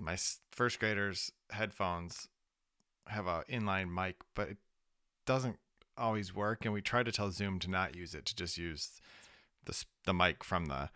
[0.00, 0.16] my
[0.50, 2.28] first graders headphones
[3.08, 4.58] have a inline mic, but it
[5.26, 5.58] doesn't
[5.96, 6.64] always work.
[6.64, 9.00] And we try to tell Zoom to not use it, to just use
[9.64, 10.90] the the mic from the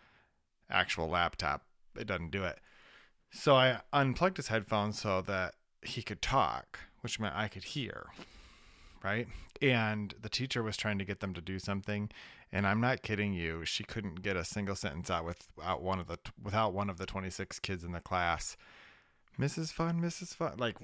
[0.69, 1.63] actual laptop.
[1.97, 2.59] It doesn't do it.
[3.31, 8.07] So I unplugged his headphones so that he could talk, which meant I could hear.
[9.03, 9.27] Right.
[9.61, 12.09] And the teacher was trying to get them to do something.
[12.51, 13.65] And I'm not kidding you.
[13.65, 17.05] She couldn't get a single sentence out without one of the without one of the
[17.05, 18.57] 26 kids in the class.
[19.39, 19.71] Mrs.
[19.71, 20.33] Fun, Mrs.
[20.35, 20.77] Fun, like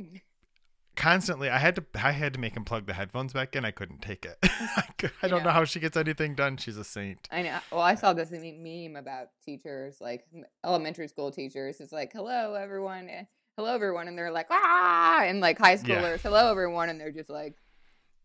[0.96, 1.50] constantly.
[1.50, 3.66] I had to I had to make him plug the headphones back in.
[3.66, 4.38] I couldn't take it.
[4.44, 5.44] I, don't Yeah.
[5.46, 6.58] know how she gets anything done.
[6.58, 7.28] She's a saint.
[7.32, 7.60] I know.
[7.72, 10.26] Well, I saw this meme about teachers, like
[10.66, 11.80] elementary school teachers.
[11.80, 13.10] It's like, "Hello, everyone.
[13.10, 13.24] eh,
[13.58, 15.78] Hello, everyone," and they're like, "Ah!" And like high Yeah.
[15.78, 17.56] schoolers, "Hello, everyone," and they're just like,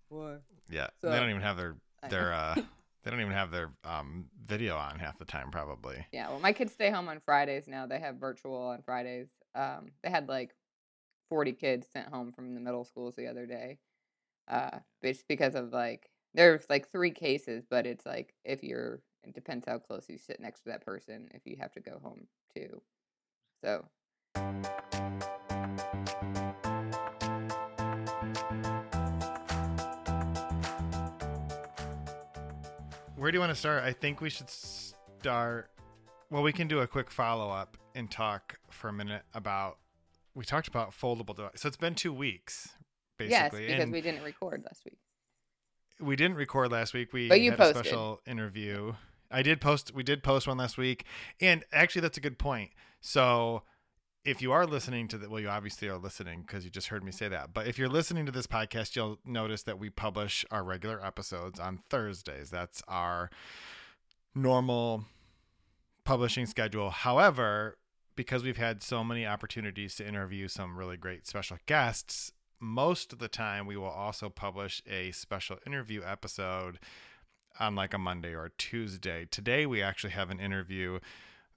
[0.08, 1.76] "What?" Yeah, So- they don't even have their
[2.10, 2.54] their uh
[3.02, 6.06] they don't even have their um video on half the time probably.
[6.12, 6.28] Yeah.
[6.28, 7.86] Well, my kids stay home on Fridays now.
[7.86, 9.28] They have virtual on Fridays.
[9.56, 10.54] Um, they had like
[11.28, 13.78] forty kids sent home from the middle schools the other day.
[14.48, 19.34] Uh, just because of like there's like three cases, but it's like if you're it
[19.34, 22.26] depends how close you sit next to that person if you have to go home
[22.54, 22.80] too.
[23.64, 23.84] So
[33.16, 33.82] Where do you want to start?
[33.82, 35.70] I think we should start.
[36.30, 39.78] Well, we can do a quick follow up and talk for a minute about.
[40.34, 41.52] We talked about foldable device.
[41.62, 42.68] So it's been two weeks,
[43.18, 43.30] basically.
[43.32, 44.98] yes, because and we didn't record last week.
[45.98, 47.12] we didn't record last week.
[47.14, 47.76] We But you had posted.
[47.76, 48.92] a special interview.
[49.30, 49.94] I did post.
[49.94, 51.04] We did post one last week,
[51.40, 52.70] and actually, that's a good point.
[53.00, 53.62] So,
[54.26, 57.02] if you are listening to the, well, you obviously are listening because you just heard
[57.02, 57.54] me say that.
[57.54, 61.58] But if you're listening to this podcast, you'll notice that we publish our regular episodes
[61.58, 62.50] on Thursdays.
[62.50, 63.30] That's our
[64.34, 65.06] normal
[66.04, 66.90] publishing schedule.
[66.90, 67.78] However,
[68.16, 73.18] because we've had so many opportunities to interview some really great special guests, most of
[73.18, 76.78] the time we will also publish a special interview episode
[77.60, 79.26] on like a Monday or a Tuesday.
[79.30, 80.98] Today we actually have an interview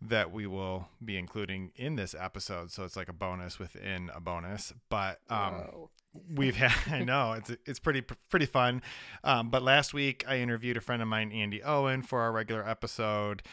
[0.01, 4.19] that we will be including in this episode, so it's like a bonus within a
[4.19, 4.73] bonus.
[4.89, 5.87] But um
[6.33, 8.81] we've had i know it's it's pretty pretty fun
[9.23, 12.67] um, but last week i interviewed a friend of mine andy owen for our regular
[12.67, 13.43] episode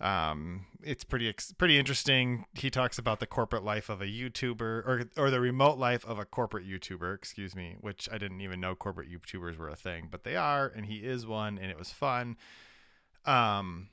[0.00, 5.04] um, it's pretty pretty interesting he talks about the corporate life of a youtuber or
[5.16, 8.74] or the remote life of a corporate youtuber excuse me which i didn't even know
[8.74, 11.90] corporate youtubers were a thing but they are and he is one and it was
[11.90, 12.36] fun
[13.26, 13.88] um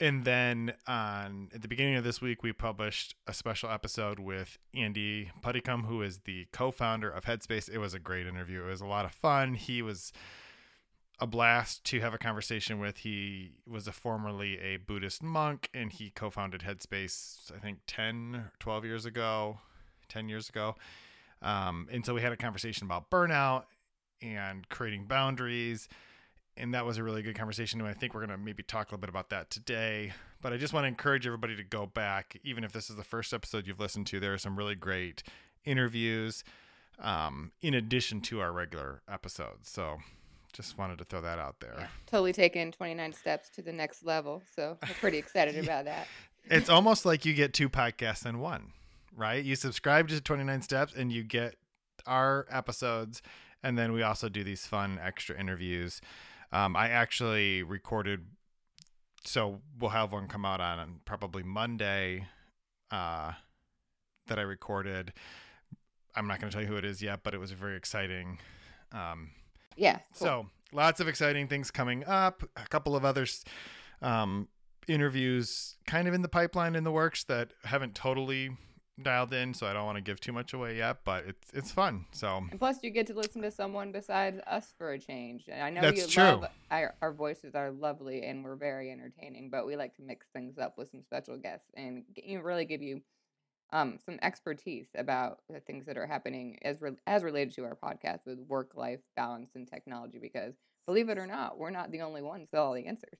[0.00, 4.58] and then on at the beginning of this week, we published a special episode with
[4.74, 7.68] Andy Puddicombe, who is the co-founder of Headspace.
[7.68, 8.64] It was a great interview.
[8.64, 9.54] It was a lot of fun.
[9.54, 10.10] He was
[11.20, 12.98] a blast to have a conversation with.
[12.98, 18.52] He was a formerly a Buddhist monk, and he co-founded Headspace, I think 10, or
[18.58, 19.58] 12 years ago,
[20.08, 20.76] 10 years ago.
[21.42, 23.64] Um, and so we had a conversation about burnout
[24.22, 25.88] and creating boundaries
[26.56, 28.88] and that was a really good conversation and i think we're going to maybe talk
[28.88, 31.86] a little bit about that today but i just want to encourage everybody to go
[31.86, 34.74] back even if this is the first episode you've listened to there are some really
[34.74, 35.22] great
[35.64, 36.44] interviews
[36.98, 39.98] um, in addition to our regular episodes so
[40.52, 44.04] just wanted to throw that out there Yeah, totally taking 29 steps to the next
[44.04, 44.42] level.
[44.54, 45.62] So we're pretty excited Yeah.
[45.62, 46.08] about that.
[46.44, 48.72] it's almost like you get two podcasts in one
[49.16, 51.56] right you subscribe to 29 steps and you get
[52.06, 53.20] our episodes
[53.62, 56.00] and then we also do these fun extra interviews
[56.52, 58.24] um, i actually recorded
[59.24, 62.26] so we'll have one come out on probably monday
[62.90, 63.32] uh,
[64.28, 65.12] that i recorded
[66.16, 68.38] i'm not going to tell you who it is yet but it was very exciting
[68.92, 69.30] um,
[69.76, 69.98] Yeah.
[70.18, 70.26] cool.
[70.26, 72.42] so lots of exciting things coming up.
[72.56, 73.44] A couple of others
[74.02, 74.48] um,
[74.88, 78.50] interviews kind of in the pipeline in the works that haven't totally
[79.02, 80.98] dialed in, so I don't want to give too much away yet.
[81.04, 82.06] But it's it's fun.
[82.12, 85.44] So And plus, you get to listen to someone besides us for a change.
[85.48, 86.22] And I know That's you true.
[86.24, 90.26] love our, our voices are lovely and we're very entertaining, but we like to mix
[90.34, 93.00] things up with some special guests and you really give you
[93.72, 97.76] um, some expertise about the things that are happening as re- as related to our
[97.76, 100.18] podcast with work life balance and technology.
[100.18, 100.54] Because
[100.86, 103.18] believe it or not, we're not the only ones with all the answers.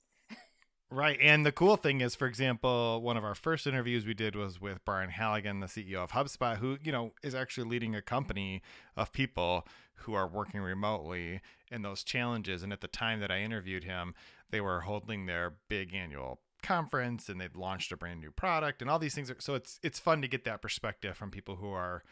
[0.90, 4.34] right, and the cool thing is, for example, one of our first interviews we did
[4.34, 8.02] was with Brian Halligan, the CEO of HubSpot, who you know is actually leading a
[8.02, 8.62] company
[8.96, 9.66] of people
[10.04, 11.40] who are working remotely
[11.70, 12.62] and those challenges.
[12.62, 14.14] And at the time that I interviewed him,
[14.50, 18.90] they were holding their big annual conference and they've launched a brand new product and
[18.90, 21.70] all these things are, so it's it's fun to get that perspective from people who
[21.70, 22.02] are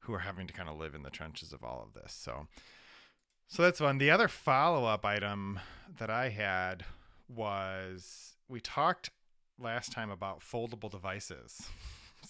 [0.00, 2.46] who are having to kind of live in the trenches of all of this so.
[3.48, 5.58] So that's fun the other follow-up item
[5.98, 6.84] that i had
[7.28, 9.10] was we talked
[9.58, 11.62] last time about foldable devices.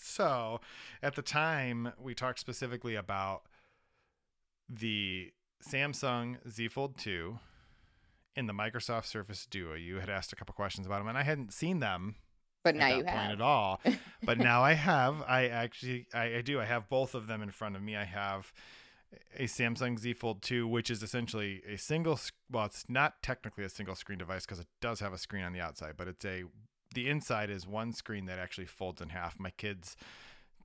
[0.03, 0.61] So
[1.03, 3.43] at the time, we talked specifically about
[4.69, 5.33] the
[5.63, 7.39] Samsung Z Fold 2
[8.41, 9.75] and the Microsoft Surface Duo.
[9.75, 12.17] You had asked a couple questions about them, and I hadn't seen them
[12.65, 13.31] But now at you have.
[13.33, 13.81] at all.
[14.25, 15.23] but now I have.
[15.29, 16.61] I actually, I, I do.
[16.61, 17.95] I have both of them in front of me.
[17.97, 18.53] I have
[19.37, 22.19] a Samsung Z Fold 2, which is essentially a single.
[22.51, 25.53] Well, it's not technically a single screen device because it does have a screen on
[25.53, 26.45] the outside, but it's a.
[26.95, 29.39] The inside is one screen that actually folds in half.
[29.39, 29.97] My kid's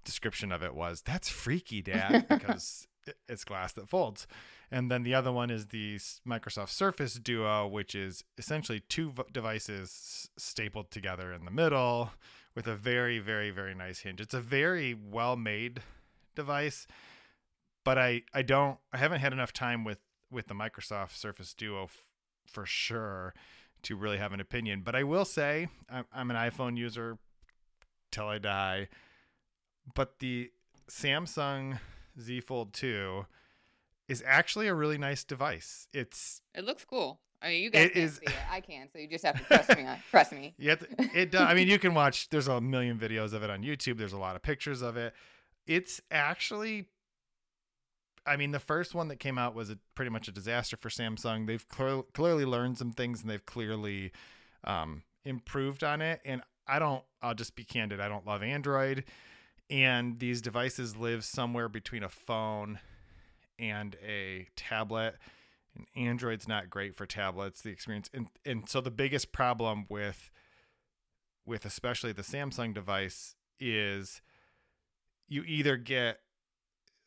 [0.03, 2.87] description of it was, "That's freaky, Dad," because
[3.27, 4.27] it's glass that folds.
[4.71, 5.97] And then the other one is the
[6.27, 12.11] Microsoft Surface Duo, which is essentially two v- devices stapled together in the middle
[12.55, 14.21] with a very, very, very nice hinge.
[14.21, 15.81] It's a very well made
[16.35, 16.87] device,
[17.83, 19.99] but I, I don't, I haven't had enough time with,
[20.31, 22.03] with the Microsoft Surface Duo f-
[22.47, 23.33] for sure
[23.83, 24.81] to really have an opinion.
[24.83, 27.19] But I will say, I'm, I'm an iPhone user
[28.11, 28.87] till I die,
[29.93, 30.51] but the
[30.89, 31.79] Samsung
[32.19, 33.25] Z Fold 2
[34.07, 35.87] is actually a really nice device.
[35.93, 37.19] It's It looks cool.
[37.41, 38.33] I mean, you guys It can't is- see it.
[38.51, 39.85] I can, so you just have to trust me.
[39.85, 40.53] On, trust me.
[40.59, 40.77] to,
[41.13, 43.97] it does, I mean you can watch there's a million videos of it on YouTube.
[43.97, 45.13] There's a lot of pictures of it.
[45.67, 46.85] It's actually
[48.25, 50.89] I mean the first one that came out was a, pretty much a disaster for
[50.89, 51.45] Samsung.
[51.45, 54.11] They've clear, clearly learned some things and they've clearly
[54.63, 57.99] um, improved on it and I don't I'll just be candid.
[57.99, 59.03] I don't love Android
[59.69, 62.79] and these devices live somewhere between a phone
[63.57, 65.15] and a tablet
[65.75, 70.29] and android's not great for tablets the experience and and so the biggest problem with
[71.45, 74.21] with especially the samsung device is
[75.27, 76.19] you either get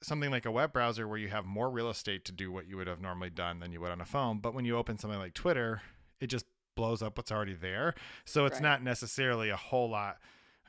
[0.03, 2.77] something like a web browser where you have more real estate to do what you
[2.77, 5.19] would have normally done than you would on a phone but when you open something
[5.19, 5.83] like twitter
[6.21, 6.47] it just
[6.77, 7.95] blows up what's already there
[8.25, 8.63] so it's Right.
[8.63, 10.19] not necessarily a whole lot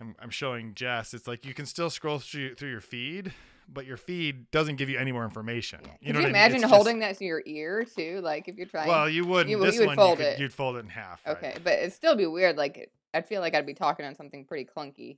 [0.01, 1.13] I'm, I'm showing Jess.
[1.13, 3.33] It's like you can still scroll through, through your feed,
[3.67, 5.79] but your feed doesn't give you any more information.
[5.83, 5.91] Yeah.
[5.99, 6.35] You Could know you what I mean?
[6.35, 8.21] imagine just- holding that to your ear too?
[8.23, 8.87] Like if you're trying.
[8.87, 9.49] Well, you wouldn't.
[9.49, 10.39] you this you would one, fold you could, it.
[10.39, 11.21] you'd fold it in half.
[11.25, 11.37] right?
[11.37, 12.57] okay, but it'd still be weird.
[12.57, 15.17] Like I'd feel like I'd be talking on something pretty clunky,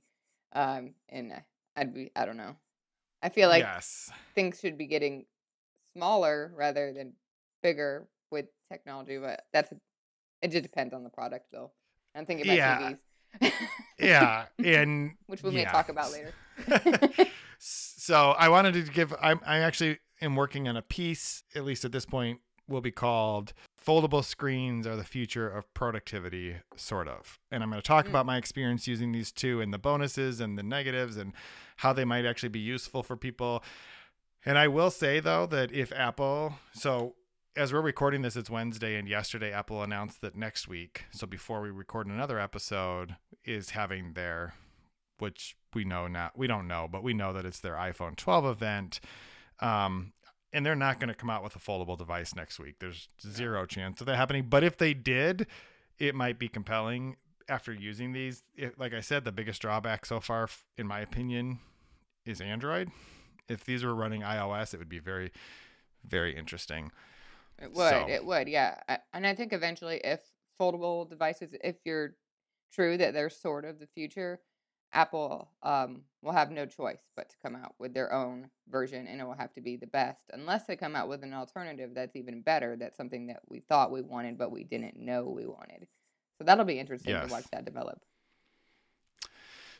[0.54, 1.32] um, and
[1.76, 2.56] I'd be I don't know.
[3.22, 4.10] I feel like yes.
[4.34, 5.26] things should be getting
[5.96, 7.12] smaller rather than
[7.62, 9.70] bigger with technology, but that's
[10.42, 10.50] it.
[10.50, 11.70] Just depends on the product, though.
[12.16, 12.78] I'm thinking about Yeah.
[12.80, 12.98] TVs,
[13.98, 15.72] Yeah, and which we may yeah.
[15.72, 16.32] talk about later.
[17.58, 19.14] so I wanted to give.
[19.20, 21.44] I'm I actually am working on a piece.
[21.54, 23.52] At least at this point, will be called
[23.84, 27.38] "Foldable Screens Are the Future of Productivity," sort of.
[27.50, 28.10] And I'm going to talk Mm.
[28.10, 31.32] about my experience using these two and the bonuses and the negatives and
[31.78, 33.62] how they might actually be useful for people.
[34.44, 37.14] And I will say though that if Apple, so
[37.56, 41.60] as we're recording this, it's Wednesday, and yesterday Apple announced that next week, so before
[41.60, 44.54] we record another episode, is having their,
[45.18, 48.46] which we know not, we don't know, but we know that it's their iPhone 12
[48.46, 49.00] event.
[49.60, 50.12] Um,
[50.52, 52.76] and they're not going to come out with a foldable device next week.
[52.78, 54.46] There's zero chance of that happening.
[54.48, 55.46] But if they did,
[55.98, 57.16] it might be compelling
[57.48, 58.42] after using these.
[58.54, 61.60] It, like I said, the biggest drawback so far, in my opinion,
[62.26, 62.90] is Android.
[63.48, 65.32] If these were running iOS, it would be very,
[66.04, 66.90] very interesting.
[67.60, 67.90] It would.
[67.90, 68.48] So- It would.
[68.48, 68.80] Yeah.
[68.88, 70.20] I, and I think eventually, if
[70.60, 72.16] foldable devices, if you're
[72.72, 74.40] true that they're sort of the future,
[74.94, 79.20] Apple um, will have no choice but to come out with their own version, and
[79.20, 82.14] it will have to be the best, unless they come out with an alternative that's
[82.16, 82.76] even better.
[82.76, 85.86] That's something that we thought we wanted, but we didn't know we wanted.
[86.38, 87.26] So that'll be interesting Yes.
[87.28, 88.02] to watch that develop.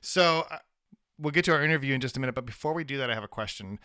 [0.00, 0.58] So uh,
[1.18, 3.14] we'll get to our interview in just a minute, but before we do that, I
[3.14, 3.78] have a question.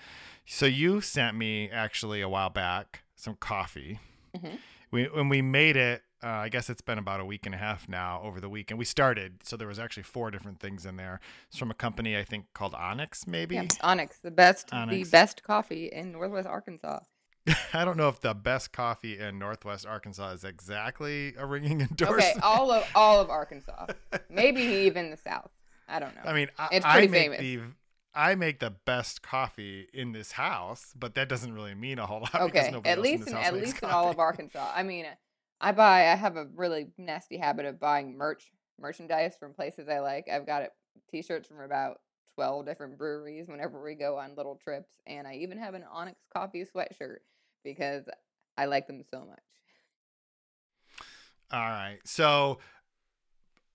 [0.45, 3.99] So you sent me actually a while back some coffee.
[4.35, 4.59] Mhm.
[4.91, 7.57] We when we made it, uh, I guess it's been about a week and a
[7.57, 8.21] half now.
[8.23, 11.19] Over the weekend, we started, so there was actually four different things in there.
[11.49, 13.55] It's from a company I think called Onyx, maybe.
[13.55, 14.95] Yeah, Onyx, the best, Onyx.
[15.09, 16.99] the best coffee in Northwest Arkansas.
[17.73, 22.37] I don't know if the best coffee in Northwest Arkansas is exactly a ringing endorsement.
[22.37, 23.87] Okay, all of all of Arkansas,
[24.29, 25.51] maybe even the South.
[25.89, 26.21] I don't know.
[26.25, 27.39] I mean, I, It's I pretty make famous.
[27.39, 27.59] the
[28.17, 32.21] I make the best coffee in this house, but that doesn't really mean a whole
[32.33, 32.51] lot.
[32.51, 34.17] because Okay, at in least in, at least in all of.
[34.27, 34.71] Arkansas.
[34.75, 35.05] I mean,
[35.61, 36.07] I buy.
[36.07, 40.27] I have a really nasty habit of buying merch merchandise from places I like.
[40.31, 40.71] I've got it,
[41.11, 42.01] t-shirts from about
[42.33, 46.17] twelve different breweries whenever we go on little trips, and I even have an Onyx
[46.33, 47.17] Coffee sweatshirt
[47.63, 48.05] because
[48.57, 49.39] I like them so much.
[51.51, 51.99] All right.
[52.03, 52.57] So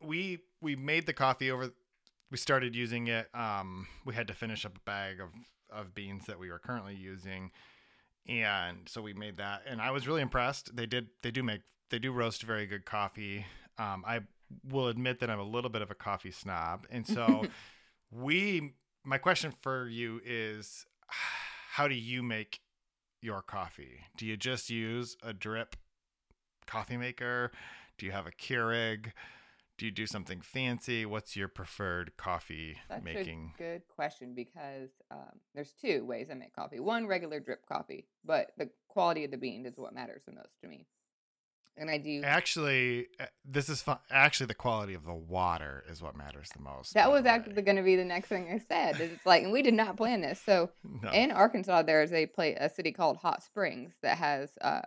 [0.02, 1.70] we we made the coffee over
[2.32, 3.28] we started using it.
[3.34, 5.28] Um we had to finish up a bag of
[5.70, 7.52] of beans that we were currently using.
[8.26, 10.74] And so we made that and I was really impressed.
[10.74, 11.60] They did they do make
[11.90, 13.46] they do roast very good coffee.
[13.78, 14.20] Um I
[14.68, 16.86] will admit that I'm a little bit of a coffee snob.
[16.90, 17.44] And so
[18.10, 18.72] we
[19.04, 20.86] my question for you is
[21.72, 22.60] how do you make
[23.20, 24.00] your coffee?
[24.16, 25.76] Do you just use a drip
[26.66, 27.52] coffee maker?
[27.98, 29.12] Do you have a Keurig?
[29.79, 31.05] Do you do something fancy?
[31.07, 33.55] What's your preferred coffee That's making?
[33.55, 36.79] a good question because um, there's two ways I make coffee.
[36.79, 40.61] One, regular drip coffee, but the quality of the bean is what matters the most
[40.61, 40.87] to me.
[41.76, 42.21] And I do.
[42.23, 43.99] Actually, uh, this is fun.
[44.11, 46.93] Actually, the quality of the water is what matters the most.
[46.93, 49.00] That was actually going to be the next thing I said.
[49.00, 50.38] It's like, and we did not plan this.
[50.45, 50.71] So
[51.02, 51.11] no.
[51.11, 54.83] in Arkansas, there's a place, a city called Hot Springs that has uh,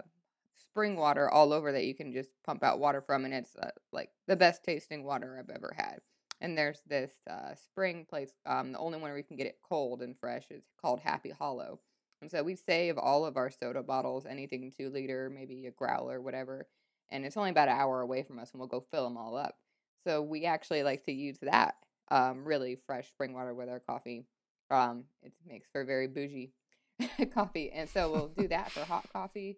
[0.76, 3.70] spring water all over that you can just pump out water from, and it's uh,
[3.94, 6.00] like the best tasting water I've ever had.
[6.42, 8.34] And there's this uh, spring place.
[8.46, 11.30] Um, the only one where you can get it cold and fresh is called Happy
[11.30, 11.80] Hollow.
[12.22, 16.20] And so we save all of our soda bottles, anything two liter, maybe a growler,
[16.20, 16.68] whatever.
[17.10, 19.38] And it's only about an hour away from us, and we'll go fill them all
[19.38, 19.56] up.
[20.04, 21.76] So we actually like to use that
[22.12, 24.26] um, really fresh spring water with our coffee.
[24.70, 26.52] Um, it makes for very bougie
[27.34, 29.58] coffee, and so we'll do that for hot coffee.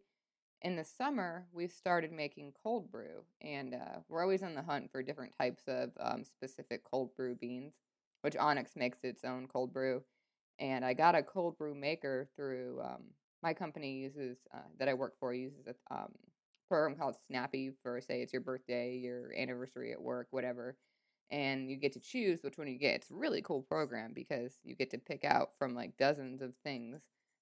[0.64, 4.92] In the summer, we've started making cold brew, and uh, we're always on the hunt
[4.92, 7.74] for different types of um, specific cold brew beans,
[8.22, 10.04] which Onyx makes its own cold brew.
[10.60, 13.04] And I got a cold brew maker through um,
[13.44, 16.12] my company uses uh, that I work for uses a um,
[16.68, 20.76] program called Snappy for say it's your birthday, your anniversary at work, whatever.
[21.30, 22.96] And you get to choose which one you get.
[22.96, 26.54] It's a really cool program because you get to pick out from like dozens of
[26.64, 26.98] things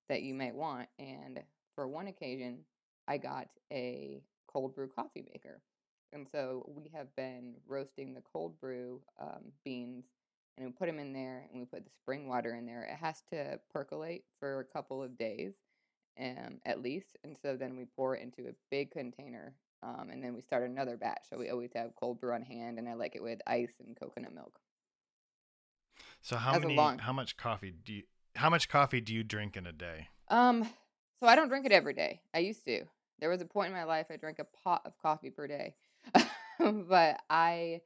[0.10, 0.90] that you might want.
[1.00, 1.40] And
[1.76, 2.60] for one occasion,
[3.08, 5.62] I got a cold brew coffee maker.
[6.14, 10.06] And so we have been roasting the cold brew um, beans
[10.58, 12.84] and we put them in there and we put the spring water in there.
[12.84, 15.54] It has to percolate for a couple of days
[16.20, 17.18] um, at least.
[17.26, 20.64] And so then we pour it into a big container um, and then we start
[20.64, 21.26] another batch.
[21.30, 24.00] So we always have cold brew on hand and I like it with ice and
[24.00, 24.58] coconut milk.
[26.22, 26.76] So how That's many?
[26.76, 28.04] long- How much coffee do you?
[28.36, 30.10] How much coffee do you drink in a day?
[30.30, 30.68] Um,
[31.20, 32.22] so I don't drink it every day.
[32.34, 32.84] I used to.
[33.20, 35.76] There was a point in my life I drank a pot of coffee per day.
[36.60, 37.82] but I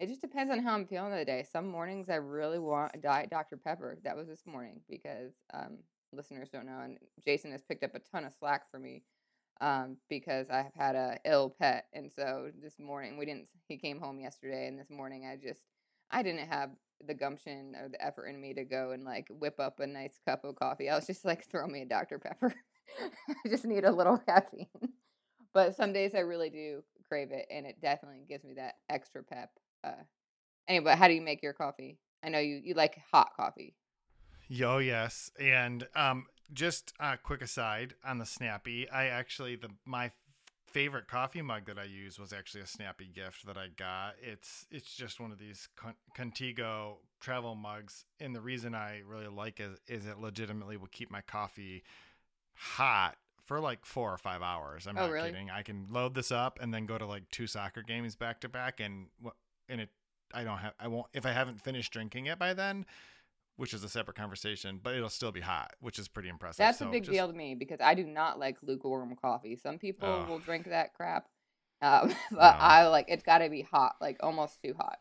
[0.00, 1.44] it just depends on how I'm feeling the day.
[1.50, 3.56] Some mornings I really want a diet Dr.
[3.56, 3.98] Pepper.
[4.04, 5.78] That was this morning because um
[6.12, 9.02] listeners don't know and Jason has picked up a ton of slack for me
[9.60, 13.76] um because I have had a ill pet and so this morning we didn't he
[13.76, 15.62] came home yesterday and this morning I just
[16.10, 16.70] I didn't have
[17.06, 20.18] the gumption or the effort in me to go and like whip up a nice
[20.24, 20.88] cup of coffee.
[20.88, 22.18] I was just like, throw me a Dr.
[22.18, 22.54] Pepper.
[23.28, 24.68] I just need a little caffeine.
[25.52, 29.22] But some days I really do crave it, and it definitely gives me that extra
[29.22, 29.50] pep.
[29.84, 30.02] Uh,
[30.68, 31.98] anyway, how do you make your coffee?
[32.22, 33.76] I know you you like hot coffee.
[34.48, 38.88] Yo, yes, and um, just a quick aside on the Snappy.
[38.90, 40.10] I actually the my
[40.66, 44.14] favorite coffee mug that I use was actually a Snappy gift that I got.
[44.20, 45.68] It's it's just one of these
[46.16, 51.10] Contigo travel mugs, and the reason I really like it is it legitimately will keep
[51.10, 51.84] my coffee
[52.54, 54.86] hot for like four or five hours.
[54.86, 55.30] I'm Oh, not really?
[55.30, 55.50] kidding.
[55.50, 58.48] I can load this up and then go to like two soccer games back to
[58.48, 59.06] back, and
[59.68, 59.90] and it
[60.32, 62.86] I don't have I won't if I haven't finished drinking it by then
[63.56, 66.58] which is a separate conversation, but it'll still be hot, which is pretty impressive.
[66.58, 69.54] That's So a big just- deal to me because I do not like lukewarm coffee.
[69.54, 70.28] Some people Ugh.
[70.28, 71.28] will drink that crap,
[71.80, 72.58] um, but No.
[72.58, 74.98] I like it's got to be hot, like almost too hot.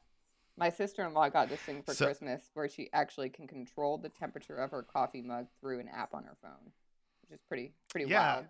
[0.56, 3.98] My sister in law got this thing for So- Christmas where she actually can control
[3.98, 6.74] the temperature of her coffee mug through an app on her phone,
[7.34, 8.36] is pretty pretty Yeah.
[8.36, 8.46] wild.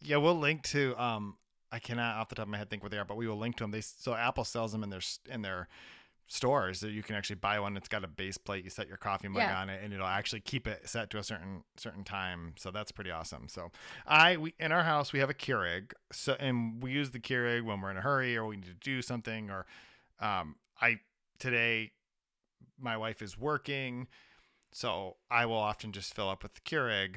[0.00, 0.94] Yeah, we'll link to.
[1.02, 1.36] Um,
[1.70, 3.36] I cannot off the top of my head think where they are, but we will
[3.36, 3.70] link to them.
[3.70, 5.68] They so Apple sells them in their in their
[6.30, 7.76] stores that you can actually buy one.
[7.76, 8.62] It's got a base plate.
[8.64, 9.60] You set your coffee mug Yeah.
[9.60, 12.54] on it, and it'll actually keep it set to a certain certain time.
[12.58, 13.48] So that's pretty awesome.
[13.48, 13.70] So
[14.06, 15.92] I we in our house we have a Keurig.
[16.12, 18.74] So and we use the Keurig when we're in a hurry or we need to
[18.74, 19.50] do something.
[19.50, 19.66] Or
[20.20, 21.00] um, I
[21.38, 21.92] today
[22.78, 24.06] my wife is working,
[24.72, 27.16] so I will often just fill up with the Keurig.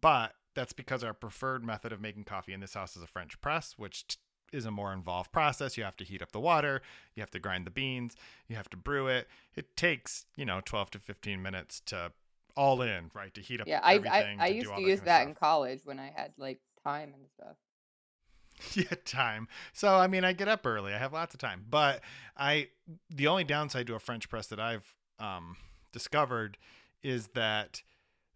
[0.00, 3.40] But that's because our preferred method of making coffee in this house is a French
[3.40, 4.16] press, which t-
[4.52, 5.76] is a more involved process.
[5.76, 6.82] You have to heat up the water,
[7.14, 8.16] you have to grind the beans,
[8.48, 9.28] you have to brew it.
[9.54, 12.12] It takes, you know, 12 to 15 minutes to
[12.56, 13.32] all in, right?
[13.34, 14.36] To heat up Yeah, I I.
[14.38, 15.28] I to used to that use that stuff.
[15.28, 17.56] in college when I had like time and stuff.
[18.74, 22.00] yeah time so i mean i get up early i have lots of time but
[22.36, 22.68] i
[23.10, 25.56] the only downside to a french press that i've um,
[25.90, 26.58] discovered
[27.02, 27.82] is that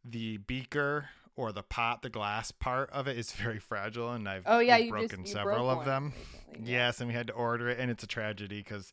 [0.04, 4.42] the beaker or the pot the glass part of it is very fragile and i've
[4.46, 6.12] Oh yeah, broken just several of them
[6.48, 6.78] recently, yeah.
[6.78, 8.92] yes and we had to order it and it's a tragedy because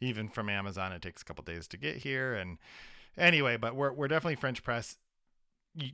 [0.00, 2.58] even from amazon it takes a couple days to get here and
[3.16, 4.96] anyway but we're, we're definitely french press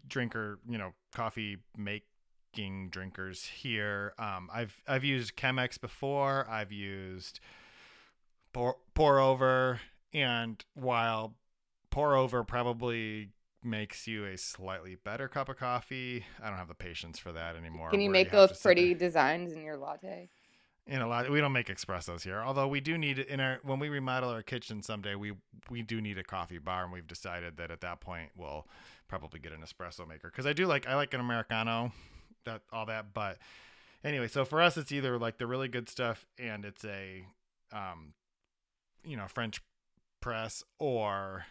[0.07, 7.39] drinker you know coffee making drinkers here um i've i've used chemex before i've used
[8.53, 9.81] pour, pour over
[10.13, 11.35] and while
[11.91, 13.29] pour over probably
[13.63, 16.25] makes you a slightly better cup of coffee.
[16.43, 17.91] I don't have the patience for that anymore.
[17.91, 20.29] Can you make to those pretty designs in your latte?
[20.87, 22.41] In a lot, we don't make espressos here.
[22.41, 25.33] Although we do need in our when we remodel our kitchen someday, we
[25.69, 28.67] we do need a coffee bar, and we've decided that at that point we'll
[29.07, 31.93] probably get an espresso maker because I do like I like an americano,
[32.45, 33.13] that all that.
[33.13, 33.39] But
[34.03, 37.27] anyway, so for us, it's either like the really good stuff, and it's a,
[37.73, 38.15] um,
[39.05, 39.61] you know, French
[40.21, 41.45] press, or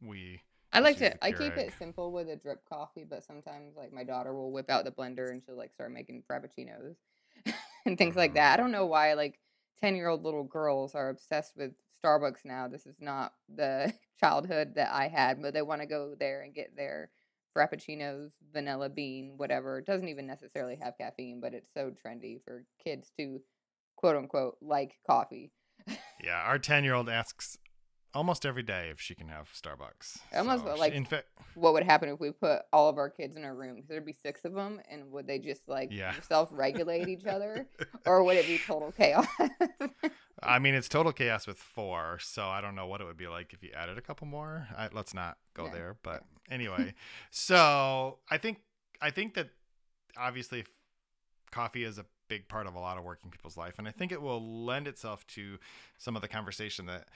[0.00, 0.42] we
[0.72, 1.24] I like to.
[1.24, 4.70] I keep it simple with a drip coffee, but sometimes like my daughter will whip
[4.70, 6.94] out the blender and she'll like start making frappuccinos
[7.86, 8.34] and things like Mhm.
[8.34, 8.54] that.
[8.54, 9.40] I don't know why like
[9.80, 11.72] ten year old little girls are obsessed with
[12.04, 12.68] Starbucks now.
[12.68, 16.54] This is not the childhood that I had, but they want to go there and
[16.54, 17.10] get their
[17.56, 19.78] frappuccinos, vanilla bean, whatever.
[19.78, 23.40] It doesn't even necessarily have caffeine, but it's so trendy for kids to
[23.96, 25.50] quote unquote like coffee.
[26.22, 27.58] Yeah, our ten year old asks
[28.14, 30.18] almost every day if she can have Starbucks.
[30.34, 33.36] Almost So like- in fact, what would happen if we put all of our kids
[33.36, 33.76] in a room?
[33.76, 36.18] 'Cause there'd be six of them, and would they just like Yeah.
[36.20, 37.68] self-regulate each other,
[38.06, 39.26] or would it be total chaos?
[40.42, 43.28] I mean, it's total chaos with four, so I don't know what it would be
[43.28, 44.66] like if you added a couple more.
[44.76, 46.94] I, let's not go there, but anyway.
[47.30, 48.58] so I think
[49.02, 49.50] I think that
[50.16, 50.64] obviously
[51.50, 54.12] coffee is a big part of a lot of working people's life, and I think
[54.12, 55.58] it will lend itself to
[55.98, 57.08] some of the conversation that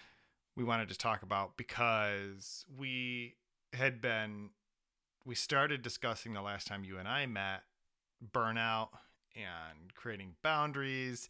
[0.56, 3.34] we wanted to talk about because we
[3.73, 4.50] had been
[5.26, 7.62] we started discussing the last time you and I met
[8.32, 8.88] burnout
[9.34, 11.28] and creating boundaries.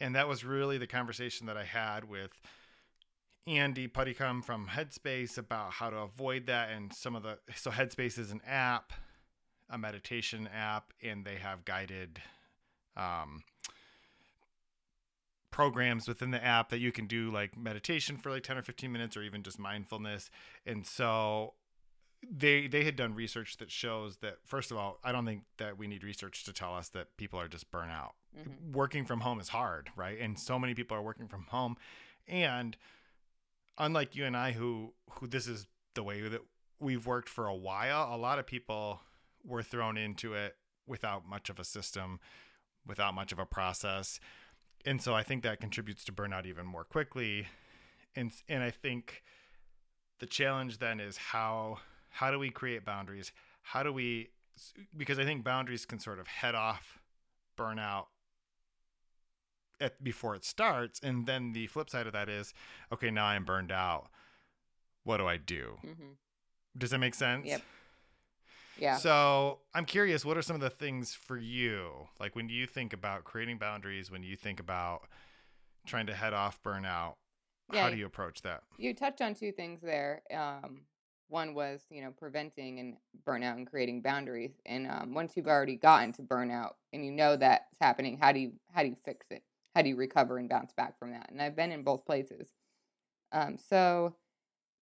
[0.00, 2.32] And that was really the conversation that I had with
[3.46, 8.18] Andy Puddicombe from Headspace about how to avoid that and some of the so Headspace
[8.18, 8.92] is an app,
[9.70, 12.20] a meditation app, and they have guided
[12.96, 13.42] um,
[15.52, 18.90] programs within the app that you can do like meditation for like 10 or 15
[18.90, 20.28] minutes or even just mindfulness.
[20.66, 21.54] And so
[22.28, 25.78] they they had done research that shows that first of all, I don't think that
[25.78, 28.72] we need research to tell us that people are just burnt out Mhm.
[28.72, 30.18] working from home is hard, right?
[30.18, 31.76] And so many people are working from home.
[32.26, 32.76] And
[33.78, 36.40] unlike you and I who who this is the way that
[36.78, 39.02] we've worked for a while, a lot of people
[39.44, 42.20] were thrown into it without much of a system,
[42.86, 44.18] without much of a process.
[44.84, 47.46] And so I think that contributes to burnout even more quickly.
[48.16, 49.22] And and I think
[50.18, 51.78] the challenge then is how
[52.10, 53.32] how do we create boundaries?
[53.62, 54.30] How do we
[54.96, 56.98] because I think boundaries can sort of head off
[57.56, 58.06] burnout
[59.80, 62.54] at before it starts and then the flip side of that is
[62.92, 64.08] okay now i'm burned out
[65.02, 66.16] what do i do Mhm.
[66.78, 67.62] does that make sense Yep.
[68.82, 68.96] Yeah.
[68.96, 72.92] so i'm curious what are some of the things for you like when you think
[72.92, 75.06] about creating boundaries when you think about
[75.86, 77.14] trying to head off burnout
[77.72, 80.22] Yeah, how do you approach that you touched on two things there.
[80.34, 80.82] Um,
[81.28, 84.52] one was you know preventing and burnout and creating boundaries.
[84.66, 88.40] And um, once you've already gotten to burnout and you know that's happening, how do
[88.40, 89.42] you how do you fix it?
[89.74, 91.30] How do you recover and bounce back from that?
[91.30, 92.48] And I've been in both places.
[93.32, 94.14] Um, so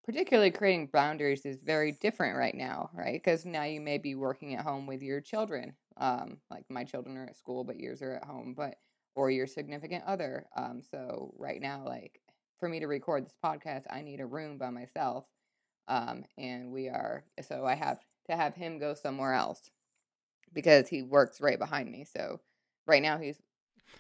[0.09, 3.21] particularly creating boundaries is very different right now, right?
[3.23, 5.71] Because now you may be working at home with your children.
[5.97, 8.55] Um, like my children are at school, but yours are at home.
[8.57, 8.77] But
[9.13, 10.47] or your significant other.
[10.55, 12.21] Um, so right now, like
[12.59, 15.27] for me to record this podcast, I need a room by myself.
[15.87, 17.99] Um, and we are, so I have
[18.31, 19.69] to have him go somewhere else
[20.53, 22.03] because he works right behind me.
[22.03, 22.39] So
[22.87, 23.37] right now he's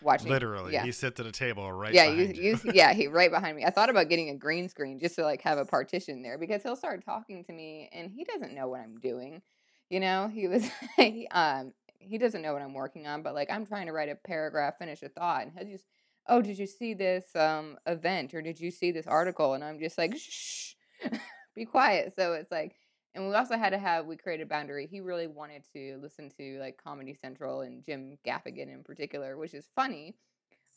[0.01, 0.29] watching.
[0.29, 0.83] literally yeah.
[0.83, 3.65] he sits at a table right yeah, you, you, you, yeah, he right behind me.
[3.65, 6.63] I thought about getting a green screen just to like have a partition there because
[6.63, 9.41] he'll start talking to me and he doesn't know what I'm doing.
[9.89, 13.49] You know, he was, he, um, he doesn't know what I'm working on, but like
[13.51, 15.85] I'm trying to write a paragraph, finish a thought, and he'll just,
[16.27, 19.53] oh, did you see this um event or did you see this article?
[19.53, 20.73] And I'm just like, shh,
[21.55, 22.13] be quiet.
[22.15, 22.75] So it's like,
[23.15, 24.87] and we also had to have we created boundary.
[24.87, 29.53] He really wanted to listen to like Comedy Central and Jim Gaffigan in particular, which
[29.53, 30.15] is funny,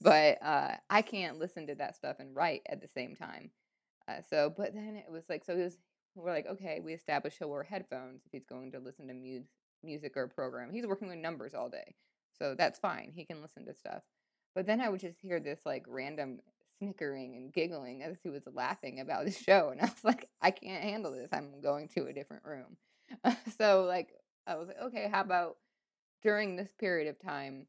[0.00, 3.50] but uh, I can't listen to that stuff and write at the same time.
[4.08, 5.78] Uh, so, but then it was like, so was,
[6.14, 9.44] we're like, okay, we established he'll wear headphones if he's going to listen to mu-
[9.82, 10.70] music or program.
[10.72, 11.94] He's working with numbers all day,
[12.36, 13.12] so that's fine.
[13.14, 14.02] He can listen to stuff.
[14.54, 16.40] But then I would just hear this like random
[16.82, 20.50] snickering and giggling as he was laughing about the show, and I was like, I
[20.50, 21.30] can't handle this.
[21.32, 22.76] I'm going to a different room.
[23.58, 24.12] so like,
[24.46, 25.56] I was like, okay, how about
[26.22, 27.66] during this period of time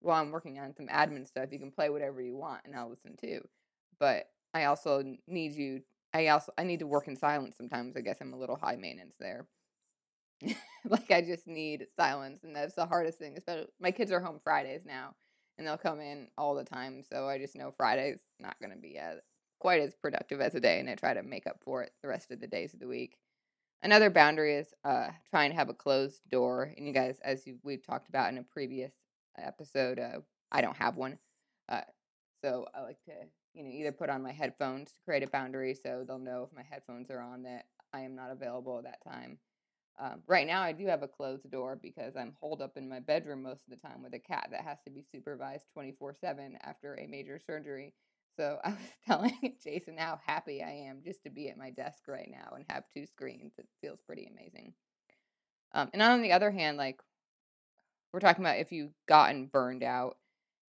[0.00, 2.88] while I'm working on some admin stuff, you can play whatever you want, and I'll
[2.88, 3.46] listen too.
[3.98, 5.82] But I also need you.
[6.12, 7.96] I also I need to work in silence sometimes.
[7.96, 9.46] I guess I'm a little high maintenance there.
[10.88, 13.36] like I just need silence, and that's the hardest thing.
[13.36, 15.14] Especially my kids are home Fridays now,
[15.60, 17.02] and they'll come in all the time.
[17.02, 19.18] So I just know Friday's not going to be as
[19.60, 22.08] quite as productive as a day, and I try to make up for it the
[22.08, 23.18] rest of the days of the week.
[23.82, 26.72] Another boundary is uh, try and have a closed door.
[26.76, 28.92] And you guys, as you, we've talked about in a previous
[29.38, 30.20] episode, uh,
[30.50, 31.18] I don't have one.
[31.68, 31.82] Uh,
[32.42, 33.12] so I like to,
[33.52, 36.56] you know, either put on my headphones to create a boundary so they'll know if
[36.56, 39.38] my headphones are on that I am not available at that time.
[39.98, 43.00] Um, right now, I do have a closed door because I'm holed up in my
[43.00, 46.58] bedroom most of the time with a cat that has to be supervised 24 7
[46.62, 47.92] after a major surgery.
[48.36, 52.08] So I was telling Jason how happy I am just to be at my desk
[52.08, 53.52] right now and have two screens.
[53.58, 54.72] It feels pretty amazing.
[55.72, 57.00] Um, and on the other hand, like
[58.12, 60.16] we're talking about if you've gotten burned out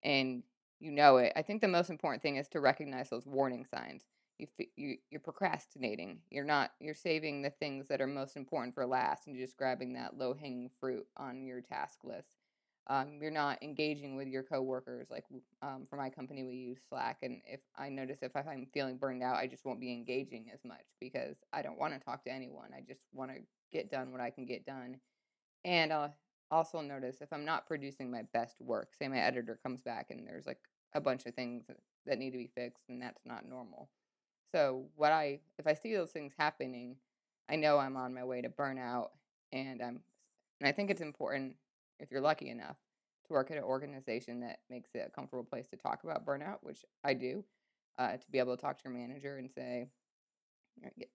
[0.02, 0.42] and
[0.80, 4.02] you know it, I think the most important thing is to recognize those warning signs.
[4.38, 4.46] You,
[4.76, 6.20] you you're procrastinating.
[6.30, 6.72] You're not.
[6.80, 10.16] You're saving the things that are most important for last, and you're just grabbing that
[10.16, 12.38] low hanging fruit on your task list
[12.90, 15.08] um, you're not engaging with your coworkers.
[15.10, 15.24] Like
[15.62, 19.22] um, for my company, we use Slack, and if I notice if I'm feeling burned
[19.22, 22.32] out, I just won't be engaging as much because I don't want to talk to
[22.32, 22.70] anyone.
[22.74, 23.38] I just want to
[23.70, 24.96] get done what I can get done,
[25.64, 26.14] and I'll
[26.50, 28.94] also notice if I'm not producing my best work.
[28.98, 30.60] Say my editor comes back and there's like
[30.94, 31.64] a bunch of things
[32.06, 33.90] that need to be fixed, and that's not normal.
[34.52, 36.96] So what I if I see those things happening,
[37.48, 39.08] I know I'm on my way to burnout,
[39.52, 40.00] and I'm
[40.60, 41.56] and I think it's important
[42.00, 42.76] if you're lucky enough
[43.26, 46.58] to work at an organization that makes it a comfortable place to talk about burnout,
[46.62, 47.44] which I do,
[47.98, 49.88] uh, to be able to talk to your manager and say,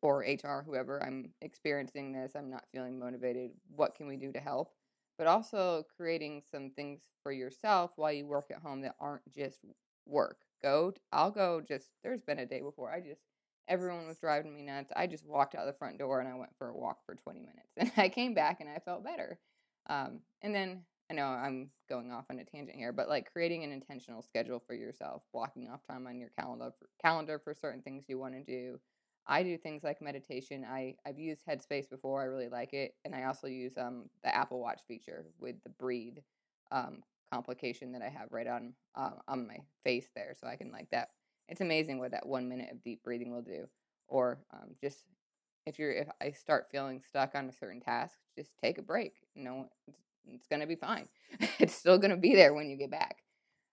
[0.02, 3.52] or HR, whoever, I'm experiencing this, I'm not feeling motivated.
[3.76, 4.74] What can we do to help?
[5.18, 9.60] But also creating some things for yourself while you work at home that aren't just
[10.06, 10.43] work.
[10.64, 13.22] Go, I'll go just, there's been a day before I just,
[13.68, 14.92] everyone was driving me nuts.
[14.96, 17.40] I just walked out the front door and I went for a walk for 20
[17.40, 17.70] minutes.
[17.78, 19.40] And I came back and I felt better.
[19.90, 23.64] Um, and then I know I'm going off on a tangent here, but like creating
[23.64, 27.82] an intentional schedule for yourself, blocking off time on your calendar for, calendar for certain
[27.82, 28.80] things you want to do.
[29.28, 30.66] I do things like meditation.
[30.70, 32.22] I I've used Headspace before.
[32.22, 35.70] I really like it, and I also use um the Apple Watch feature with the
[35.70, 36.18] breathe
[36.72, 40.72] um complication that I have right on um, on my face there, so I can
[40.72, 41.10] like that.
[41.50, 43.68] It's amazing what that one minute of deep breathing will do.
[44.08, 45.00] Or um, just
[45.66, 49.16] if you're if I start feeling stuck on a certain task, just take a break.
[49.36, 51.08] You know, it's, it's gonna be fine.
[51.60, 53.24] it's still gonna be there when you get back.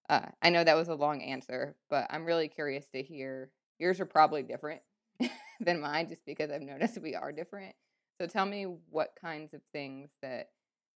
[0.09, 3.51] Uh, I know that was a long answer, but I'm really curious to hear.
[3.79, 4.83] Yours are probably different
[5.61, 7.75] than mine, just because I've noticed we are different.
[8.21, 10.51] So tell me what kinds of things that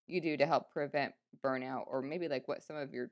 [0.06, 1.14] you do to help prevent
[1.44, 3.10] burnout, or maybe like what some of your.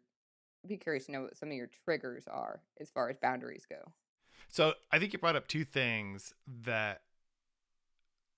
[0.64, 3.66] I'd be curious to know what some of your triggers are as far as boundaries
[3.68, 3.92] go.
[4.48, 7.00] So I think you brought up two things that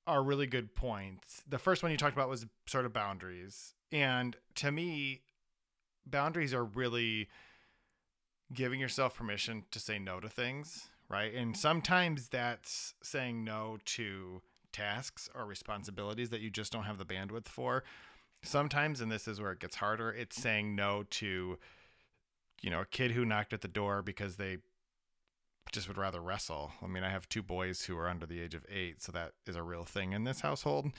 [0.06, 1.42] are really good points.
[1.48, 3.74] The first one you talked about was sort of boundaries.
[3.92, 5.22] And to me,
[6.06, 7.28] boundaries are really
[8.52, 11.34] giving yourself permission to say no to things, right?
[11.34, 17.04] And sometimes that's saying no to tasks or responsibilities that you just don't have the
[17.04, 17.84] bandwidth for.
[18.44, 21.58] Sometimes, and this is where it gets harder, it's saying no to,
[22.60, 24.58] you know, a kid who knocked at the door because they
[25.72, 26.72] just would rather wrestle.
[26.82, 29.32] I mean, I have two boys who are under the age of eight, so that
[29.46, 30.92] is a real thing in this household.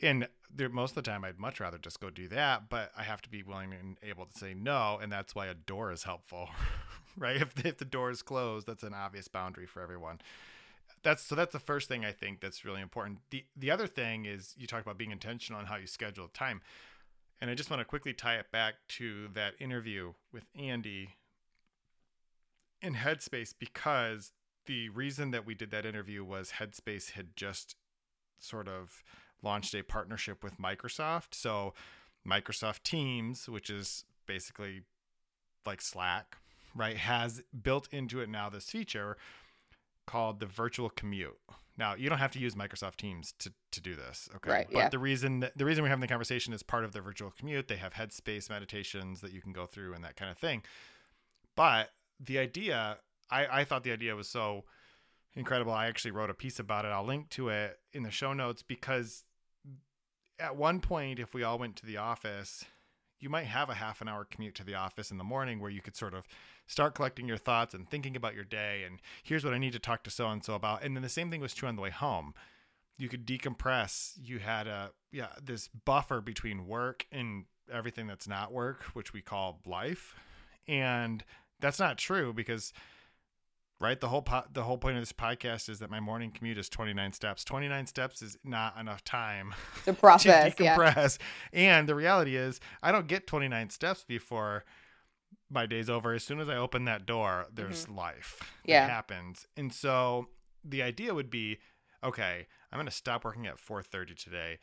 [0.00, 3.04] And there, most of the time, I'd much rather just go do that, but I
[3.04, 6.02] have to be willing and able to say no, and that's why a door is
[6.02, 6.48] helpful,
[7.16, 7.36] right?
[7.36, 10.20] If if the door is closed, that's an obvious boundary for everyone.
[11.04, 11.34] That's so.
[11.34, 13.18] That's the first thing I think that's really important.
[13.30, 16.62] the The other thing is you talk about being intentional on how you schedule time,
[17.40, 21.10] and I just want to quickly tie it back to that interview with Andy
[22.80, 24.32] in Headspace because
[24.66, 27.76] the reason that we did that interview was Headspace had just
[28.38, 29.04] sort of
[29.42, 31.34] launched a partnership with Microsoft.
[31.34, 31.74] So
[32.26, 34.82] Microsoft Teams, which is basically
[35.66, 36.38] like Slack,
[36.74, 39.18] right, has built into it now this feature
[40.06, 41.38] called the virtual commute.
[41.76, 44.50] Now you don't have to use Microsoft Teams to, to do this, okay?
[44.50, 44.66] Right.
[44.70, 44.88] But yeah.
[44.88, 47.68] the reason that, the reason we're having the conversation is part of the virtual commute.
[47.68, 50.62] They have Headspace meditations that you can go through and that kind of thing.
[51.56, 51.90] But
[52.20, 52.98] the idea,
[53.30, 54.64] I, I thought the idea was so
[55.34, 55.72] incredible.
[55.72, 56.88] I actually wrote a piece about it.
[56.88, 59.24] I'll link to it in the show notes because
[60.38, 62.64] at one point, if we all went to the office,
[63.24, 65.70] you might have a half an hour commute to the office in the morning where
[65.70, 66.28] you could sort of
[66.66, 68.82] start collecting your thoughts and thinking about your day.
[68.86, 70.84] And here's what I need to talk to so and so about.
[70.84, 72.34] And then the same thing was true on the way home.
[72.98, 74.12] You could decompress.
[74.22, 79.22] You had a, yeah, this buffer between work and everything that's not work, which we
[79.22, 80.14] call life.
[80.68, 81.24] And
[81.60, 82.74] that's not true because
[83.84, 86.58] right the whole po- the whole point of this podcast is that my morning commute
[86.58, 91.18] is 29 steps 29 steps is not enough time to process to decompress
[91.52, 91.78] yeah.
[91.78, 94.64] and the reality is i don't get 29 steps before
[95.50, 96.12] my day's over.
[96.14, 97.96] As soon as I open that door, there's Mm-hmm.
[97.96, 98.40] life.
[98.64, 98.86] Yeah.
[98.86, 99.46] It happens.
[99.56, 100.28] And so
[100.64, 101.58] the idea would be,
[102.02, 104.58] okay, I'm going to stop working at 4:30 today,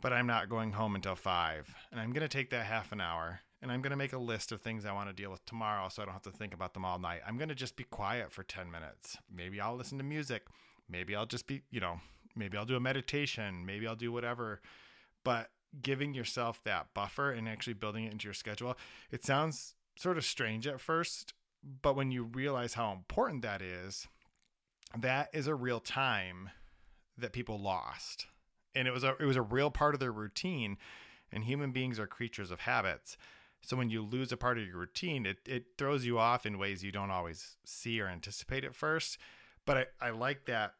[0.00, 1.74] but I'm not going home until 5.
[1.90, 4.18] And I'm going to take that half an hour and I'm going to make a
[4.18, 6.54] list of things I want to deal with tomorrow so I don't have to think
[6.54, 7.20] about them all night.
[7.26, 9.16] I'm going to just be quiet for 10 minutes.
[9.34, 10.44] Maybe I'll listen to music.
[10.88, 12.00] Maybe I'll just be, you know,
[12.36, 13.66] maybe I'll do a meditation.
[13.66, 14.60] Maybe I'll do whatever.
[15.24, 15.50] But
[15.82, 18.76] giving yourself that buffer and actually building it into your schedule,
[19.10, 21.34] it sounds sort of strange at first,
[21.82, 24.06] but when you realize how important that is,
[24.96, 26.50] that is a real time
[27.16, 28.26] that people lost.
[28.74, 30.78] And it was a it was a real part of their routine.
[31.30, 33.18] And human beings are creatures of habits.
[33.62, 36.58] So when you lose a part of your routine, it, it throws you off in
[36.58, 39.18] ways you don't always see or anticipate at first.
[39.66, 40.74] But I, I like that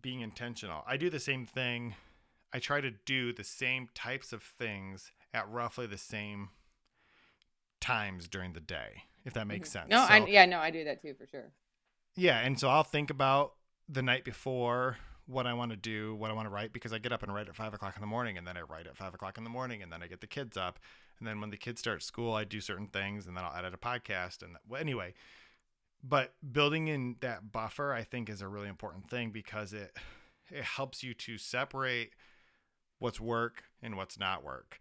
[0.00, 0.82] being intentional.
[0.86, 1.94] I do the same thing.
[2.52, 6.50] I try to do the same types of things at roughly the same
[7.80, 9.84] times during the day, if that makes sense.
[9.90, 9.92] Mm-hmm.
[9.92, 11.52] No, So- I yeah, no, I do that too for sure.
[12.16, 13.54] yeah, and so I'll think about
[13.88, 16.98] the night before what I want to do, what I want to write, because I
[16.98, 18.96] get up and write at five o'clock in the morning, and then I write at
[18.96, 20.78] five o'clock in the morning, and then I get the kids up,
[21.18, 23.74] and then when the kids start school, I do certain things, and then I'll edit
[23.74, 25.14] a podcast, and well, anyway.
[26.02, 29.96] But building in that buffer, I think, is a really important thing because it
[30.50, 32.10] it helps you to separate
[32.98, 34.78] what's work and what's not work.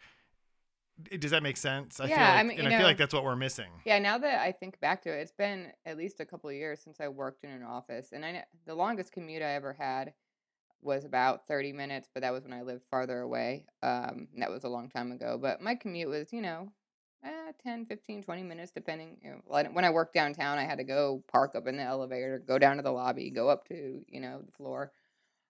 [1.17, 1.99] Does that make sense?
[1.99, 3.71] I feel Yeah, I like, mean, and you I feel like that's what we're missing.
[3.83, 6.55] Yeah, now that I think back to it, it's been at least a couple of
[6.55, 10.13] years since I worked in an office, and I the longest commute I ever had
[10.83, 13.65] was about 30 minutes, but that was when I lived farther away.
[13.81, 16.71] Um, that was a long time ago, but my commute was, you know,
[17.23, 19.17] eh, 10, 15, 20 minutes depending.
[19.23, 22.39] You know, when I worked downtown, I had to go park up in the elevator,
[22.39, 24.91] go down to the lobby, go up to, you know, the floor.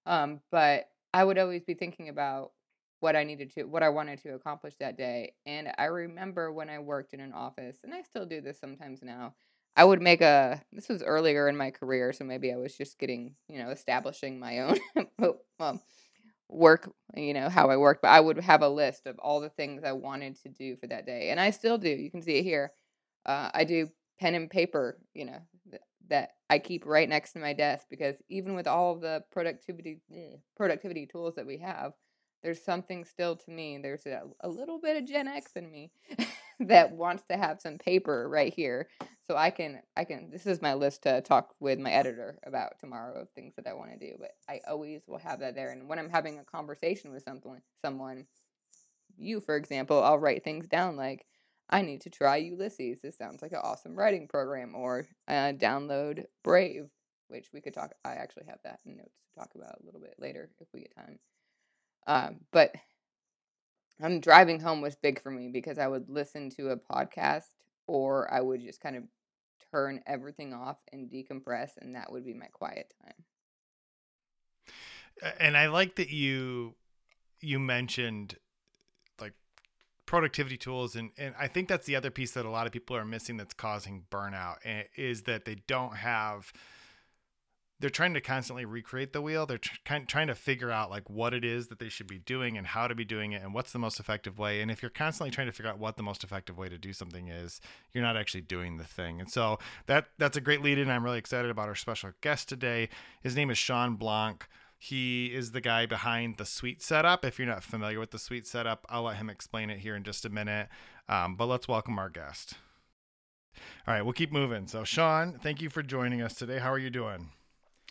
[0.05, 2.51] Um, but I would always be thinking about
[2.99, 5.35] what I needed to, what I wanted to accomplish that day.
[5.45, 9.01] And I remember when I worked in an office, and I still do this sometimes
[9.03, 9.35] now.
[9.75, 10.61] I would make a.
[10.71, 14.39] This was earlier in my career, so maybe I was just getting, you know, establishing
[14.39, 14.77] my own
[15.59, 15.79] um,
[16.49, 18.01] work, you know, how I work.
[18.01, 20.87] But I would have a list of all the things I wanted to do for
[20.87, 21.89] that day, and I still do.
[21.89, 22.71] You can see it here.
[23.25, 27.39] Uh, I do pen and paper, you know, th- that I keep right next to
[27.39, 31.93] my desk because even with all the productivity eh, productivity tools that we have,
[32.43, 33.79] there's something still to me.
[33.81, 35.91] There's a, a little bit of Gen X in me
[36.59, 38.87] that wants to have some paper right here,
[39.27, 40.29] so I can I can.
[40.31, 43.73] This is my list to talk with my editor about tomorrow of things that I
[43.73, 44.15] want to do.
[44.19, 47.61] But I always will have that there, and when I'm having a conversation with someone,
[47.83, 48.25] someone,
[49.17, 51.25] you for example, I'll write things down like.
[51.69, 52.99] I need to try Ulysses.
[53.01, 54.75] This sounds like an awesome writing program.
[54.75, 56.89] Or uh, download Brave,
[57.29, 57.93] which we could talk.
[58.03, 60.81] I actually have that in notes to talk about a little bit later if we
[60.81, 61.19] get time.
[62.05, 62.75] Um, but
[64.03, 67.47] I'm driving home was big for me because I would listen to a podcast
[67.87, 69.03] or I would just kind of
[69.71, 73.13] turn everything off and decompress, and that would be my quiet time.
[75.39, 76.75] and I like that you
[77.39, 78.37] you mentioned
[79.19, 79.33] like
[80.05, 82.95] productivity tools and and I think that's the other piece that a lot of people
[82.95, 86.51] are missing that's causing burnout eh, is that they don't have
[87.83, 89.75] they're trying to constantly recreate the wheel they're tr-
[90.07, 92.87] trying to figure out like what it is that they should be doing and how
[92.87, 95.47] to be doing it and what's the most effective way and if you're constantly trying
[95.47, 97.59] to figure out what the most effective way to do something is
[97.91, 101.03] you're not actually doing the thing and so that that's a great lead in i'm
[101.03, 102.87] really excited about our special guest today
[103.21, 104.47] his name is Shawn Blanc
[104.79, 107.23] he is the guy behind the Sweet Setup.
[107.23, 110.03] If you're not familiar with the Sweet Setup, I'll let him explain it here in
[110.03, 110.67] just a minute.
[111.07, 112.55] Um, but let's welcome our guest.
[113.87, 114.67] All right, we'll keep moving.
[114.67, 116.59] So, Shawn, thank you for joining us today.
[116.59, 117.29] How are you doing?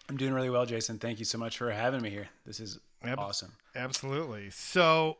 [0.09, 0.99] I'm doing really well, Jason.
[0.99, 2.29] Thank you so much for having me here.
[2.45, 3.19] This is Yep.
[3.19, 3.53] awesome.
[3.75, 4.51] Absolutely.
[4.51, 5.19] So,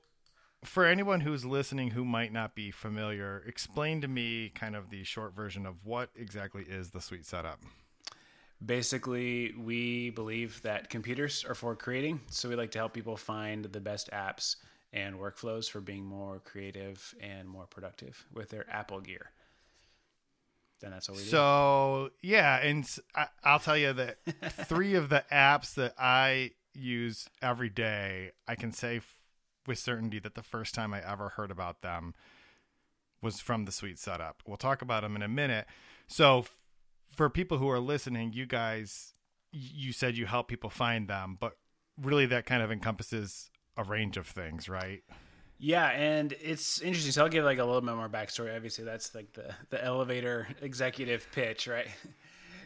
[0.65, 5.03] for anyone who's listening who might not be familiar, explain to me kind of the
[5.05, 7.61] short version of what exactly is the Sweet Setup.
[8.65, 13.65] Basically, we believe that computers are for creating, so we like to help people find
[13.65, 14.55] the best apps
[14.93, 19.31] and workflows for being more creative and more productive with their Apple gear.
[20.83, 21.31] Then that's what we do.
[21.31, 22.87] So yeah, and
[23.43, 24.19] I'll tell you that
[24.67, 29.21] three of the apps that I use every day, I can say f-
[29.67, 32.15] with certainty that the first time I ever heard about them
[33.23, 34.43] was from the Sweet Setup.
[34.47, 35.67] We'll talk about them in a minute.
[36.09, 36.55] So f-
[37.15, 39.15] for people who are listening, you guys,
[39.55, 41.57] y- you said you help people find them, but
[42.01, 45.03] really that kind of encompasses a range of things, right?
[45.65, 47.13] Yeah, and it's interesting.
[47.13, 48.55] So I'll give like a little bit more backstory.
[48.55, 51.89] Obviously, that's like the the elevator executive pitch, right?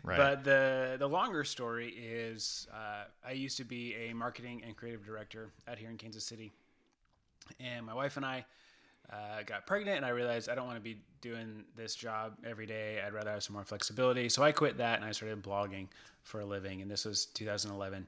[0.05, 0.19] Right.
[0.19, 5.05] But the the longer story is uh, I used to be a marketing and creative
[5.05, 6.53] director out here in Kansas City,
[7.59, 8.45] and my wife and I
[9.13, 12.67] uh, got pregnant and I realized I don't want to be doing this job every
[12.67, 13.01] day.
[13.05, 14.29] I'd rather have some more flexibility.
[14.29, 15.89] So I quit that and I started blogging
[16.23, 16.83] for a living.
[16.83, 18.07] And this was 2011.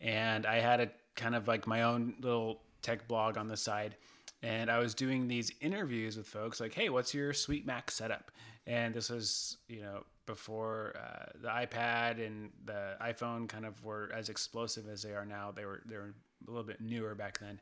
[0.00, 3.96] And I had a kind of like my own little tech blog on the side.
[4.44, 8.30] And I was doing these interviews with folks like, hey, what's your sweet Mac setup?
[8.66, 14.10] And this was, you know, before uh, the iPad and the iPhone kind of were
[14.14, 15.50] as explosive as they are now.
[15.50, 16.14] They were they were
[16.46, 17.58] a little bit newer back then,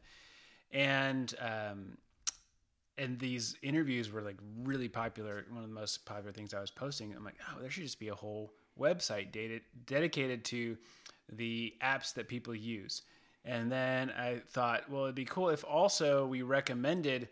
[0.73, 1.99] and um,
[2.99, 5.45] and these interviews were like really popular.
[5.51, 7.14] One of the most popular things I was posting.
[7.14, 10.77] I'm like, oh, there should just be a whole website dated, dedicated to
[11.33, 13.03] the apps that people use.
[13.45, 17.29] And then I thought, well, it'd be cool if also we recommended,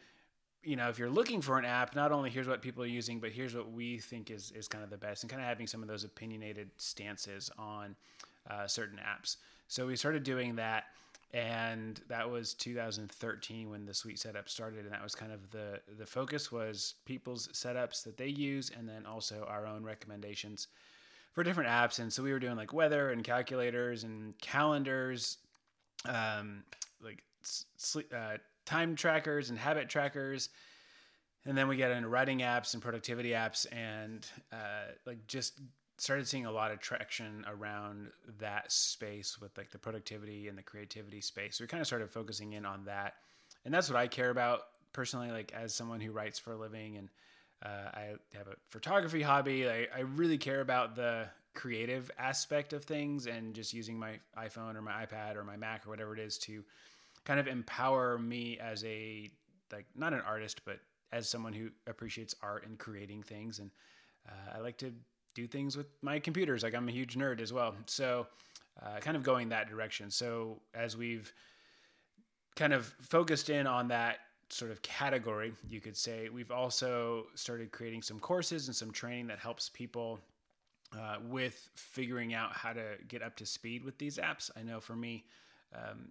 [0.62, 3.20] you know, if you're looking for an app, not only here's what people are using,
[3.20, 5.66] but here's what we think is, is kind of the best and kind of having
[5.66, 7.94] some of those opinionated stances on
[8.51, 9.37] uh, certain apps.
[9.68, 10.85] So we started doing that
[11.33, 15.81] and that was 2013 when the Sweet Setup started and that was kind of the
[15.96, 20.66] the focus was people's setups that they use and then also our own recommendations
[21.33, 25.38] for different apps and so we were doing like weather and calculators and calendars
[26.06, 26.64] um,
[27.02, 30.50] like sleep, uh, time trackers and habit trackers
[31.46, 35.58] and then we get into writing apps and productivity apps and uh, like just
[35.96, 38.08] started seeing a lot of traction around
[38.38, 41.56] that space with like the productivity and the creativity space.
[41.56, 43.14] So we kind of started focusing in on that.
[43.64, 44.60] And that's what I care about
[44.92, 47.08] personally, like as someone who writes for a living and
[47.62, 48.02] uh, I
[48.34, 49.68] have a photography hobby.
[49.68, 54.76] I, I really care about the creative aspect of things and just using my iPhone
[54.76, 56.64] or my iPad or my Mac or whatever it is to
[57.24, 59.30] kind of empower me as a
[59.72, 60.78] like not an artist but
[61.12, 63.70] as someone who appreciates art and creating things and
[64.28, 64.92] uh, I like to
[65.34, 66.62] do things with my computers.
[66.62, 67.74] Like I'm a huge nerd as well.
[67.86, 68.26] So,
[68.82, 70.10] uh, kind of going that direction.
[70.10, 71.32] So, as we've
[72.56, 77.70] kind of focused in on that sort of category, you could say, we've also started
[77.72, 80.18] creating some courses and some training that helps people
[80.96, 84.50] uh, with figuring out how to get up to speed with these apps.
[84.57, 85.24] I know for me,
[85.74, 86.11] um,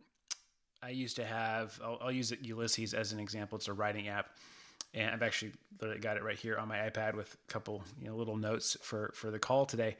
[0.82, 3.58] I used to have, I'll, I'll use Ulysses as an example.
[3.58, 4.30] It's a writing app
[4.94, 5.54] and I've actually
[6.02, 9.12] got it right here on my iPad with a couple you know little notes for
[9.16, 9.98] for the call today.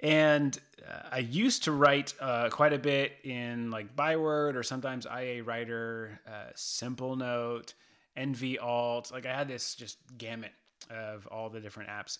[0.00, 5.06] And uh, I used to write uh, quite a bit in like Byword or sometimes
[5.06, 7.74] IA Writer, uh, Simplenote,
[8.16, 9.12] NV Alt.
[9.12, 10.50] Like I had this just gamut
[10.90, 12.18] of all the different apps.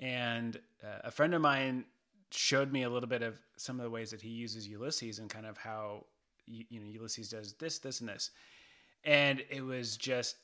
[0.00, 1.84] And uh, a friend of mine
[2.30, 5.28] showed me a little bit of some of the ways that he uses Ulysses and
[5.28, 6.06] kind of how
[6.46, 8.30] you know Ulysses does this, this, and this.
[9.04, 10.36] And it was just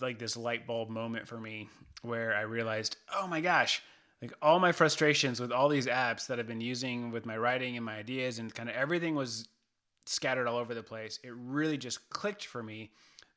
[0.00, 1.68] like this light bulb moment for me
[2.02, 3.82] where I realized, oh my gosh,
[4.20, 7.76] like all my frustrations with all these apps that I've been using with my writing
[7.76, 9.48] and my ideas and kind of everything was
[10.06, 11.18] scattered all over the place.
[11.22, 12.92] It really just clicked for me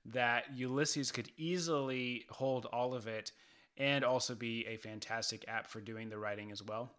[0.05, 3.31] that Ulysses could easily hold all of it
[3.79, 6.91] and also be a fantastic app for doing the writing as well.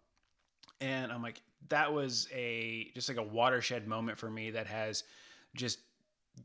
[0.81, 1.39] And I'm like,
[1.69, 5.03] that was a just like a watershed moment for me that has
[5.55, 5.79] just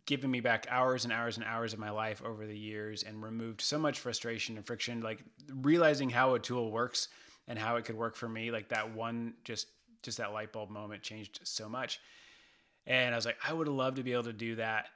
[0.05, 3.23] given me back hours and hours and hours of my life over the years and
[3.23, 7.09] removed so much frustration and friction like realizing how a tool works
[7.49, 9.69] and how it could work for me like that one just
[10.03, 12.01] just that light bulb moment changed so much
[12.87, 14.89] and i was like i would love to be able to do that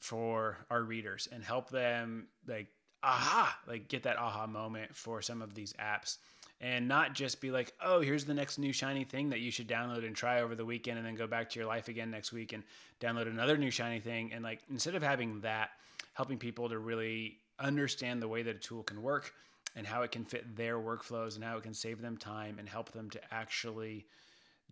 [0.00, 2.66] for our readers and help them like
[3.02, 6.18] aha like get that aha moment for some of these apps
[6.62, 9.66] and not just be like, oh, here's the next new shiny thing that you should
[9.66, 12.32] download and try over the weekend and then go back to your life again next
[12.32, 12.62] week and
[13.00, 14.32] download another new shiny thing.
[14.32, 15.70] And like, instead of having that,
[16.14, 19.34] helping people to really understand the way that a tool can work
[19.74, 22.68] and how it can fit their workflows and how it can save them time and
[22.68, 24.06] help them to actually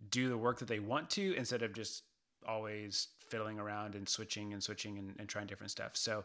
[0.09, 2.03] do the work that they want to instead of just
[2.47, 5.97] always fiddling around and switching and switching and, and trying different stuff.
[5.97, 6.23] So,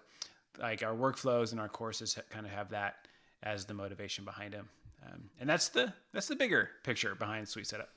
[0.59, 2.97] like, our workflows and our courses kind of have that
[3.43, 4.69] as the motivation behind them.
[5.07, 7.91] Um, and that's the that's the bigger picture behind Sweet Setup.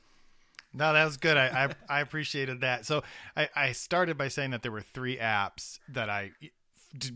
[0.73, 1.37] No, that was good.
[1.37, 2.85] I, I, I appreciated that.
[2.85, 3.03] So
[3.35, 6.31] I, I started by saying that there were three apps that I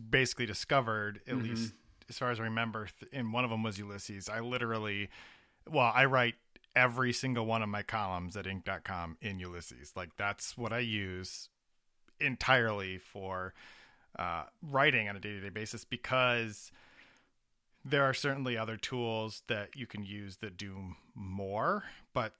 [0.10, 1.50] basically discovered, at mm-hmm.
[1.50, 1.74] least
[2.10, 4.30] as far as I remember, and one of them was Ulysses.
[4.30, 5.10] I literally,
[5.70, 6.36] well, I write
[6.76, 9.94] every single one of my columns at Inc.com in Ulysses.
[9.96, 11.50] Like that's what I use
[12.20, 13.54] entirely for
[14.18, 16.72] uh, writing on a day to day basis because
[17.86, 21.84] there are certainly other tools that you can use that do more,
[22.14, 22.34] but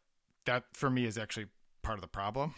[0.46, 1.48] that for me is actually
[1.82, 2.54] part of the problem.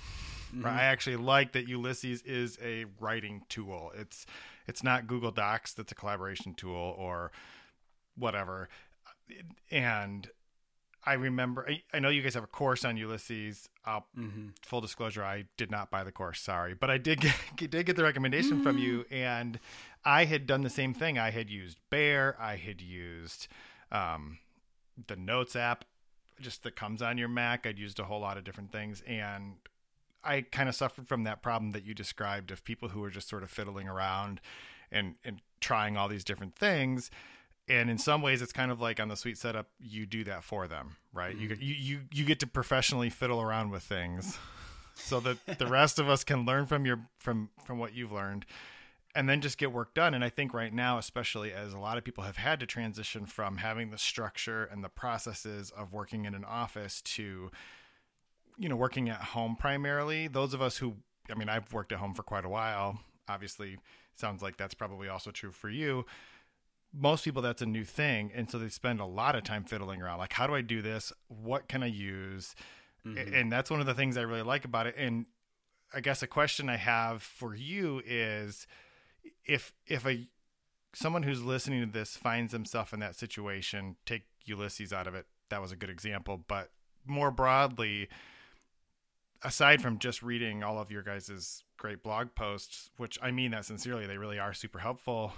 [0.55, 0.65] Mm-hmm.
[0.67, 3.91] I actually like that Ulysses is a writing tool.
[3.97, 4.25] It's
[4.67, 7.31] it's not Google Docs that's a collaboration tool or
[8.15, 8.69] whatever.
[9.71, 10.29] And
[11.05, 13.69] I remember I, I know you guys have a course on Ulysses.
[13.87, 14.47] Mm-hmm.
[14.63, 16.41] Full disclosure, I did not buy the course.
[16.41, 18.63] Sorry, but I did get did get the recommendation mm-hmm.
[18.63, 19.59] from you, and
[20.03, 21.19] I had done the same thing.
[21.19, 22.35] I had used Bear.
[22.39, 23.47] I had used
[23.91, 24.39] um,
[25.07, 25.85] the Notes app,
[26.41, 27.65] just that comes on your Mac.
[27.65, 29.55] I'd used a whole lot of different things, and
[30.23, 33.29] I kind of suffered from that problem that you described of people who are just
[33.29, 34.41] sort of fiddling around
[34.91, 37.11] and and trying all these different things.
[37.67, 40.43] And in some ways, it's kind of like on the Sweet Setup, you do that
[40.43, 41.35] for them, right?
[41.35, 41.61] Mm-hmm.
[41.61, 44.37] You, you you you get to professionally fiddle around with things,
[44.93, 48.45] so that the rest of us can learn from your from from what you've learned
[49.15, 50.13] and then just get work done.
[50.13, 53.25] And I think right now, especially as a lot of people have had to transition
[53.25, 57.49] from having the structure and the processes of working in an office to,
[58.57, 60.27] you know, working at home primarily.
[60.27, 60.95] Those of us who,
[61.31, 62.99] I mean, I've worked at home for quite a while.
[63.29, 63.77] Obviously,
[64.15, 66.05] sounds like that's probably also true for you.
[66.97, 68.31] Most people, that's a new thing.
[68.33, 70.19] And so they spend a lot of time fiddling around.
[70.19, 71.11] Like, how do I do this?
[71.27, 72.55] What can I use?
[73.05, 73.33] Mm-hmm.
[73.33, 74.95] And that's one of the things I really like about it.
[74.97, 75.25] And
[75.93, 78.65] I guess a question I have for you is,
[79.45, 80.27] if if a
[80.93, 85.25] someone who's listening to this finds himself in that situation, take Ulysses out of it.
[85.49, 86.71] That was a good example, but
[87.05, 88.07] more broadly,
[89.43, 93.65] aside from just reading all of your guys' great blog posts, which I mean that
[93.65, 95.33] sincerely, they really are super helpful.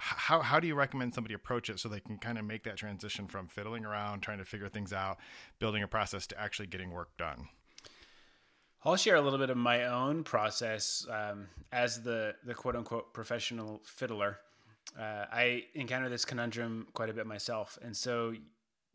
[0.00, 2.76] How how do you recommend somebody approach it so they can kind of make that
[2.76, 5.18] transition from fiddling around, trying to figure things out,
[5.58, 7.48] building a process to actually getting work done?
[8.82, 13.12] I'll share a little bit of my own process um, as the the quote unquote
[13.12, 14.38] professional fiddler.
[14.98, 18.32] Uh, I encounter this conundrum quite a bit myself, and so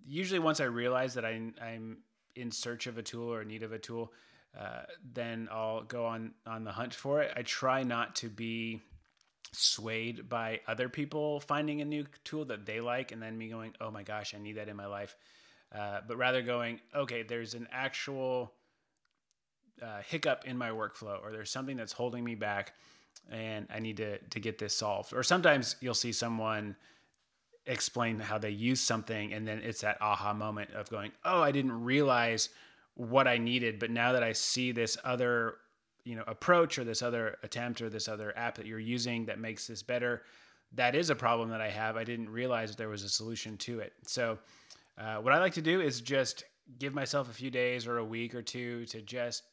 [0.03, 1.99] usually once I realize that I, I'm
[2.35, 4.11] in search of a tool or need of a tool,
[4.59, 4.83] uh,
[5.13, 7.31] then I'll go on on the hunt for it.
[7.35, 8.81] I try not to be
[9.57, 13.73] swayed by other people finding a new tool that they like, and then me going,
[13.81, 15.15] "Oh my gosh, I need that in my life,"
[15.73, 18.53] uh, but rather going, "Okay, there's an actual."
[19.81, 22.73] uh, hiccup in my workflow or there's something that's holding me back
[23.29, 25.13] and I need to to get this solved.
[25.13, 26.75] Or sometimes you'll see someone
[27.65, 31.51] explain how they use something and then it's that aha moment of going, "Oh, I
[31.51, 32.49] didn't realize
[32.93, 35.57] what I needed, but now that I see this other,
[36.05, 39.39] you know, approach or this other attempt or this other app that you're using that
[39.39, 40.23] makes this better,
[40.73, 41.97] that is a problem that I have.
[41.97, 44.37] I didn't realize there was a solution to it." So,
[44.97, 46.45] uh, what I like to do is just
[46.79, 49.43] give myself a few days or a week or two to just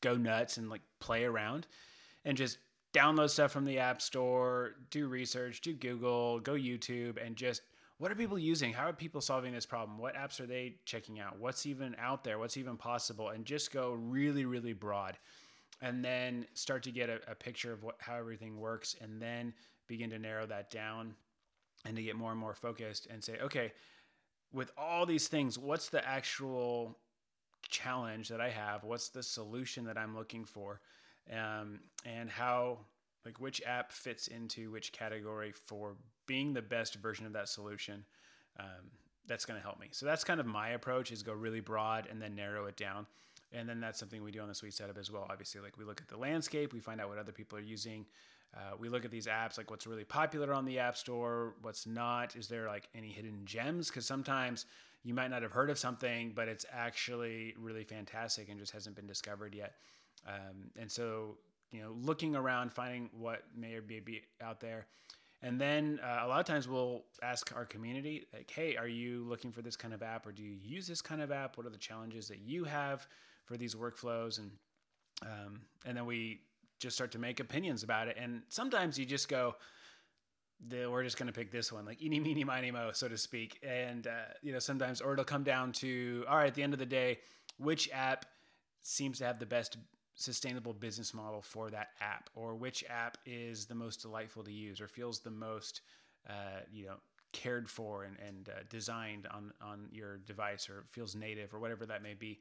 [0.00, 1.66] go nuts and like play around
[2.24, 2.58] and just
[2.92, 7.62] download stuff from the App Store, do research, do Google, go YouTube, and just
[7.98, 8.72] what are people using?
[8.72, 9.98] How are people solving this problem?
[9.98, 11.38] What apps are they checking out?
[11.38, 12.38] What's even out there?
[12.38, 13.28] What's even possible?
[13.28, 15.16] And just go really, really broad.
[15.82, 19.52] And then start to get a, a picture of what how everything works, and then
[19.86, 21.14] begin to narrow that down
[21.84, 23.72] and to get more and more focused and say, okay,
[24.52, 26.96] with all these things, what's the actual
[27.68, 28.84] challenge that I have?
[28.84, 30.80] What's the solution that I'm looking for?
[31.30, 32.78] Um, and how,
[33.24, 35.96] like, which app fits into which category for
[36.26, 38.04] being the best version of that solution?
[38.58, 38.90] Um,
[39.26, 39.88] that's going to help me.
[39.92, 43.06] So that's kind of my approach: is go really broad and then narrow it down.
[43.54, 45.26] And then that's something we do on the Sweet Setup as well.
[45.30, 48.04] Obviously, like we look at the landscape, we find out what other people are using.
[48.54, 51.86] Uh, we look at these apps, like what's really popular on the App Store, what's
[51.86, 52.36] not.
[52.36, 53.88] Is there like any hidden gems?
[53.88, 54.66] Because sometimes
[55.02, 58.96] you might not have heard of something, but it's actually really fantastic and just hasn't
[58.96, 59.74] been discovered yet.
[60.26, 61.36] Um, and so,
[61.72, 64.86] you know, looking around, finding what may or may be out there.
[65.42, 69.24] And then uh, a lot of times we'll ask our community, like, hey, are you
[69.28, 71.58] looking for this kind of app or do you use this kind of app?
[71.58, 73.06] What are the challenges that you have
[73.44, 74.38] for these workflows?
[74.38, 74.50] And
[75.22, 76.40] um, and then we
[76.80, 78.16] just start to make opinions about it.
[78.18, 79.54] And sometimes you just go,
[80.70, 83.58] we're just going to pick this one, like eeny, meeny, miny, mo, so to speak.
[83.62, 86.72] And, uh, you know, sometimes, or it'll come down to, all right, at the end
[86.72, 87.18] of the day,
[87.58, 88.26] which app
[88.82, 89.76] seems to have the best
[90.14, 94.80] sustainable business model for that app, or which app is the most delightful to use,
[94.80, 95.80] or feels the most,
[96.28, 96.96] uh, you know,
[97.32, 101.86] cared for and, and uh, designed on, on your device, or feels native, or whatever
[101.86, 102.40] that may be.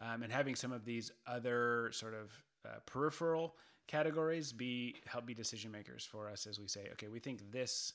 [0.00, 2.32] Um, and having some of these other sort of
[2.64, 7.18] uh, peripheral categories be help be decision makers for us as we say, okay, we
[7.18, 7.94] think this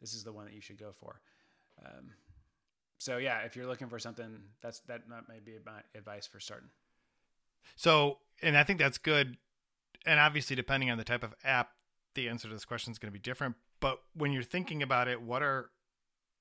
[0.00, 1.20] this is the one that you should go for.
[1.84, 2.10] Um,
[2.98, 6.70] so yeah, if you're looking for something, that's that may be my advice for starting.
[7.76, 9.36] So, and I think that's good.
[10.06, 11.70] And obviously, depending on the type of app,
[12.14, 13.56] the answer to this question is going to be different.
[13.80, 15.70] But when you're thinking about it, what are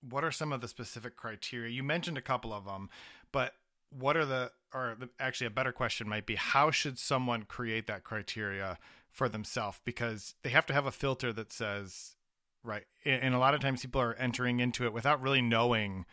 [0.07, 1.71] what are some of the specific criteria?
[1.71, 2.89] You mentioned a couple of them,
[3.31, 3.53] but
[3.91, 8.03] what are the or actually a better question might be how should someone create that
[8.03, 8.77] criteria
[9.09, 12.15] for themselves because they have to have a filter that says
[12.63, 16.05] right and a lot of times people are entering into it without really knowing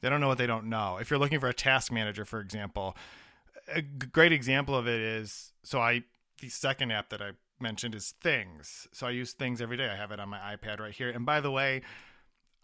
[0.00, 2.40] they don't know what they don't know if you're looking for a task manager for
[2.40, 2.96] example
[3.68, 6.02] a great example of it is so i
[6.40, 7.32] the second app that i
[7.62, 8.88] mentioned is things.
[8.92, 9.88] So I use things every day.
[9.88, 11.08] I have it on my iPad right here.
[11.08, 11.82] And by the way,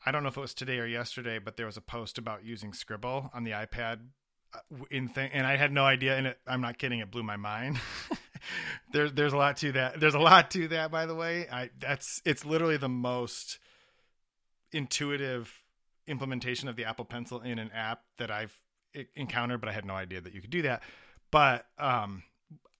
[0.05, 2.45] I don't know if it was today or yesterday, but there was a post about
[2.45, 4.01] using Scribble on the iPad
[4.91, 6.17] in thing, and I had no idea.
[6.17, 7.79] And it, I'm not kidding; it blew my mind.
[8.93, 10.01] there's there's a lot to that.
[10.01, 11.47] There's a lot to that, by the way.
[11.51, 13.59] I that's it's literally the most
[14.73, 15.53] intuitive
[16.07, 18.59] implementation of the Apple Pencil in an app that I've
[19.15, 20.83] encountered, but I had no idea that you could do that.
[21.31, 22.23] But um,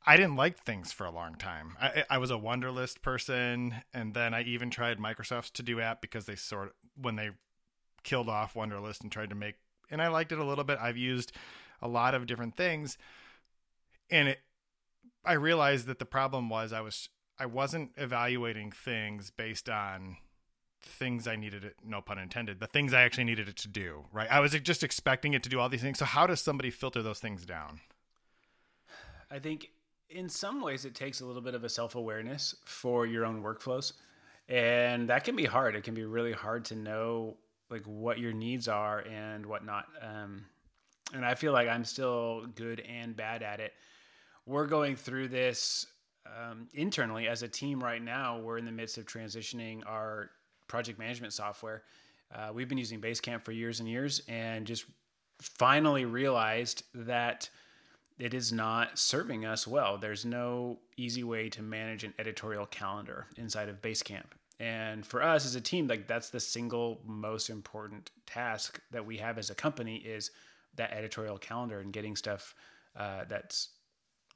[0.07, 1.77] I didn't like things for a long time.
[1.81, 6.01] I, I was a Wunderlist person, and then I even tried Microsoft's To Do app
[6.01, 7.31] because they sort of when they
[8.05, 9.57] killed off Wunderlist and tried to make,
[9.91, 10.79] and I liked it a little bit.
[10.81, 11.33] I've used
[11.81, 12.99] a lot of different things,
[14.11, 14.41] and it.
[15.25, 17.09] I realized that the problem was I was
[17.39, 20.17] I wasn't evaluating things based on
[20.81, 24.07] things I needed it, no pun intended, the things I actually needed it to do,
[24.13, 24.31] right?
[24.31, 25.99] I was just expecting it to do all these things.
[25.99, 27.81] So how does somebody filter those things down?
[29.31, 29.71] I think
[30.09, 33.93] in some ways it takes a little bit of a self-awareness for your own workflows.
[34.49, 35.77] And that can be hard.
[35.77, 37.37] It can be really hard to know
[37.71, 39.87] like what your needs are and whatnot.
[40.01, 40.47] Um,
[41.15, 43.73] and I feel like I'm still good and bad at it.
[44.47, 45.87] We're going through this
[46.27, 48.39] um, internally as a team right now.
[48.39, 50.31] We're in the midst of transitioning our
[50.67, 51.83] project management software.
[52.35, 54.85] Uh, we've been using Basecamp for years and years, and just
[55.41, 57.49] finally realized that
[58.19, 59.97] it is not serving us well.
[59.97, 64.33] There's no easy way to manage an editorial calendar inside of Basecamp.
[64.61, 69.19] And for us as a team, like that's the single most important task that we
[69.19, 70.31] have as a company is
[70.75, 72.55] that editorial calendar and getting stuff
[72.97, 73.71] uh, that's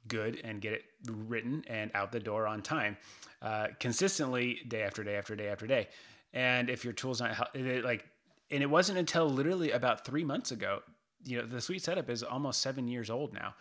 [0.07, 2.97] good and get it written and out the door on time
[3.41, 5.87] uh, consistently day after day after day after day.
[6.33, 8.05] And if your tool's not it, like
[8.49, 10.81] and it wasn't until literally about three months ago
[11.25, 13.55] you know the Sweet Setup is almost seven years old now.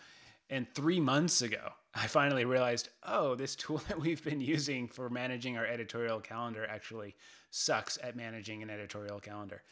[0.50, 5.08] And three months ago i finally realized oh this tool that we've been using for
[5.08, 7.14] managing our editorial calendar actually
[7.50, 9.62] sucks at managing an editorial calendar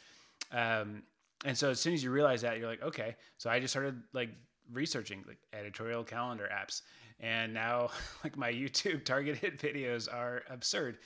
[0.53, 1.03] um,
[1.45, 4.01] and so as soon as you realize that you're like okay so i just started
[4.13, 4.31] like
[4.73, 6.83] researching like editorial calendar apps
[7.19, 7.89] and now
[8.25, 10.99] like my youtube targeted videos are absurd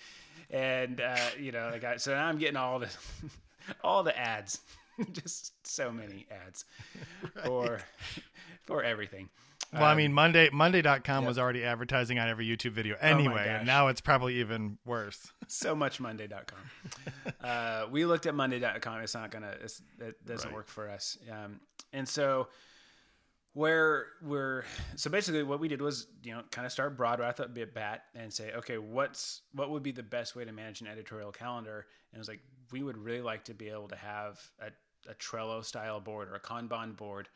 [0.50, 2.88] and uh, you know, like I, so now I'm getting all the
[3.82, 4.60] all the ads,
[5.12, 6.64] just so many ads
[7.34, 7.44] right.
[7.44, 7.80] for
[8.64, 9.28] for everything.
[9.74, 11.28] Well, um, I mean, Monday Monday.com yep.
[11.28, 14.78] was already advertising on every YouTube video oh anyway, oh and now it's probably even
[14.84, 15.32] worse.
[15.48, 17.34] so much Monday.com.
[17.42, 19.00] uh, we looked at Monday.com.
[19.00, 19.54] It's not gonna.
[19.62, 20.54] It's, it doesn't right.
[20.54, 21.18] work for us.
[21.30, 21.60] Um,
[21.92, 22.48] and so
[23.54, 24.64] where we're
[24.96, 27.64] so basically what we did was you know kind of start broad right off the
[27.66, 31.30] bat and say okay what's what would be the best way to manage an editorial
[31.30, 32.40] calendar and it was like
[32.72, 34.66] we would really like to be able to have a,
[35.08, 37.28] a trello style board or a kanban board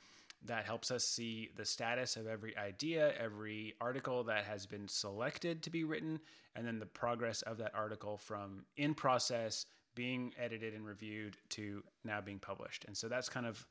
[0.44, 5.62] that helps us see the status of every idea every article that has been selected
[5.62, 6.20] to be written
[6.54, 11.82] and then the progress of that article from in process being edited and reviewed to
[12.04, 12.84] now being published.
[12.84, 13.66] And so that's kind of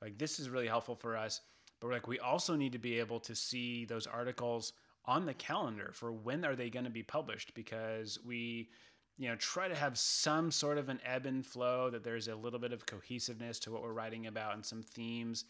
[0.00, 1.40] like this is really helpful for us
[1.82, 4.72] but like we also need to be able to see those articles
[5.04, 8.68] on the calendar for when are they going to be published because we
[9.18, 12.36] you know try to have some sort of an ebb and flow that there's a
[12.36, 15.44] little bit of cohesiveness to what we're writing about and some themes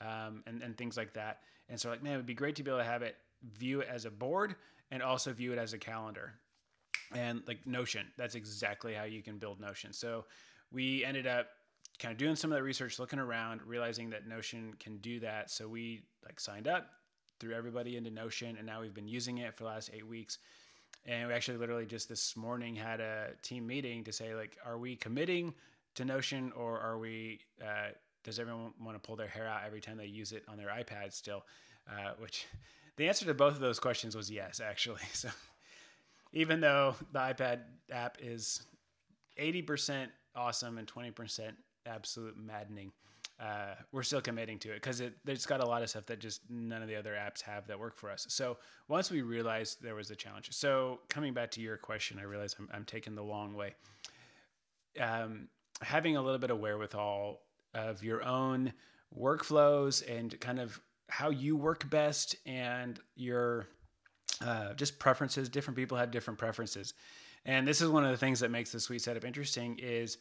[0.00, 2.62] um, and, and things like that and so like man it would be great to
[2.62, 3.16] be able to have it
[3.58, 4.54] view it as a board
[4.90, 6.32] and also view it as a calendar
[7.12, 10.24] and like notion that's exactly how you can build notion so
[10.72, 11.48] we ended up
[11.98, 15.50] kind of doing some of that research, looking around, realizing that Notion can do that.
[15.50, 16.90] So we like signed up,
[17.38, 20.38] threw everybody into Notion, and now we've been using it for the last eight weeks.
[21.06, 24.78] And we actually literally just this morning had a team meeting to say like, are
[24.78, 25.54] we committing
[25.94, 27.40] to Notion or are we?
[27.62, 27.90] Uh,
[28.24, 30.68] does everyone want to pull their hair out every time they use it on their
[30.68, 31.44] iPad still?
[31.88, 32.46] Uh, which
[32.96, 35.02] the answer to both of those questions was yes, actually.
[35.12, 35.28] So
[36.32, 37.60] even though the iPad
[37.92, 38.64] app is
[39.38, 41.52] 80% awesome and 20%
[41.86, 42.92] absolute maddening.
[43.40, 46.20] Uh, we're still committing to it because it, it's got a lot of stuff that
[46.20, 48.26] just none of the other apps have that work for us.
[48.28, 52.22] So once we realized there was a challenge, so coming back to your question, I
[52.22, 53.74] realize I'm, I'm taking the long way.
[55.00, 55.48] Um,
[55.82, 57.40] having a little bit of wherewithal
[57.74, 58.72] of your own
[59.16, 63.66] workflows and kind of how you work best and your
[64.44, 65.48] uh, just preferences.
[65.48, 66.94] Different people have different preferences,
[67.44, 69.78] and this is one of the things that makes the Sweet Setup interesting.
[69.82, 70.18] Is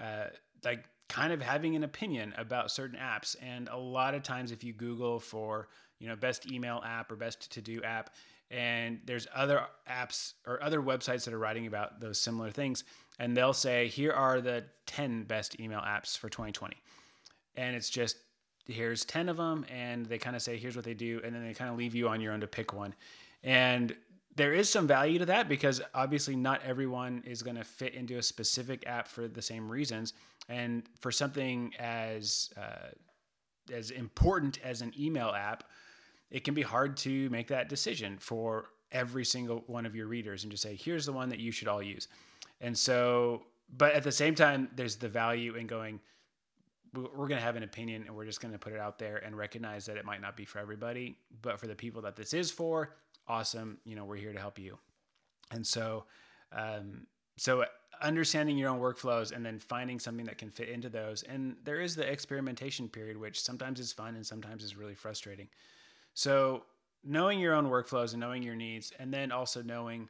[0.00, 0.24] uh,
[0.64, 3.34] like kind of having an opinion about certain apps.
[3.42, 5.68] And a lot of times, if you Google for
[5.98, 8.14] you know best email app or best to do app,
[8.50, 12.84] and there's other apps or other websites that are writing about those similar things,
[13.18, 16.76] and they'll say here are the 10 best email apps for 2020,
[17.56, 18.16] and it's just
[18.66, 21.46] here's 10 of them, and they kind of say here's what they do, and then
[21.46, 22.94] they kind of leave you on your own to pick one,
[23.42, 23.96] and
[24.38, 28.16] there is some value to that because obviously not everyone is going to fit into
[28.18, 30.14] a specific app for the same reasons.
[30.48, 32.92] And for something as uh,
[33.74, 35.64] as important as an email app,
[36.30, 40.44] it can be hard to make that decision for every single one of your readers
[40.44, 42.08] and just say, here's the one that you should all use.
[42.60, 43.42] And so,
[43.74, 46.00] but at the same time, there's the value in going,
[46.94, 49.16] we're going to have an opinion and we're just going to put it out there
[49.18, 51.16] and recognize that it might not be for everybody.
[51.42, 52.96] But for the people that this is for,
[53.26, 53.78] awesome.
[53.84, 54.78] You know, we're here to help you.
[55.50, 56.04] And so,
[56.52, 57.06] um,
[57.36, 57.64] so
[58.00, 61.22] understanding your own workflows and then finding something that can fit into those.
[61.24, 65.48] And there is the experimentation period, which sometimes is fun and sometimes is really frustrating.
[66.14, 66.64] So
[67.04, 70.08] knowing your own workflows and knowing your needs, and then also knowing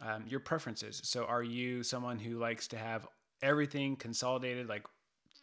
[0.00, 1.00] um, your preferences.
[1.04, 3.06] So are you someone who likes to have
[3.42, 4.84] everything consolidated, like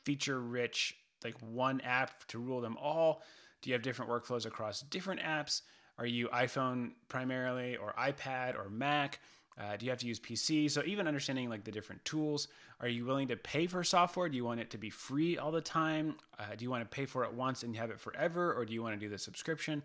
[0.03, 3.21] feature rich, like one app to rule them all?
[3.61, 5.61] Do you have different workflows across different apps?
[5.97, 9.19] Are you iPhone primarily or iPad or Mac?
[9.59, 10.69] Uh, do you have to use PC?
[10.69, 12.47] So even understanding like the different tools.
[12.79, 14.29] Are you willing to pay for software?
[14.29, 16.15] Do you want it to be free all the time?
[16.37, 18.73] Uh, do you want to pay for it once and have it forever, or do
[18.73, 19.81] you want to do the subscription?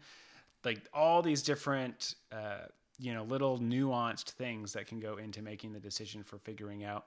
[0.62, 2.66] Like all these different, uh,
[3.02, 7.06] you know, little nuanced things that can go into making the decision for figuring out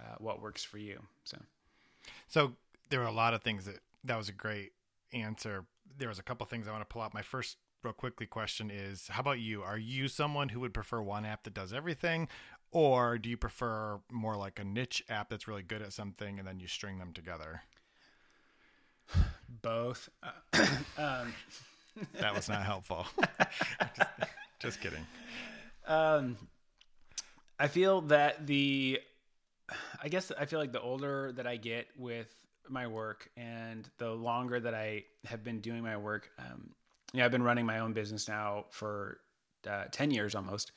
[0.00, 1.00] uh, what works for you.
[1.22, 1.38] So,
[2.26, 2.52] so
[2.90, 4.72] there were a lot of things that that was a great
[5.12, 5.64] answer.
[5.98, 7.14] There was a couple things I want to pull out.
[7.14, 11.00] My first real quickly question is how about you are you someone who would prefer
[11.00, 12.26] one app that does everything
[12.72, 16.48] or do you prefer more like a niche app that's really good at something and
[16.48, 17.62] then you string them together
[19.62, 20.08] both
[20.98, 21.32] um,
[22.18, 23.06] that was not helpful
[24.58, 25.06] just, kidding
[25.86, 26.36] um,
[27.58, 29.00] i feel that the
[30.02, 32.32] i guess i feel like the older that i get with
[32.68, 36.70] my work and the longer that i have been doing my work um,
[37.20, 39.18] know, I've been running my own business now for
[39.68, 40.72] uh, 10 years almost.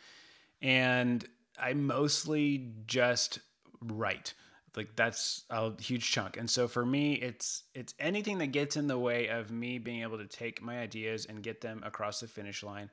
[0.62, 1.26] And
[1.60, 3.40] I mostly just
[3.82, 4.34] write.
[4.76, 6.38] Like that's a huge chunk.
[6.38, 10.04] And so for me, it's it's anything that gets in the way of me being
[10.04, 12.90] able to take my ideas and get them across the finish line.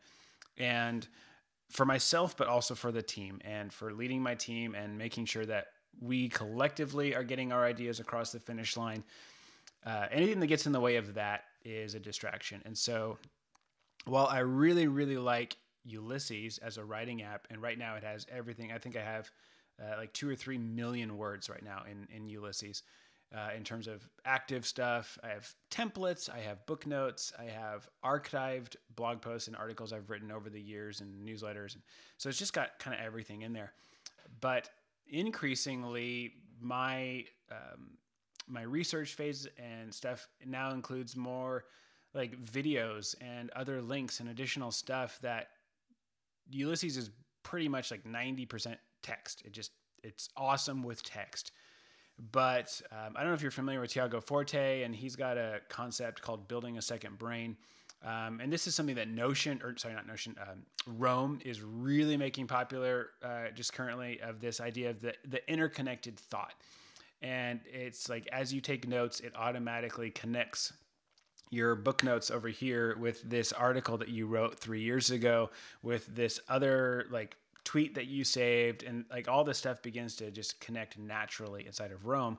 [0.59, 1.07] And
[1.71, 5.45] for myself, but also for the team and for leading my team and making sure
[5.47, 5.67] that
[6.01, 9.03] we collectively are getting our ideas across the finish line.
[9.85, 12.63] Uh, anything that gets in the way of that is a distraction.
[12.65, 13.19] And so
[14.05, 18.27] while I really, really like Ulysses as a writing app, and right now it has
[18.31, 19.31] everything, I think I have
[19.81, 22.83] uh, like two or three million words right now in, in Ulysses.
[23.35, 27.89] Uh, in terms of active stuff, I have templates, I have book notes, I have
[28.05, 31.77] archived blog posts and articles I've written over the years and newsletters.
[32.19, 33.73] So it's just got kind of everything in there.
[34.41, 34.71] But
[35.09, 37.99] increasingly, my um,
[38.49, 41.65] my research phase and stuff now includes more
[42.15, 45.49] like videos and other links and additional stuff that
[46.51, 47.11] Ulysses is
[47.43, 49.43] pretty much like 90% text.
[49.45, 49.73] It just
[50.03, 51.53] it's awesome with text.
[52.33, 55.61] But um, I don't know if you're familiar with Tiago Forte, and he's got a
[55.69, 57.57] concept called building a second brain.
[58.05, 62.17] Um, and this is something that Notion, or sorry, not Notion, um, Roam is really
[62.17, 66.55] making popular uh, just currently of this idea of the, the interconnected thought
[67.23, 70.73] and it's like as you take notes it automatically connects
[71.51, 75.51] your book notes over here with this article that you wrote three years ago
[75.83, 77.37] with this other like
[77.67, 81.93] tweet that you saved and like all this stuff begins to just connect naturally inside
[81.93, 82.39] of Roam.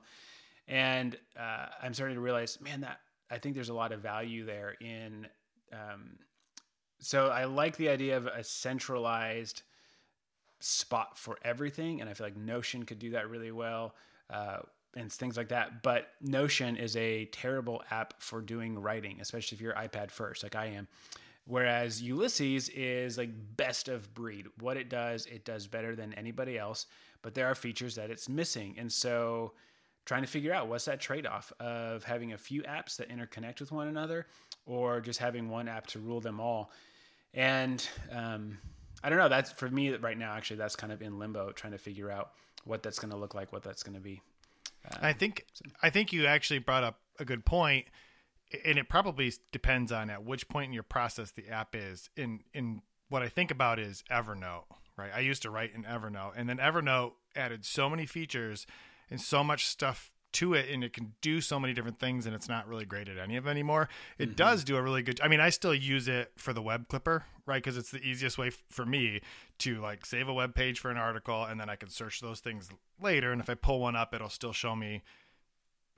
[0.66, 3.00] and uh, i'm starting to realize man that
[3.30, 5.28] i think there's a lot of value there in
[5.72, 6.18] um,
[6.98, 9.62] so i like the idea of a centralized
[10.60, 13.94] spot for everything and i feel like notion could do that really well
[14.30, 14.58] uh,
[14.96, 15.82] and things like that.
[15.82, 20.56] But Notion is a terrible app for doing writing, especially if you're iPad first, like
[20.56, 20.88] I am.
[21.48, 24.48] Whereas Ulysses is like best of breed.
[24.60, 26.84] What it does, it does better than anybody else,
[27.22, 28.74] but there are features that it's missing.
[28.76, 29.54] And so
[30.04, 33.60] trying to figure out what's that trade off of having a few apps that interconnect
[33.60, 34.26] with one another
[34.66, 36.70] or just having one app to rule them all.
[37.32, 38.58] And um,
[39.02, 39.30] I don't know.
[39.30, 42.32] That's for me right now, actually, that's kind of in limbo, trying to figure out
[42.64, 44.20] what that's going to look like, what that's going to be.
[44.90, 45.64] Um, I think so.
[45.82, 47.86] I think you actually brought up a good point,
[48.64, 52.10] and it probably depends on at which point in your process the app is.
[52.16, 54.64] In in what I think about is Evernote,
[54.96, 55.10] right?
[55.14, 58.66] I used to write in Evernote, and then Evernote added so many features
[59.10, 62.34] and so much stuff to it and it can do so many different things and
[62.34, 63.88] it's not really great at any of anymore.
[64.18, 64.34] It mm-hmm.
[64.34, 67.24] does do a really good I mean I still use it for the web clipper,
[67.46, 67.62] right?
[67.62, 69.20] Cuz it's the easiest way f- for me
[69.58, 72.40] to like save a web page for an article and then I can search those
[72.40, 72.68] things
[73.00, 75.02] later and if I pull one up it'll still show me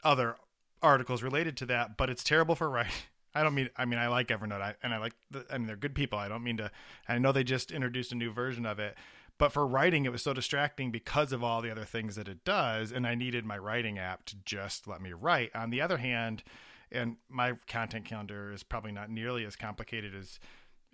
[0.04, 0.36] other
[0.82, 2.92] articles related to that, but it's terrible for writing
[3.34, 5.66] I don't mean I mean I like Evernote I, and I like the, I mean
[5.66, 6.18] they're good people.
[6.18, 6.70] I don't mean to
[7.08, 8.96] I know they just introduced a new version of it,
[9.38, 12.44] but for writing it was so distracting because of all the other things that it
[12.44, 15.54] does and I needed my writing app to just let me write.
[15.54, 16.42] On the other hand,
[16.90, 20.40] and my content calendar is probably not nearly as complicated as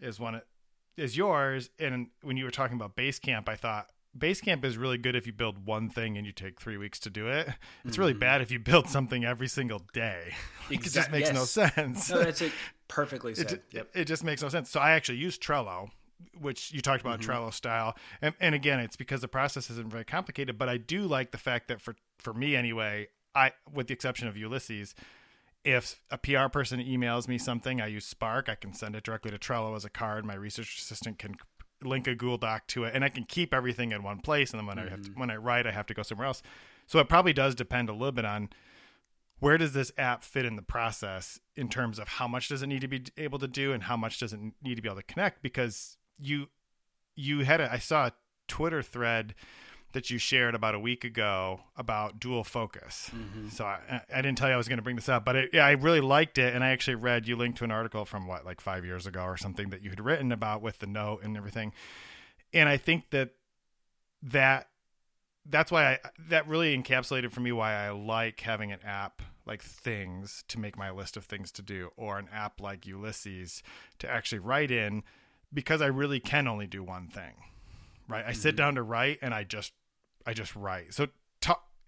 [0.03, 0.43] as one
[0.99, 5.14] as yours and when you were talking about Basecamp, I thought Basecamp is really good
[5.14, 7.48] if you build one thing and you take three weeks to do it.
[7.84, 8.00] It's mm-hmm.
[8.00, 10.34] really bad if you build something every single day.
[10.68, 11.34] It just makes yes.
[11.36, 12.10] no sense.
[12.10, 12.50] No, that's it.
[12.88, 13.52] Perfectly said.
[13.52, 13.88] It, yep.
[13.94, 14.68] it, just makes no sense.
[14.68, 15.90] So I actually use Trello,
[16.40, 17.30] which you talked about mm-hmm.
[17.30, 20.58] Trello style, and, and again, it's because the process isn't very complicated.
[20.58, 24.26] But I do like the fact that for for me anyway, I with the exception
[24.26, 24.96] of Ulysses,
[25.66, 28.48] if a PR person emails me something, I use Spark.
[28.48, 30.24] I can send it directly to Trello as a card.
[30.24, 31.36] My research assistant can
[31.82, 34.52] link a Google Doc to it, and I can keep everything in one place.
[34.52, 34.86] And then when mm-hmm.
[34.86, 35.20] I have to, mm-hmm.
[35.20, 36.42] when I write, I have to go somewhere else.
[36.86, 38.48] So it probably does depend a little bit on
[39.38, 42.68] where does this app fit in the process in terms of how much does it
[42.68, 44.96] need to be able to do and how much does it need to be able
[44.96, 46.46] to connect because you
[47.14, 48.12] you had a I saw a
[48.48, 49.34] Twitter thread
[49.93, 53.11] that you shared about a week ago about dual focus.
[53.14, 53.49] Mm-hmm.
[53.49, 55.51] So I, I, didn't tell you I was going to bring this up, but it,
[55.53, 58.26] yeah, I really liked it, and I actually read you linked to an article from
[58.26, 61.22] what like five years ago or something that you had written about with the note
[61.22, 61.72] and everything,
[62.53, 63.30] and I think that
[64.22, 64.68] that
[65.49, 69.62] that's why I that really encapsulated for me why I like having an app like
[69.62, 73.62] Things to make my list of things to do, or an app like Ulysses
[74.01, 75.05] to actually write in,
[75.55, 77.34] because I really can only do one thing
[78.09, 78.24] right?
[78.24, 78.40] I mm-hmm.
[78.40, 79.72] sit down to write and I just
[80.26, 80.94] I just write.
[80.94, 81.09] So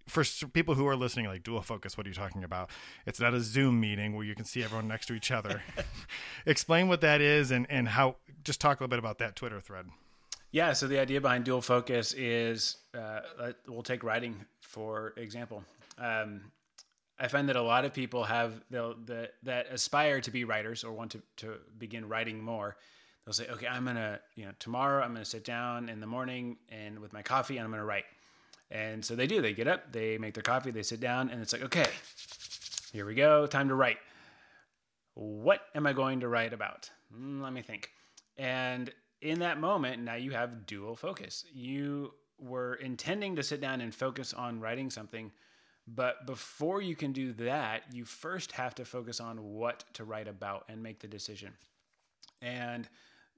[0.09, 2.71] for people who are listening, like dual focus, what are you talking about?
[3.07, 5.62] It's not a Zoom meeting where you can see everyone next to each other.
[6.47, 9.61] Explain what that is and, and how, just talk a little bit about that Twitter
[9.61, 9.87] thread.
[10.51, 13.21] Yeah, so the idea behind dual focus is uh,
[13.66, 15.62] we'll take writing for example.
[15.99, 16.53] Um,
[17.19, 20.93] I find that a lot of people have the, that aspire to be writers or
[20.93, 22.77] want to, to begin writing more.
[23.29, 26.57] They'll say, okay, I'm gonna, you know, tomorrow I'm gonna sit down in the morning
[26.70, 28.07] and with my coffee and I'm gonna write.
[28.70, 29.43] And so they do.
[29.43, 31.89] They get up, they make their coffee, they sit down, and it's like, okay,
[32.91, 33.99] here we go, time to write.
[35.12, 36.89] What am I going to write about?
[37.14, 37.91] Mm, let me think.
[38.39, 41.45] And in that moment, now you have dual focus.
[41.53, 45.33] You were intending to sit down and focus on writing something,
[45.87, 50.29] but before you can do that, you first have to focus on what to write
[50.29, 51.53] about and make the decision.
[52.41, 52.89] And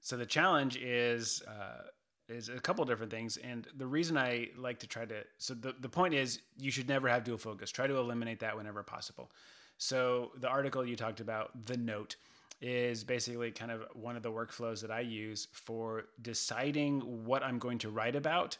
[0.01, 1.83] so the challenge is uh,
[2.27, 3.37] is a couple different things.
[3.37, 6.87] And the reason I like to try to, so the, the point is you should
[6.87, 7.71] never have dual focus.
[7.71, 9.31] Try to eliminate that whenever possible.
[9.77, 12.15] So the article you talked about, the note,
[12.61, 17.57] is basically kind of one of the workflows that I use for deciding what I'm
[17.57, 18.57] going to write about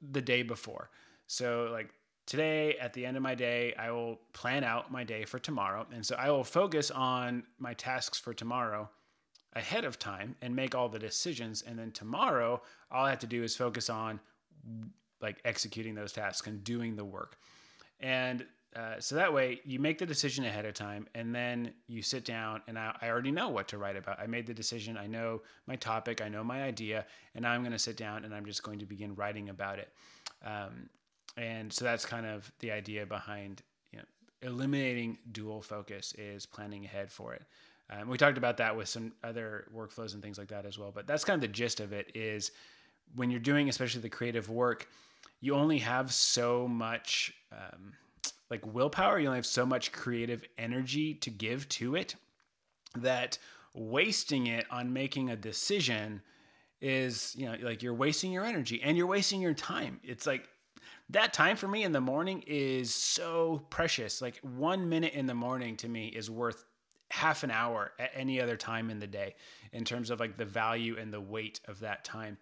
[0.00, 0.90] the day before.
[1.26, 1.90] So like
[2.26, 5.86] today at the end of my day, I will plan out my day for tomorrow.
[5.92, 8.88] And so I will focus on my tasks for tomorrow
[9.56, 11.62] ahead of time and make all the decisions.
[11.62, 14.20] And then tomorrow, all I have to do is focus on
[15.20, 17.38] like executing those tasks and doing the work.
[18.00, 18.44] And
[18.76, 22.24] uh, so that way you make the decision ahead of time and then you sit
[22.24, 24.18] down and I, I, already know what to write about.
[24.18, 24.96] I made the decision.
[24.96, 26.20] I know my topic.
[26.20, 27.06] I know my idea.
[27.36, 29.92] And I'm going to sit down and I'm just going to begin writing about it.
[30.44, 30.88] Um,
[31.36, 34.04] and so that's kind of the idea behind you know,
[34.42, 37.42] eliminating dual focus is planning ahead for it.
[37.90, 40.90] Um, we talked about that with some other workflows and things like that as well.
[40.94, 42.50] But that's kind of the gist of it is
[43.14, 44.88] when you're doing, especially the creative work,
[45.40, 47.92] you only have so much um,
[48.50, 49.18] like willpower.
[49.18, 52.14] You only have so much creative energy to give to it
[52.96, 53.38] that
[53.74, 56.22] wasting it on making a decision
[56.80, 60.00] is, you know, like you're wasting your energy and you're wasting your time.
[60.02, 60.48] It's like
[61.10, 64.22] that time for me in the morning is so precious.
[64.22, 66.64] Like one minute in the morning to me is worth
[67.14, 69.36] half an hour at any other time in the day
[69.72, 72.36] in terms of like the value and the weight of that time.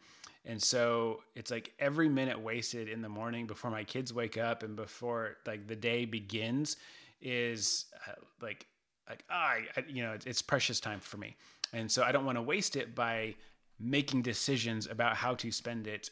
[0.47, 4.63] And so it's like every minute wasted in the morning before my kids wake up
[4.63, 6.79] and before like the day begins
[7.21, 8.67] is uh, like
[9.11, 11.37] like ah, I, you know it's precious time for me.
[11.75, 13.35] And so I don't want to waste it by
[13.79, 16.09] making decisions about how to spend it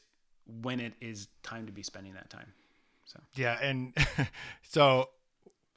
[0.62, 2.52] when it is time to be spending that time.
[3.06, 3.94] So yeah, and
[4.62, 5.08] so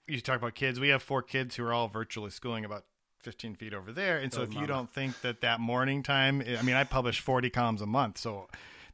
[0.08, 0.80] you talk about kids.
[0.80, 2.86] We have four kids who are all virtually schooling about
[3.20, 4.18] 15 feet over there.
[4.18, 4.62] And so if mama.
[4.62, 8.18] you don't think that that morning time, I mean, I publish 40 columns a month.
[8.18, 8.48] So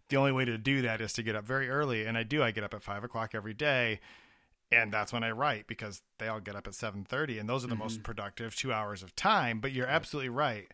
[0.10, 2.06] the only way to do that is to get up very early.
[2.06, 4.00] And I do, I get up at five o'clock every day.
[4.72, 7.68] And that's when I write because they all get up at 730 and those are
[7.68, 7.84] the mm-hmm.
[7.84, 9.60] most productive two hours of time.
[9.60, 9.96] But you're right.
[9.96, 10.72] absolutely right.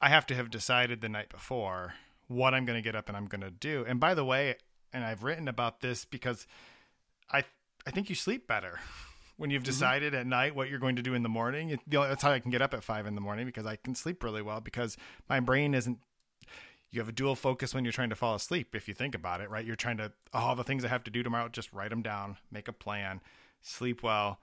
[0.00, 1.94] I have to have decided the night before
[2.28, 3.84] what I'm going to get up and I'm going to do.
[3.88, 4.56] And by the way,
[4.92, 6.46] and I've written about this because
[7.30, 7.44] I,
[7.86, 8.80] I think you sleep better
[9.40, 9.70] when you've mm-hmm.
[9.70, 11.70] decided at night what you're going to do in the morning.
[11.70, 13.64] It, you know, that's how I can get up at five in the morning because
[13.64, 14.98] I can sleep really well because
[15.30, 15.98] my brain isn't.
[16.90, 18.74] You have a dual focus when you're trying to fall asleep.
[18.74, 19.64] If you think about it, right?
[19.64, 21.48] You're trying to all the things I have to do tomorrow.
[21.48, 23.22] Just write them down, make a plan,
[23.62, 24.40] sleep well,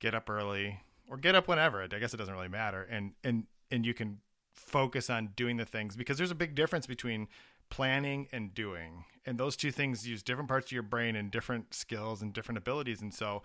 [0.00, 0.80] get up early,
[1.10, 1.82] or get up whenever.
[1.82, 4.20] I guess it doesn't really matter, and and and you can
[4.54, 7.28] focus on doing the things because there's a big difference between
[7.68, 11.74] planning and doing and those two things use different parts of your brain and different
[11.74, 13.42] skills and different abilities and so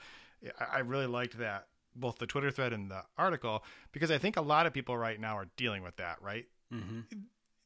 [0.71, 4.41] i really liked that both the twitter thread and the article because i think a
[4.41, 6.45] lot of people right now are dealing with that right?
[6.73, 7.01] Mm-hmm.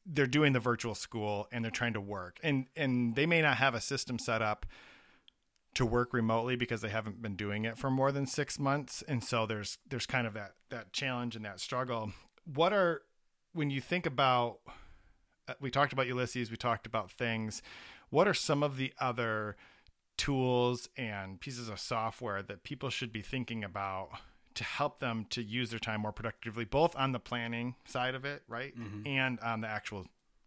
[0.04, 2.38] they're doing the virtual school and they're trying to work.
[2.42, 4.66] And and they may not have a system set up
[5.74, 9.02] to work remotely because they haven't been doing it for more than six months.
[9.06, 12.12] And so there's there's kind of that that challenge and that struggle.
[12.44, 13.02] What are
[13.52, 14.58] when you think about
[15.48, 17.62] uh, we talked about ulysses we talked about things
[18.10, 19.56] what are some of the other
[20.18, 24.10] tools and pieces of software that people should be thinking about
[24.54, 28.26] to help them to use their time more productively both on the planning side of
[28.26, 28.74] it right
[29.06, 30.04] and on the actual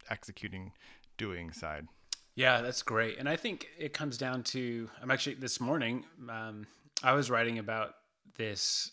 [0.10, 0.72] executing
[1.18, 1.88] doing side
[2.36, 3.18] Yeah, that's great.
[3.20, 6.66] And I think it comes down to I'm actually this morning um,
[7.04, 7.96] I was writing about
[8.38, 8.92] this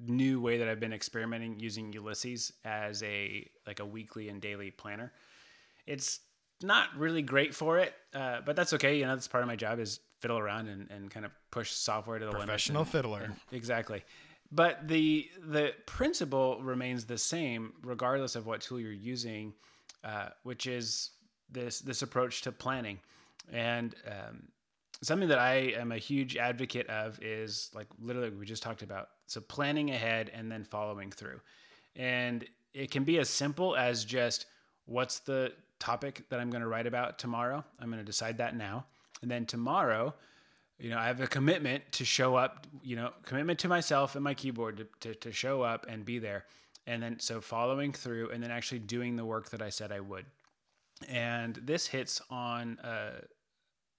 [0.00, 4.70] new way that I've been experimenting using Ulysses as a like a weekly and daily
[4.70, 5.12] planner.
[5.86, 6.20] It's
[6.62, 8.98] not really great for it, uh, but that's okay.
[8.98, 11.70] You know, that's part of my job is fiddle around and, and kind of push
[11.70, 12.46] software to the limit.
[12.46, 13.22] Professional fiddler.
[13.24, 14.04] and- exactly.
[14.52, 19.54] But the the principle remains the same regardless of what tool you're using,
[20.04, 21.10] uh, which is
[21.50, 23.00] this this approach to planning.
[23.52, 24.48] And um,
[25.02, 29.08] something that I am a huge advocate of is like literally we just talked about.
[29.26, 31.40] So planning ahead and then following through.
[31.96, 34.46] And it can be as simple as just
[34.84, 37.64] what's the topic that I'm going to write about tomorrow?
[37.80, 38.86] I'm going to decide that now.
[39.22, 40.14] And then tomorrow,
[40.78, 44.22] you know, I have a commitment to show up, you know, commitment to myself and
[44.22, 46.44] my keyboard to, to, to show up and be there.
[46.86, 50.00] And then so following through and then actually doing the work that I said I
[50.00, 50.26] would.
[51.08, 53.20] And this hits on uh,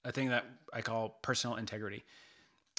[0.06, 2.04] a thing that I call personal integrity.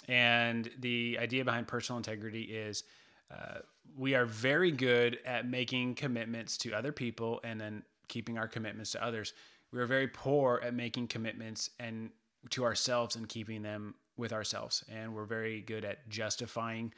[0.06, 2.84] And the idea behind personal integrity is
[3.30, 3.58] uh,
[3.96, 8.92] we are very good at making commitments to other people and then keeping our commitments
[8.92, 9.32] to others.
[9.72, 12.10] We are very poor at making commitments and
[12.50, 14.84] to ourselves and keeping them with ourselves.
[14.90, 16.92] And we're very good at justifying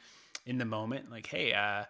[0.45, 1.85] in the moment, like, hey, uh,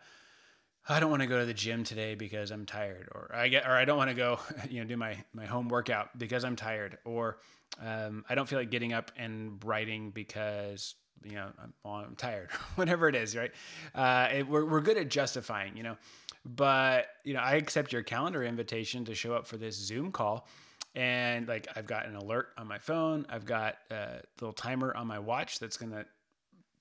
[0.90, 3.68] I don't want to go to the gym today because I'm tired, or I get,
[3.68, 6.56] or I don't want to go, you know, do my my home workout because I'm
[6.56, 7.38] tired, or
[7.82, 12.50] um, I don't feel like getting up and writing because you know I'm, I'm tired,
[12.76, 13.52] whatever it is, right?
[13.94, 15.98] Uh, it, we're we're good at justifying, you know,
[16.46, 20.48] but you know I accept your calendar invitation to show up for this Zoom call.
[20.94, 25.08] And like I've got an alert on my phone, I've got a little timer on
[25.08, 26.06] my watch that's gonna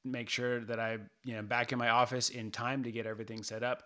[0.05, 3.43] make sure that I, you know, back in my office in time to get everything
[3.43, 3.85] set up.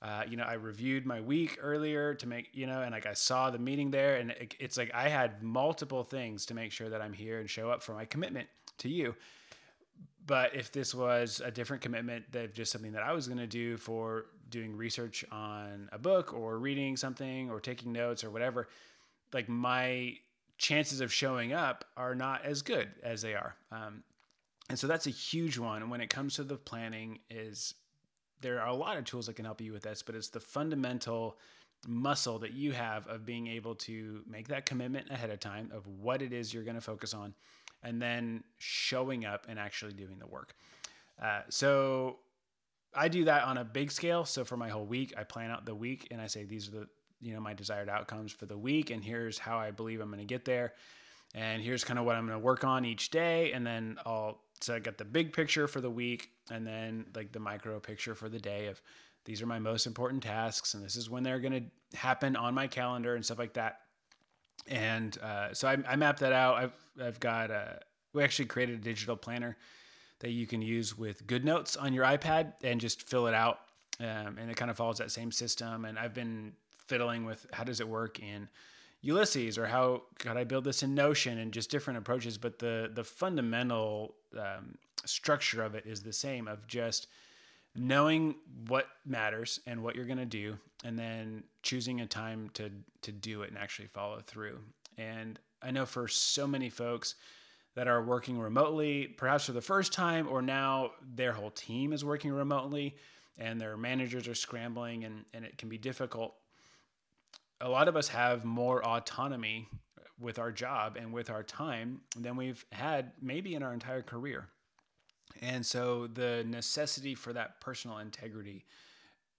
[0.00, 3.12] Uh, you know, I reviewed my week earlier to make, you know, and like I
[3.12, 6.88] saw the meeting there, and it, it's like I had multiple things to make sure
[6.88, 9.14] that I'm here and show up for my commitment to you.
[10.24, 13.46] But if this was a different commitment that just something that I was going to
[13.46, 18.68] do for doing research on a book or reading something or taking notes or whatever,
[19.32, 20.16] like my
[20.58, 23.56] chances of showing up are not as good as they are.
[23.72, 24.04] Um,
[24.68, 25.82] and so that's a huge one.
[25.82, 27.74] And when it comes to the planning, is
[28.42, 30.40] there are a lot of tools that can help you with this, but it's the
[30.40, 31.36] fundamental
[31.88, 35.86] muscle that you have of being able to make that commitment ahead of time of
[35.86, 37.34] what it is you're going to focus on,
[37.82, 40.54] and then showing up and actually doing the work.
[41.20, 42.18] Uh, so
[42.94, 44.24] I do that on a big scale.
[44.24, 46.72] So for my whole week, I plan out the week and I say these are
[46.72, 46.88] the
[47.20, 50.18] you know my desired outcomes for the week, and here's how I believe I'm going
[50.18, 50.72] to get there,
[51.34, 54.40] and here's kind of what I'm going to work on each day, and then I'll
[54.60, 58.14] so I got the big picture for the week, and then like the micro picture
[58.14, 58.82] for the day of
[59.24, 62.54] these are my most important tasks, and this is when they're going to happen on
[62.54, 63.78] my calendar and stuff like that.
[64.66, 66.56] And uh, so I, I mapped that out.
[66.56, 67.80] I've I've got a
[68.12, 69.56] we actually created a digital planner
[70.20, 73.58] that you can use with GoodNotes on your iPad and just fill it out.
[73.98, 75.84] Um, and it kind of follows that same system.
[75.84, 76.52] And I've been
[76.86, 78.48] fiddling with how does it work in
[79.00, 82.38] Ulysses or how could I build this in Notion and just different approaches.
[82.38, 87.08] But the the fundamental um, structure of it is the same of just
[87.74, 88.34] knowing
[88.68, 92.70] what matters and what you're going to do and then choosing a time to
[93.02, 94.58] to do it and actually follow through.
[94.98, 97.14] And I know for so many folks
[97.74, 102.04] that are working remotely, perhaps for the first time, or now their whole team is
[102.04, 102.96] working remotely
[103.38, 106.34] and their managers are scrambling and, and it can be difficult.
[107.60, 109.68] A lot of us have more autonomy
[110.20, 114.48] with our job and with our time than we've had maybe in our entire career.
[115.40, 118.64] And so the necessity for that personal integrity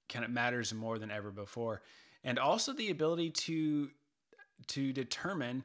[0.10, 1.82] kind of matters more than ever before.
[2.24, 3.90] And also the ability to
[4.68, 5.64] to determine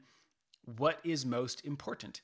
[0.77, 2.21] what is most important.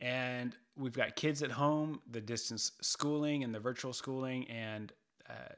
[0.00, 4.92] And we've got kids at home, the distance schooling and the virtual schooling, and
[5.28, 5.54] uh,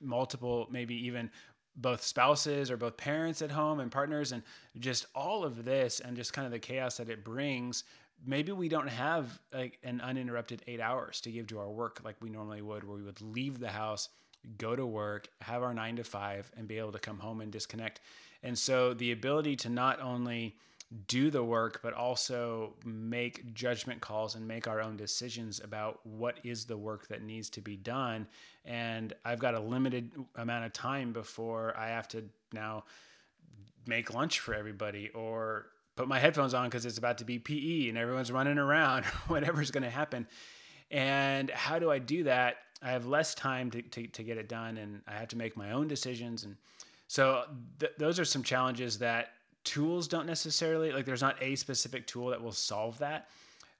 [0.00, 1.30] multiple, maybe even
[1.76, 4.42] both spouses or both parents at home and partners, and
[4.78, 7.84] just all of this and just kind of the chaos that it brings.
[8.24, 12.16] Maybe we don't have like an uninterrupted eight hours to give to our work like
[12.20, 14.08] we normally would, where we would leave the house,
[14.58, 17.52] go to work, have our nine to five, and be able to come home and
[17.52, 18.00] disconnect.
[18.42, 20.56] And so the ability to not only
[21.08, 26.38] do the work, but also make judgment calls and make our own decisions about what
[26.44, 28.28] is the work that needs to be done.
[28.64, 32.84] And I've got a limited amount of time before I have to now
[33.86, 35.66] make lunch for everybody or
[35.96, 39.70] put my headphones on because it's about to be PE and everyone's running around, whatever's
[39.70, 40.26] going to happen.
[40.90, 42.58] And how do I do that?
[42.82, 45.56] I have less time to, to, to, get it done and I have to make
[45.56, 46.44] my own decisions.
[46.44, 46.56] And
[47.08, 47.44] so
[47.80, 49.30] th- those are some challenges that
[49.66, 53.28] tools don't necessarily like there's not a specific tool that will solve that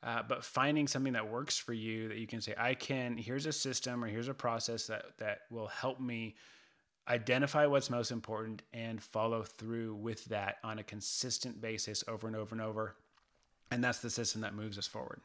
[0.03, 3.47] uh, but finding something that works for you that you can say i can here's
[3.47, 6.35] a system or here's a process that that will help me
[7.09, 12.37] identify what's most important and follow through with that on a consistent basis over and
[12.37, 12.97] over and over
[13.71, 15.21] and that's the system that moves us forward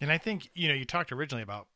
[0.00, 1.66] and i think you know you talked originally about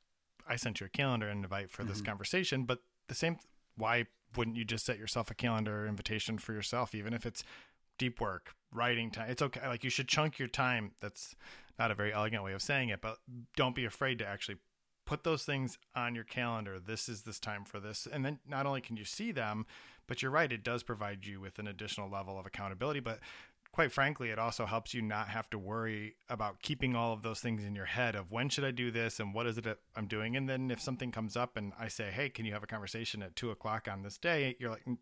[0.49, 2.07] i sent you a calendar invite for this mm-hmm.
[2.07, 3.39] conversation but the same
[3.77, 4.07] why
[4.37, 7.45] wouldn't you just set yourself a calendar invitation for yourself even if it's
[8.01, 9.31] deep work, writing time.
[9.31, 9.61] It's okay.
[9.69, 10.93] Like you should chunk your time.
[11.03, 11.37] That's
[11.79, 13.19] not a very elegant way of saying it, but
[13.57, 14.57] don't be afraid to actually
[15.11, 16.79] put those things on your calendar.
[16.79, 18.07] This is this time for this.
[18.11, 19.67] And then not only can you see them,
[20.07, 23.01] but you're right, it does provide you with an additional level of accountability.
[23.01, 23.19] But
[23.73, 27.41] quite frankly, it also helps you not have to worry about keeping all of those
[27.41, 30.07] things in your head of when should I do this and what is it I'm
[30.07, 30.37] doing.
[30.37, 33.21] And then if something comes up and I say, hey, can you have a conversation
[33.21, 34.55] at two o'clock on this day?
[34.61, 34.99] You're like, mm,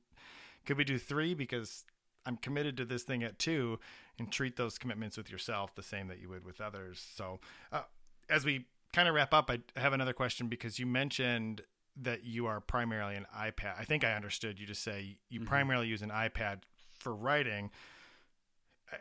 [0.65, 1.35] could we do three?
[1.35, 1.85] Because
[2.25, 3.79] I'm committed to this thing at two,
[4.19, 7.07] and treat those commitments with yourself the same that you would with others.
[7.15, 7.41] So,
[7.73, 7.83] uh,
[8.31, 11.63] as we kind of wrap up, I have another question because you mentioned
[12.01, 13.75] that you are primarily an iPad.
[13.79, 15.49] I think I understood you to say you mm-hmm.
[15.49, 16.61] primarily use an iPad
[16.99, 17.71] for writing.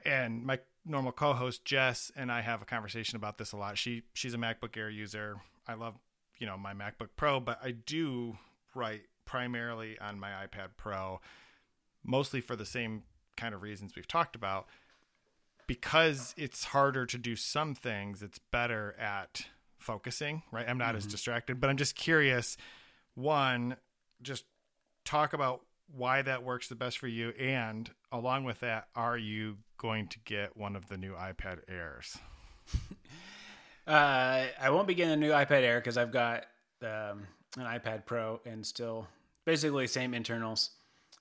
[0.06, 3.78] And my normal co-host Jess and I have a conversation about this a lot.
[3.78, 5.38] She she's a MacBook Air user.
[5.68, 5.96] I love,
[6.38, 8.38] you know, my MacBook Pro, but I do
[8.74, 11.20] write primarily on my iPad Pro
[12.04, 13.04] mostly for the same
[13.36, 14.68] kind of reasons we've talked about.
[15.68, 19.48] Because it's harder to do some things, it's better at
[19.78, 20.68] focusing, right?
[20.68, 20.98] I'm not mm-hmm.
[20.98, 22.58] as distracted, but I'm just curious.
[23.16, 23.78] One,
[24.22, 24.46] just
[25.06, 25.62] talk about
[25.96, 27.30] why that works the best for you.
[27.32, 32.18] And along with that, are you going to get one of the new iPad Airs?
[33.88, 36.46] uh, I won't be getting a new iPad Air because I've got
[36.82, 39.08] um, an iPad Pro and still
[39.46, 40.72] basically same internals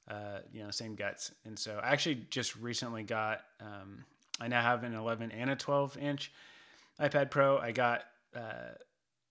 [0.08, 1.32] uh, you know, same guts.
[1.44, 4.04] And so I actually just recently got, um,
[4.40, 6.32] I now have an 11 and a 12 inch
[7.00, 7.58] iPad Pro.
[7.58, 8.04] I got,
[8.36, 8.74] uh,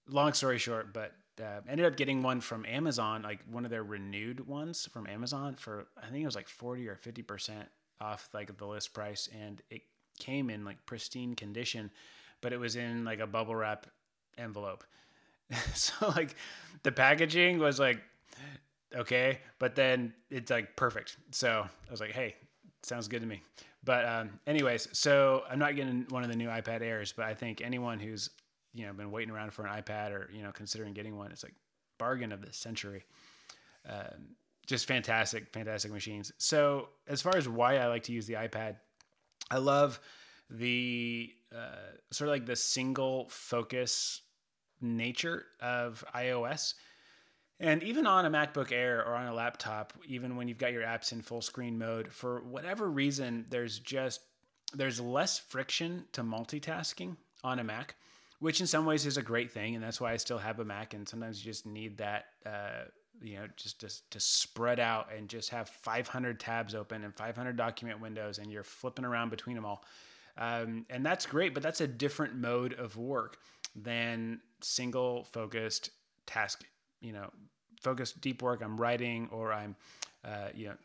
[0.08, 3.84] long story short, but uh, ended up getting one from Amazon, like one of their
[3.84, 7.66] renewed ones from Amazon for, I think it was like 40 or 50%
[8.00, 9.30] off like the list price.
[9.42, 9.82] And it
[10.20, 11.92] came in like pristine condition,
[12.42, 13.88] but it was in like a bubble wrap
[14.38, 14.84] envelope.
[15.74, 16.36] so like
[16.84, 18.00] the packaging was like
[18.96, 21.18] okay, but then it's like perfect.
[21.32, 22.36] So I was like, hey,
[22.84, 23.42] sounds good to me.
[23.84, 27.34] But um, anyways, so I'm not getting one of the new iPad Airs, but I
[27.34, 28.30] think anyone who's
[28.76, 31.44] you know been waiting around for an iPad or you know considering getting one, it's
[31.44, 31.56] like
[31.98, 33.04] bargain of the century.
[33.88, 34.36] Um,
[34.68, 36.32] just fantastic, fantastic machines.
[36.38, 38.78] So as far as why I like to use the iPad,
[39.52, 40.00] I love
[40.50, 44.22] the uh, sort of like the single focus
[44.82, 46.74] nature of iOS
[47.60, 50.84] and even on a MacBook Air or on a laptop, even when you've got your
[50.84, 54.22] apps in full screen mode, for whatever reason, there's just
[54.74, 57.96] there's less friction to multitasking on a Mac,
[58.40, 60.66] which in some ways is a great thing, and that's why I still have a
[60.66, 60.94] Mac.
[60.94, 62.86] And sometimes you just need that, uh,
[63.22, 67.56] you know, just to, to spread out and just have 500 tabs open and 500
[67.56, 69.84] document windows, and you're flipping around between them all.
[70.38, 73.38] Um, and that's great, but that's a different mode of work
[73.76, 75.92] than single focused
[76.26, 76.66] task
[77.06, 77.30] you know,
[77.82, 78.62] focused deep work.
[78.64, 79.76] I'm writing or I'm,
[80.24, 80.76] uh, you know,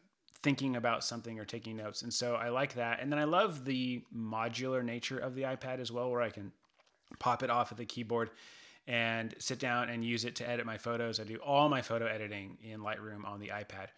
[0.43, 2.03] thinking about something or taking notes.
[2.03, 3.01] And so I like that.
[3.01, 6.53] And then I love the modular nature of the iPad as well, where I can
[7.19, 8.31] pop it off of the keyboard
[8.87, 11.21] and sit down and use it to edit my photos.
[11.21, 13.89] I do all my photo editing in Lightroom on the iPad.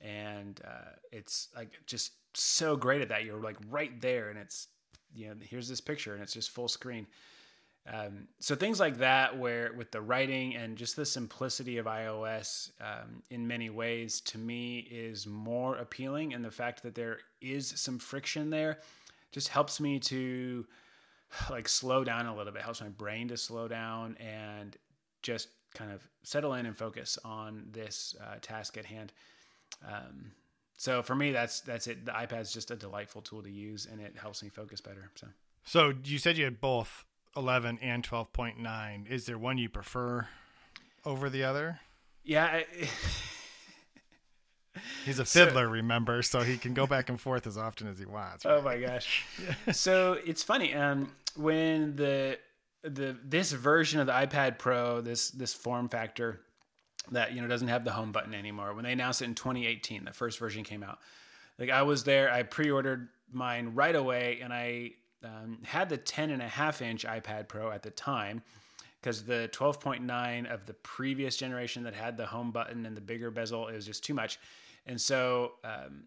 [0.00, 3.24] And uh, it's like just so great at that.
[3.24, 4.68] You're like right there and it's,
[5.14, 7.06] you know, here's this picture and it's just full screen.
[7.92, 12.72] Um, so things like that, where with the writing and just the simplicity of iOS,
[12.80, 17.72] um, in many ways, to me is more appealing, and the fact that there is
[17.76, 18.80] some friction there
[19.30, 20.66] just helps me to
[21.50, 24.76] like slow down a little bit, helps my brain to slow down and
[25.22, 29.12] just kind of settle in and focus on this uh, task at hand.
[29.86, 30.32] Um,
[30.78, 32.04] so for me, that's that's it.
[32.04, 35.10] The iPad's just a delightful tool to use, and it helps me focus better.
[35.14, 35.26] So,
[35.64, 37.04] so you said you had both
[37.36, 39.10] 11 and 12.9.
[39.10, 40.28] Is there one you prefer
[41.04, 41.80] over the other?
[42.24, 42.44] Yeah.
[42.44, 42.66] I,
[45.04, 47.98] He's a fiddler, so, remember, so he can go back and forth as often as
[47.98, 48.44] he wants.
[48.44, 48.54] Right?
[48.54, 49.24] Oh my gosh!
[49.72, 50.74] so it's funny.
[50.74, 52.38] Um, when the
[52.82, 56.40] the this version of the iPad Pro, this this form factor
[57.10, 58.74] that you know doesn't have the home button anymore.
[58.74, 60.98] When they announced it in 2018, the first version came out.
[61.58, 64.92] Like I was there, I pre-ordered mine right away, and I
[65.24, 68.42] um, had the 10 and a half inch iPad Pro at the time
[69.00, 73.30] because the 12.9 of the previous generation that had the home button and the bigger
[73.30, 74.38] bezel it was just too much,
[74.86, 76.04] and so um,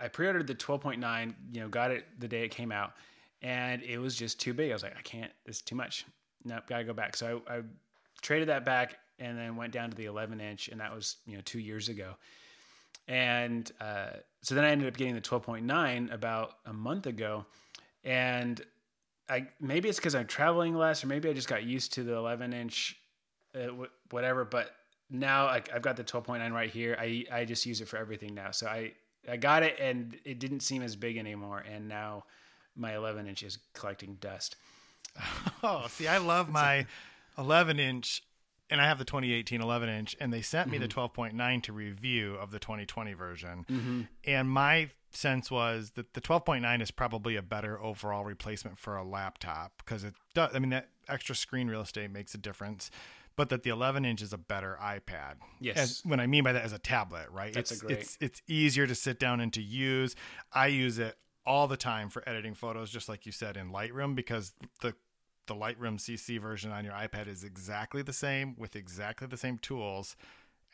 [0.00, 1.34] I pre-ordered the 12.9.
[1.50, 2.92] You know, got it the day it came out,
[3.40, 4.70] and it was just too big.
[4.70, 5.32] I was like, I can't.
[5.46, 6.04] It's too much.
[6.44, 7.16] Nope, gotta go back.
[7.16, 7.62] So I, I
[8.20, 11.36] traded that back and then went down to the 11 inch, and that was you
[11.36, 12.14] know two years ago.
[13.08, 14.10] And uh,
[14.42, 17.46] so then I ended up getting the 12.9 about a month ago,
[18.04, 18.60] and
[19.28, 22.14] I maybe it's because I'm traveling less, or maybe I just got used to the
[22.14, 22.96] 11 inch,
[23.54, 23.68] uh,
[24.10, 24.44] whatever.
[24.44, 24.70] But
[25.12, 26.96] now I, I've got the 12.9 right here.
[26.98, 28.50] I I just use it for everything now.
[28.50, 28.92] So I
[29.30, 32.24] I got it, and it didn't seem as big anymore, and now
[32.74, 34.56] my 11 inch is collecting dust.
[35.64, 36.86] Oh, see, I love my
[37.38, 38.24] 11 inch
[38.72, 40.88] and I have the 2018 11 inch, and they sent me mm-hmm.
[40.88, 43.66] the 12.9 to review of the 2020 version.
[43.70, 44.00] Mm-hmm.
[44.24, 49.04] And my sense was that the 12.9 is probably a better overall replacement for a
[49.04, 50.54] laptop because it does.
[50.54, 52.90] I mean, that extra screen real estate makes a difference.
[53.36, 55.36] But that the 11 inch is a better iPad.
[55.60, 55.76] Yes.
[55.78, 57.52] As, when I mean by that, as a tablet, right?
[57.52, 57.98] That's it's, a great.
[57.98, 60.14] It's it's easier to sit down and to use.
[60.52, 61.16] I use it
[61.46, 64.94] all the time for editing photos, just like you said in Lightroom, because the
[65.46, 69.58] the Lightroom CC version on your iPad is exactly the same with exactly the same
[69.58, 70.16] tools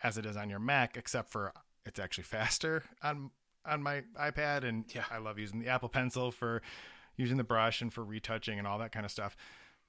[0.02, 1.52] as it is on your Mac, except for
[1.86, 3.30] it's actually faster on
[3.64, 4.64] on my iPad.
[4.64, 5.04] And yeah.
[5.10, 6.62] I love using the Apple Pencil for
[7.16, 9.36] using the brush and for retouching and all that kind of stuff.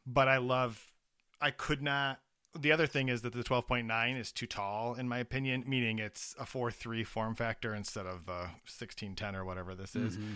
[0.06, 0.92] But I love,
[1.40, 2.20] I could not.
[2.58, 6.36] The other thing is that the 12.9 is too tall, in my opinion, meaning it's
[6.40, 10.18] a 4.3 form factor instead of the 1610 or whatever this is.
[10.18, 10.34] Mm-hmm.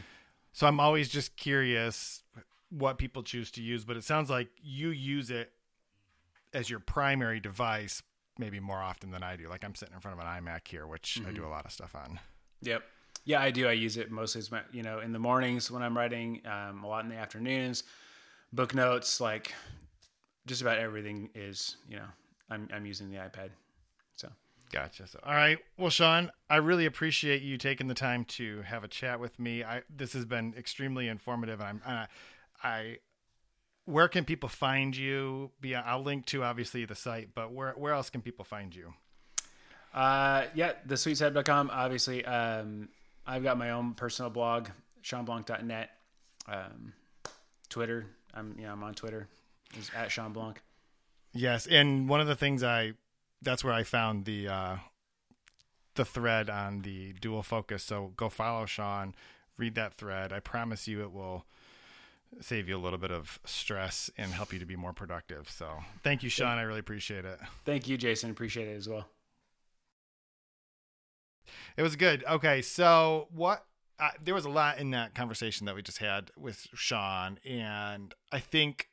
[0.51, 2.21] So I'm always just curious
[2.69, 5.51] what people choose to use, but it sounds like you use it
[6.53, 8.03] as your primary device
[8.37, 9.47] maybe more often than I do.
[9.47, 11.29] Like I'm sitting in front of an iMac here, which mm-hmm.
[11.29, 11.47] I do mm-hmm.
[11.47, 12.19] a lot of stuff on.
[12.61, 12.83] Yep.
[13.25, 13.67] Yeah, I do.
[13.67, 16.83] I use it mostly as my, you know, in the mornings when I'm writing, um,
[16.83, 17.83] a lot in the afternoons,
[18.51, 19.53] book notes, like
[20.45, 22.05] just about everything is, you know,
[22.49, 23.49] I'm, I'm using the iPad.
[24.15, 24.29] So.
[24.71, 25.07] Gotcha.
[25.07, 25.59] So, all right.
[25.77, 29.63] Well, Shawn, I really appreciate you taking the time to have a chat with me.
[29.63, 32.05] I this has been extremely informative, and I'm uh,
[32.63, 32.97] I
[33.85, 35.51] where can people find you?
[35.61, 38.93] Be I'll link to obviously the site, but where where else can people find you?
[39.93, 41.69] Uh, yeah, thesweetsetup.com.
[41.71, 42.89] Obviously, um,
[43.27, 44.69] I've got my own personal blog,
[45.03, 45.89] ShawnBlanc.net.
[46.47, 46.93] Um,
[47.69, 49.27] Twitter, I'm yeah, I'm on Twitter.
[49.77, 50.61] Is at Shawn Blanc.
[51.33, 52.93] Yes, and one of the things I
[53.41, 54.75] that's where I found the uh,
[55.95, 57.83] the thread on the dual focus.
[57.83, 59.15] So go follow Shawn,
[59.57, 60.31] read that thread.
[60.33, 61.45] I promise you, it will
[62.41, 65.49] save you a little bit of stress and help you to be more productive.
[65.49, 66.57] So thank you, Shawn.
[66.57, 67.39] I really appreciate it.
[67.65, 68.31] Thank you, Jason.
[68.31, 69.05] Appreciate it as well.
[71.77, 72.23] It was good.
[72.29, 73.65] Okay, so what?
[73.99, 78.13] Uh, there was a lot in that conversation that we just had with Shawn, and
[78.31, 78.89] I think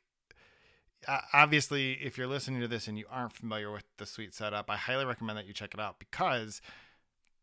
[1.33, 4.77] obviously, if you're listening to this and you aren't familiar with the Sweet Setup, I
[4.77, 6.61] highly recommend that you check it out because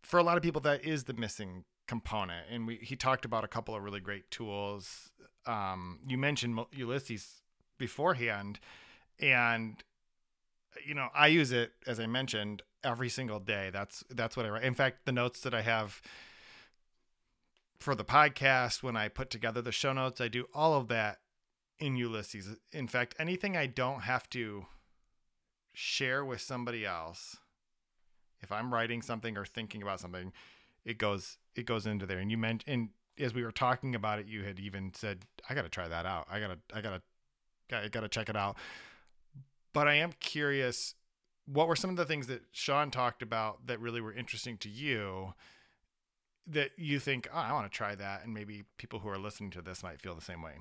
[0.02, 2.46] for a lot of people, that is the missing component.
[2.50, 5.10] And we he talked about a couple of really great tools
[5.48, 7.40] um, you mentioned Ulysses
[7.78, 8.60] beforehand,
[9.18, 9.82] and
[10.86, 13.70] you know I use it as I mentioned every single day.
[13.72, 14.64] That's that's what I write.
[14.64, 16.02] In fact, the notes that I have
[17.80, 21.18] for the podcast when I put together the show notes, I do all of that
[21.80, 22.56] in Ulysses.
[22.72, 24.66] In fact, anything I don't have to
[25.72, 27.36] share with somebody else,
[28.40, 30.32] if I'm writing something or thinking about something,
[30.84, 32.18] it goes it goes into there.
[32.18, 32.88] And you mentioned and
[33.18, 36.06] as we were talking about it, you had even said, "I got to try that
[36.06, 36.26] out.
[36.30, 37.02] I gotta, I gotta,
[37.72, 38.56] I gotta check it out."
[39.72, 40.94] But I am curious,
[41.46, 44.68] what were some of the things that Shawn talked about that really were interesting to
[44.68, 45.34] you?
[46.46, 49.50] That you think, oh, I want to try that, and maybe people who are listening
[49.50, 50.54] to this might feel the same way.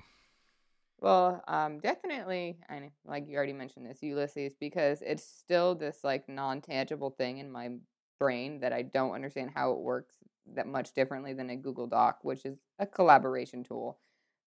[1.00, 6.28] Well, um, definitely, know, like you already mentioned this, Ulysses, because it's still this like
[6.28, 7.70] non-tangible thing in my
[8.18, 10.14] brain that I don't understand how it works
[10.54, 13.98] that much differently than a Google Doc, which is a collaboration tool.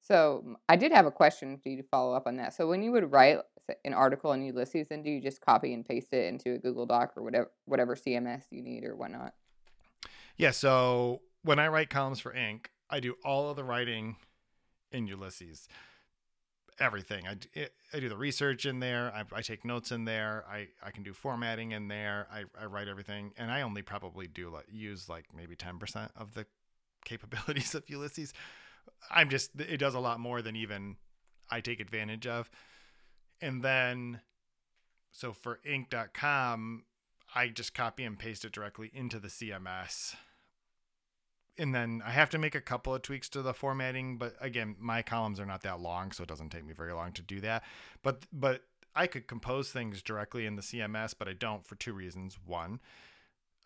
[0.02, 2.54] So I did have a question for you to follow up on that.
[2.54, 3.38] So when you would write
[3.86, 6.86] an article in Ulysses, then do you just copy and paste it into a Google
[6.86, 9.34] Doc or whatever whatever CMS you need or whatnot?
[10.38, 14.18] Yeah, so when I write columns for Inc., I do all of the writing
[14.92, 15.68] in Ulysses.
[16.82, 17.28] Everything.
[17.28, 19.14] I, it- eh, I do the research in there.
[19.14, 20.44] I, I take notes in there.
[20.50, 22.28] I, I can do formatting in there.
[22.32, 23.34] I, I write everything.
[23.38, 26.46] And I only probably do like use like maybe 10% of the
[27.06, 28.34] capabilities of Ulysses.
[29.10, 30.96] I'm just, it does a lot more than even
[31.50, 32.50] I take advantage of.
[33.42, 34.22] And then,
[35.12, 36.84] so for Inc.com,
[37.36, 40.16] I just copy and paste it directly into the CMS.
[41.58, 44.76] And then I have to make a couple of tweaks to the formatting, but again,
[44.80, 47.40] my columns are not that long, so it doesn't take me very long to do
[47.42, 47.64] that.
[48.02, 48.64] But but
[48.96, 52.38] I could compose things directly in the CMS, but I don't for two reasons.
[52.46, 52.80] One,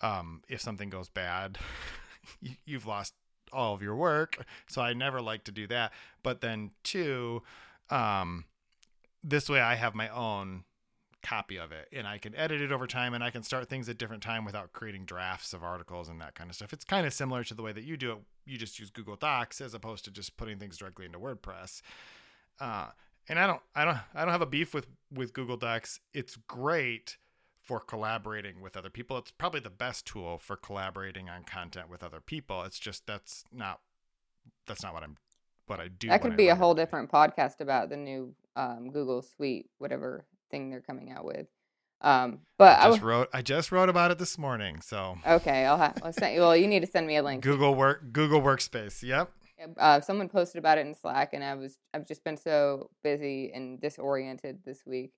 [0.02, 1.58] um, if something goes bad,
[2.42, 3.14] you- you've lost
[3.54, 5.94] all of your work, so I never like to do that.
[6.24, 7.44] But then two,
[7.90, 8.46] um,
[9.24, 10.64] this way I have my own
[11.26, 13.90] copy of it and I can edit it over time and I can start things
[13.90, 16.72] at different time without creating drafts of articles and that kind of stuff.
[16.72, 18.18] It's kind of similar to the way that you do it.
[18.46, 21.82] You just use Google Docs as opposed to just putting things directly into WordPress.
[22.60, 22.90] Uh,
[23.28, 26.00] and I don't, I don't, I don't have a beef with with Google Docs.
[26.14, 27.18] It's great
[27.60, 29.18] for collaborating with other people.
[29.18, 32.62] It's probably the best tool for collaborating on content with other people.
[32.62, 33.80] It's just that's not
[34.68, 35.18] that's not what I'm
[35.66, 36.10] what I do.
[36.10, 40.70] That could be a whole different podcast about the new um, Google Suite, whatever thing
[40.70, 41.48] they're coming out with.
[42.02, 44.82] Um, but I I just w- wrote I just wrote about it this morning.
[44.82, 45.98] So okay, I'll have.
[46.04, 46.42] I'll send, you.
[46.42, 47.44] well, you need to send me a link.
[47.44, 49.02] Google work Google Workspace.
[49.02, 49.32] Yep.
[49.78, 53.52] Uh, someone posted about it in Slack, and I was I've just been so busy
[53.54, 55.14] and disoriented this week.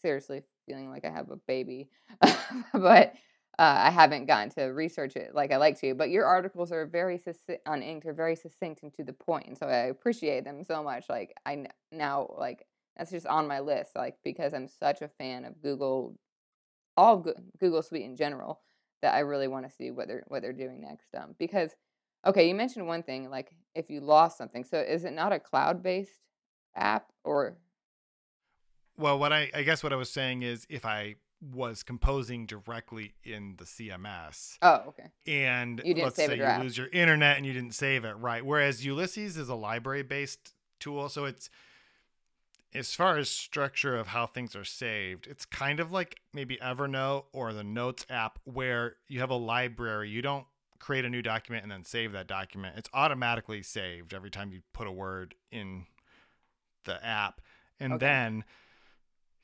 [0.00, 1.88] Seriously, feeling like I have a baby,
[2.72, 3.14] but
[3.58, 5.94] uh, I haven't gotten to research it like I like to.
[5.94, 9.44] But your articles are very succinct on Inked, are very succinct and to the point.
[9.44, 11.04] point, and so I appreciate them so much.
[11.08, 15.08] Like I n- now like that's just on my list, like because I'm such a
[15.08, 16.16] fan of Google,
[16.96, 17.26] all
[17.58, 18.60] Google Suite in general,
[19.02, 21.14] that I really want to see what they're what they're doing next.
[21.14, 21.72] Um, because
[22.26, 25.38] okay, you mentioned one thing, like if you lost something, so is it not a
[25.38, 26.20] cloud based
[26.74, 27.56] app or
[28.96, 33.14] Well, what I I guess what I was saying is if I was composing directly
[33.22, 37.74] in the CMS oh okay and let's say you lose your internet and you didn't
[37.74, 41.50] save it right whereas Ulysses is a library based tool so it's
[42.76, 47.24] as far as structure of how things are saved it's kind of like maybe Evernote
[47.32, 50.46] or the Notes app where you have a library you don't
[50.78, 54.60] create a new document and then save that document it's automatically saved every time you
[54.72, 55.86] put a word in
[56.84, 57.40] the app
[57.80, 58.06] and Okay.
[58.06, 58.44] then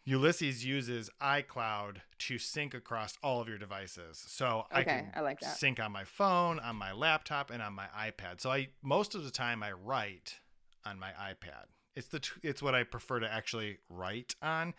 [0.05, 4.21] Ulysses uses iCloud to sync across all of your devices.
[4.27, 5.57] So I can I like that.
[5.57, 8.41] sync on my phone, on my laptop, and on my iPad.
[8.41, 10.41] So I most of the time I write
[10.85, 11.67] on my iPad.
[11.95, 14.75] It's the t- it's what I prefer to actually write on.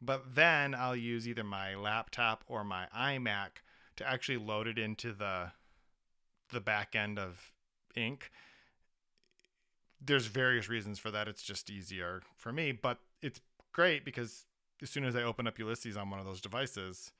[0.00, 3.62] But then I'll use either my laptop or my iMac
[3.96, 5.52] to actually load it into the
[6.50, 7.52] the back end of
[7.94, 8.30] Ink.
[10.04, 11.28] There's various reasons for that.
[11.28, 13.40] It's just easier for me, but it's
[13.72, 14.46] great because
[14.82, 17.12] as soon as I open up Ulysses on one of those devices,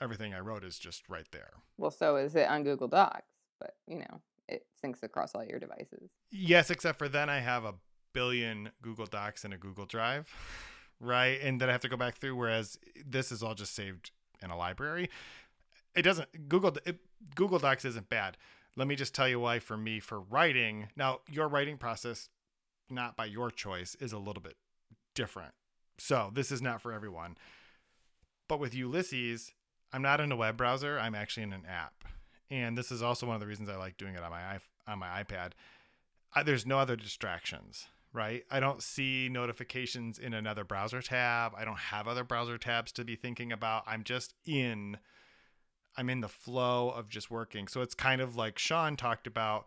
[0.00, 1.50] everything I wrote is just right there.
[1.76, 3.22] well so is it on Google Docs
[3.60, 7.64] but you know it syncs across all your devices Yes, except for then I have
[7.64, 7.74] a
[8.18, 10.28] billion Google Docs in a Google Drive,
[11.00, 11.40] right?
[11.40, 12.34] And then I have to go back through.
[12.34, 12.76] Whereas
[13.06, 14.10] this is all just saved
[14.42, 15.08] in a library.
[15.94, 16.98] It doesn't Google it,
[17.36, 18.36] Google Docs isn't bad.
[18.74, 19.60] Let me just tell you why.
[19.60, 22.28] For me, for writing now, your writing process,
[22.90, 24.56] not by your choice, is a little bit
[25.14, 25.52] different.
[25.98, 27.36] So this is not for everyone.
[28.48, 29.52] But with Ulysses,
[29.92, 30.98] I'm not in a web browser.
[30.98, 32.04] I'm actually in an app,
[32.50, 34.58] and this is also one of the reasons I like doing it on my
[34.88, 35.52] on my iPad.
[36.34, 38.44] I, there's no other distractions, right?
[38.50, 41.52] I don't see notifications in another browser tab.
[41.56, 43.84] I don't have other browser tabs to be thinking about.
[43.86, 44.98] I'm just in
[45.96, 47.66] I'm in the flow of just working.
[47.66, 49.64] So it's kind of like Shawn talked about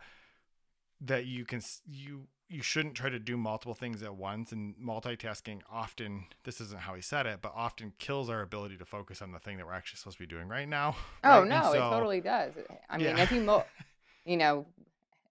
[1.01, 5.61] that you can you you shouldn't try to do multiple things at once and multitasking
[5.71, 9.31] often this isn't how he said it but often kills our ability to focus on
[9.31, 10.93] the thing that we're actually supposed to be doing right now
[11.23, 11.47] oh right?
[11.47, 12.51] No it totally does
[12.89, 13.23] I mean Yeah.
[13.23, 13.63] if you mo-
[14.25, 14.65] you know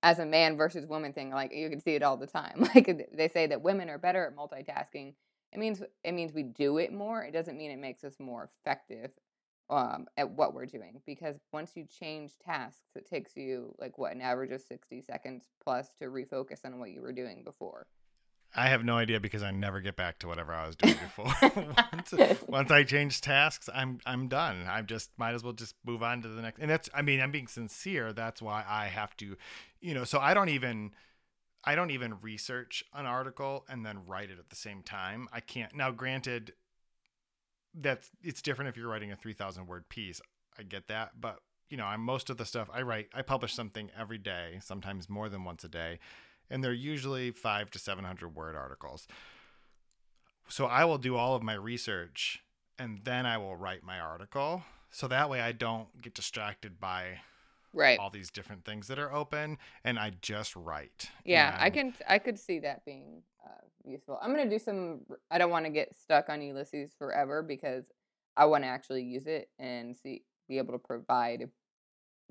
[0.02, 3.08] as a man versus woman thing like you can see it all the time like
[3.12, 5.14] they say that women are better at multitasking
[5.52, 8.44] it means it means we do it more it doesn't mean it makes us more
[8.44, 9.12] effective
[9.68, 14.12] um, at what we're doing because once you change tasks it takes you like what
[14.12, 17.86] an average of 60 seconds plus to refocus on what you were doing before
[18.54, 21.32] I have no idea because I never get back to whatever I was doing before.
[21.92, 24.64] once, once, I change tasks, I'm I'm done.
[24.68, 26.58] I just might as well just move on to the next.
[26.58, 28.12] And that's I mean I'm being sincere.
[28.12, 29.36] That's why I have to,
[29.80, 30.04] you know.
[30.04, 30.92] So I don't even
[31.64, 35.28] I don't even research an article and then write it at the same time.
[35.32, 35.74] I can't.
[35.74, 36.54] Now, granted,
[37.74, 40.20] that's it's different if you're writing a 3,000 word piece.
[40.58, 43.08] I get that, but you know, I'm most of the stuff I write.
[43.14, 46.00] I publish something every day, sometimes more than once a day
[46.50, 49.06] and they're usually five to 700 word articles.
[50.48, 52.42] So I will do all of my research
[52.78, 54.64] and then I will write my article.
[54.90, 57.20] So that way I don't get distracted by
[57.72, 61.10] right all these different things that are open and I just write.
[61.24, 64.18] Yeah, and I can I could see that being uh, useful.
[64.20, 67.84] I'm going to do some I don't want to get stuck on Ulysses forever because
[68.36, 71.48] I want to actually use it and see be able to provide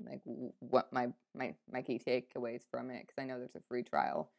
[0.04, 0.20] like
[0.60, 4.30] what my my my key takeaways from it because I know there's a free trial.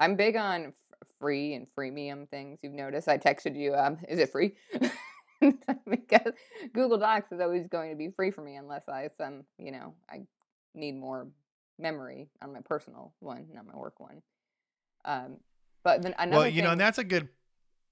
[0.00, 2.60] I'm big on f- free and freemium things.
[2.62, 3.74] You've noticed I texted you.
[3.74, 4.54] Um, is it free?
[5.88, 6.32] because
[6.72, 9.94] Google Docs is always going to be free for me unless I some you know
[10.08, 10.22] I
[10.74, 11.28] need more
[11.78, 14.22] memory on my personal one, not my work one.
[15.04, 15.36] Um,
[15.84, 17.28] but then another well, you thing, know, and that's a good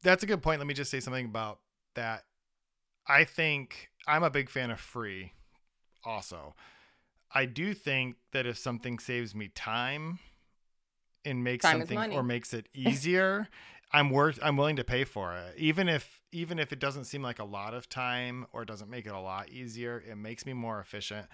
[0.02, 0.60] that's a good point.
[0.60, 1.60] Let me just say something about
[1.94, 2.24] that.
[3.08, 5.32] I think I'm a big fan of free,
[6.04, 6.54] also.
[7.32, 10.18] I do think that if something saves me time
[11.24, 13.48] and makes time something or makes it easier,
[13.92, 15.54] I'm worth I'm willing to pay for it.
[15.56, 19.06] Even if even if it doesn't seem like a lot of time or doesn't make
[19.06, 21.26] it a lot easier, it makes me more efficient.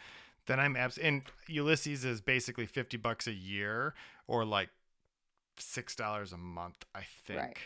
[0.46, 3.94] Then I'm abs and Ulysses is basically 50 bucks a year
[4.26, 4.70] or like
[5.58, 7.38] $6 a month, I think.
[7.38, 7.58] Right.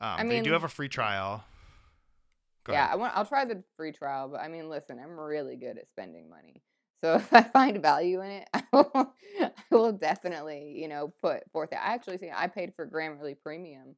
[0.00, 1.44] Um, I mean, they do have a free trial.
[2.64, 2.92] Go yeah, ahead.
[2.92, 5.88] I want I'll try the free trial, but I mean, listen, I'm really good at
[5.88, 6.62] spending money.
[7.02, 11.42] So if I find value in it, I will, I will definitely, you know, put
[11.52, 11.78] forth it.
[11.82, 13.96] I actually think I paid for Grammarly Premium,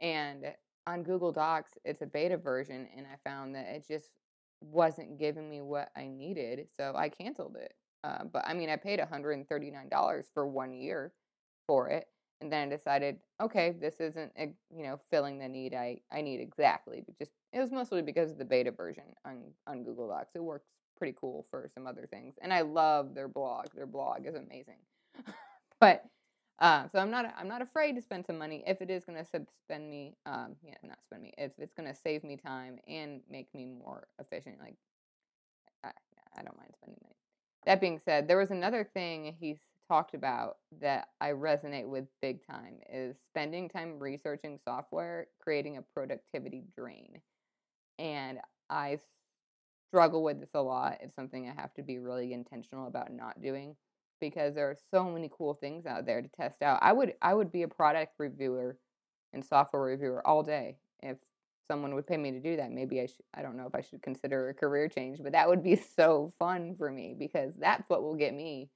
[0.00, 0.54] and
[0.86, 4.10] on Google Docs, it's a beta version, and I found that it just
[4.60, 7.74] wasn't giving me what I needed, so I canceled it.
[8.04, 11.12] Uh, but I mean, I paid $139 for one year
[11.66, 12.06] for it,
[12.40, 16.40] and then I decided, okay, this isn't, you know, filling the need I I need
[16.40, 17.02] exactly.
[17.04, 20.32] But just it was mostly because of the beta version on on Google Docs.
[20.34, 20.68] It works
[20.98, 22.34] pretty cool for some other things.
[22.42, 23.66] And I love their blog.
[23.74, 24.78] Their blog is amazing.
[25.80, 26.04] but
[26.60, 29.18] uh, so I'm not I'm not afraid to spend some money if it is going
[29.18, 32.78] to spend me um yeah not spend me if it's going to save me time
[32.88, 34.56] and make me more efficient.
[34.60, 34.76] Like
[35.84, 35.90] I,
[36.36, 37.16] I don't mind spending money.
[37.66, 39.58] That being said, there was another thing he's
[39.88, 45.82] talked about that I resonate with big time is spending time researching software, creating a
[45.82, 47.20] productivity drain.
[47.98, 48.38] And
[48.70, 48.98] I
[49.90, 50.98] struggle with this a lot.
[51.02, 53.76] It's something I have to be really intentional about not doing
[54.20, 56.78] because there are so many cool things out there to test out.
[56.82, 58.78] I would I would be a product reviewer
[59.32, 61.16] and software reviewer all day if
[61.66, 62.72] someone would pay me to do that.
[62.72, 65.48] Maybe I should I don't know if I should consider a career change, but that
[65.48, 68.70] would be so fun for me because that's what will get me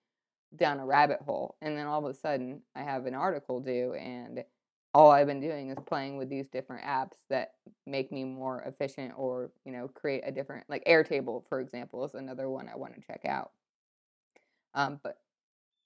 [0.56, 1.56] down a rabbit hole.
[1.62, 4.44] And then all of a sudden I have an article due and
[4.94, 7.52] all I've been doing is playing with these different apps that
[7.86, 12.14] make me more efficient or, you know, create a different, like Airtable, for example, is
[12.14, 13.52] another one I want to check out.
[14.74, 15.16] Um, but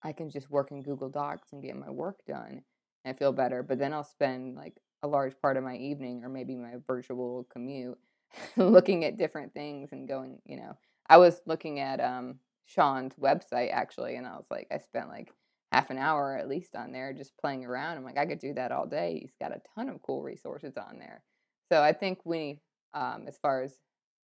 [0.03, 2.63] I can just work in Google Docs and get my work done
[3.05, 3.63] and feel better.
[3.63, 7.47] But then I'll spend like a large part of my evening or maybe my virtual
[7.51, 7.99] commute
[8.57, 10.77] looking at different things and going, you know,
[11.09, 15.33] I was looking at um, Shawn's website actually, and I was like, I spent like
[15.73, 17.97] half an hour at least on there just playing around.
[17.97, 19.19] I'm like, I could do that all day.
[19.21, 21.23] He's got a ton of cool resources on there.
[21.71, 22.61] So I think we,
[22.95, 23.75] um, as far as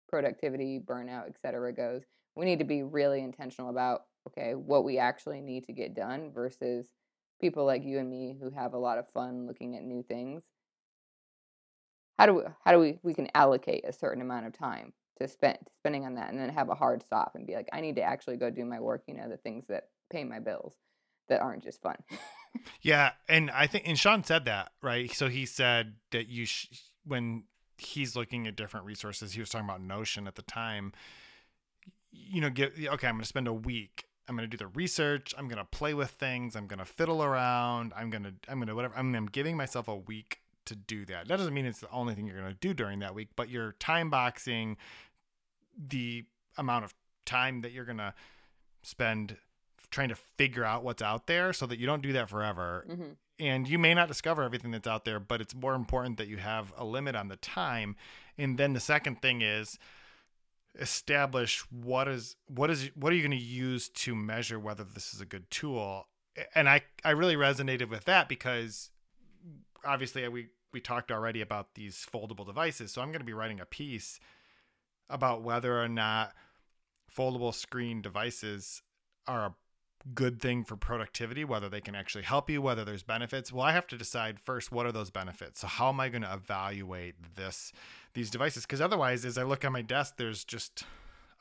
[0.08, 2.02] productivity, burnout, et cetera goes,
[2.36, 6.30] we need to be really intentional about okay what we actually need to get done
[6.32, 6.88] versus
[7.42, 10.42] people like you and me who have a lot of fun looking at new things.
[12.18, 15.28] How do we, how do we we can allocate a certain amount of time to
[15.28, 17.96] spend spending on that and then have a hard stop and be like I need
[17.96, 20.74] to actually go do my work, you know, the things that pay my bills
[21.28, 21.96] that aren't just fun.
[22.82, 25.10] yeah, and I think and Shawn said that right.
[25.12, 26.68] So he said that you sh-
[27.04, 27.44] when
[27.76, 30.92] he's looking at different resources, he was talking about Notion at the time.
[32.12, 33.08] You know, get okay.
[33.08, 34.04] I'm going to spend a week.
[34.28, 35.34] I'm going to do the research.
[35.36, 36.54] I'm going to play with things.
[36.54, 37.92] I'm going to fiddle around.
[37.96, 38.94] I'm going to I'm going to whatever.
[38.96, 41.28] I'm, I'm giving myself a week to do that.
[41.28, 43.48] That doesn't mean it's the only thing you're going to do during that week, but
[43.48, 44.76] you're time boxing
[45.76, 46.24] the
[46.56, 46.94] amount of
[47.24, 48.14] time that you're going to
[48.82, 49.36] spend
[49.90, 52.86] trying to figure out what's out there so that you don't do that forever.
[52.88, 53.02] Mm-hmm.
[53.38, 56.36] And you may not discover everything that's out there, but it's more important that you
[56.36, 57.96] have a limit on the time.
[58.38, 59.78] And then the second thing is
[60.78, 65.12] establish what is what is what are you going to use to measure whether this
[65.14, 66.08] is a good tool.
[66.54, 68.90] And I I really resonated with that because
[69.84, 73.60] obviously we we talked already about these foldable devices, so I'm going to be writing
[73.60, 74.18] a piece
[75.10, 76.32] about whether or not
[77.14, 78.82] foldable screen devices
[79.26, 79.54] are a
[80.14, 83.52] good thing for productivity, whether they can actually help you, whether there's benefits.
[83.52, 85.60] Well, I have to decide first what are those benefits.
[85.60, 87.72] So how am I going to evaluate this
[88.14, 88.64] these devices?
[88.64, 90.84] Because otherwise, as I look at my desk, there's just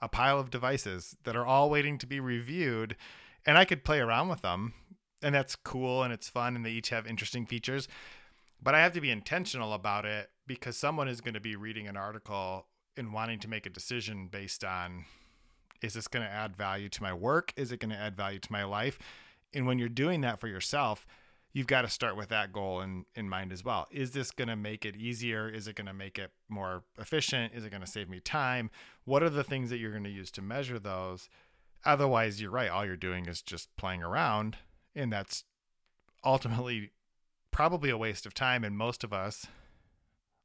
[0.02, 2.96] a pile of devices that are all waiting to be reviewed,
[3.46, 4.74] and I could play around with them,
[5.22, 7.88] and that's cool and it's fun, and they each have interesting features.
[8.62, 11.88] But I have to be intentional about it because someone is going to be reading
[11.88, 12.68] an article
[12.98, 15.06] and wanting to make a decision based on
[15.82, 17.54] is this going to add value to my work?
[17.56, 19.00] Is it going to add value to my life?
[19.54, 21.06] And when you're doing that for yourself,
[21.54, 23.88] you've got to start with that goal in, in mind as well.
[23.92, 25.50] Is this going to make it easier?
[25.50, 27.54] Is it going to make it more efficient?
[27.54, 28.70] Is it going to save me time?
[29.06, 31.30] What are the things that you're going to use to measure those?
[31.84, 32.70] Otherwise, you're right.
[32.70, 34.58] All you're doing is just playing around.
[34.96, 35.44] And that's
[36.24, 36.92] ultimately
[37.50, 38.64] probably a waste of time.
[38.64, 39.48] And most of us,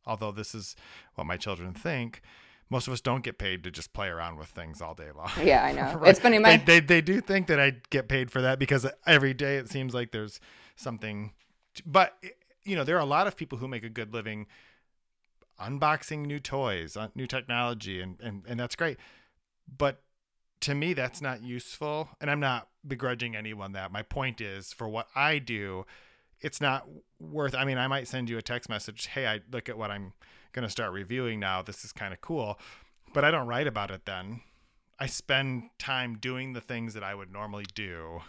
[0.07, 0.75] although this is
[1.15, 2.23] what my children think,
[2.71, 5.31] most of us don't get paid to just play around with things all day long.
[5.43, 5.95] Yeah, I know.
[5.99, 6.11] right?
[6.11, 6.39] It's funny.
[6.39, 6.57] My...
[6.57, 9.69] They, they, they do think that I get paid for that because every day it
[9.69, 10.41] seems like there's
[10.75, 11.33] something.
[11.75, 12.29] To, but eh,
[12.65, 14.47] you know, there are a lot of people who make a good living
[15.61, 18.99] unboxing new toys, new technology, and and and that's great.
[19.79, 20.03] But
[20.61, 23.93] to me, that's not useful, and I'm not begrudging anyone that.
[23.93, 25.87] My point is, for what I do,
[26.41, 26.87] it's not
[27.21, 27.55] worth.
[27.55, 30.13] I mean, I might send you a text message, "Hey, I look at what I'm."
[30.57, 31.63] Going to start reviewing now.
[31.63, 32.59] This is kind of cool.
[33.13, 34.41] But I don't write about it then.
[34.99, 38.23] I spend time doing the things that I would normally do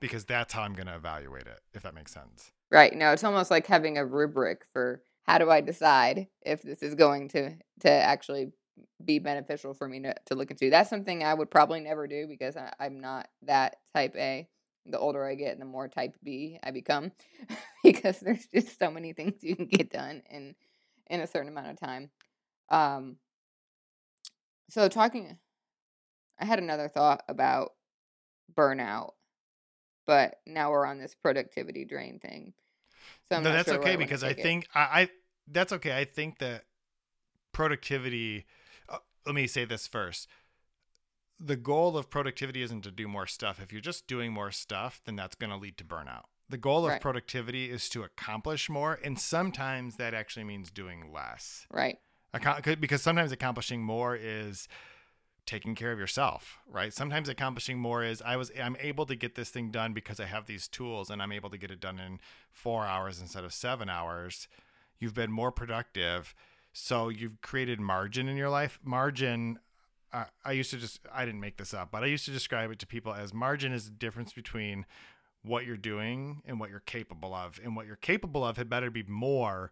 [0.00, 2.52] because that's how I'm going to evaluate it, if that makes sense.
[2.70, 2.94] Right.
[2.94, 6.94] No, it's almost like having a rubric for how do I decide if this is
[6.94, 8.52] going to to actually
[9.04, 10.70] be beneficial for me to, to look into.
[10.70, 14.48] That's something I would probably never do because I, I'm not that type A.
[14.86, 17.12] The older I get, the more type B I become
[17.84, 20.54] because there's just so many things you can get done and
[21.12, 22.10] in a certain amount of time.
[22.70, 23.16] Um,
[24.70, 25.36] so talking,
[26.40, 27.72] I had another thought about
[28.56, 29.10] burnout,
[30.06, 32.54] but now we're on this productivity drain thing.
[33.30, 35.08] So no, that's sure okay because I think I, I,
[35.46, 35.96] that's okay.
[35.96, 36.64] I think that
[37.52, 38.46] productivity.
[38.88, 40.26] Uh, let me say this first.
[41.38, 43.60] The goal of productivity isn't to do more stuff.
[43.60, 46.24] If you're just doing more stuff, then that's going to lead to burnout.
[46.52, 47.00] The goal of right.
[47.00, 51.66] productivity is to accomplish more, and sometimes that actually means doing less.
[51.70, 51.96] Right.
[52.78, 54.68] Because sometimes accomplishing more is
[55.46, 56.92] taking care of yourself, right?
[56.92, 60.26] Sometimes accomplishing more is I was I'm able to get this thing done because I
[60.26, 62.20] have these tools and I'm able to get it done in
[62.50, 64.46] 4 hours instead of 7 hours.
[64.98, 66.34] You've been more productive.
[66.74, 68.78] So you've created margin in your life.
[68.84, 69.58] Margin
[70.44, 72.78] I used to just I didn't make this up, but I used to describe it
[72.80, 74.84] to people as margin is the difference between
[75.42, 77.60] what you're doing and what you're capable of.
[77.62, 79.70] And what you're capable of had better be more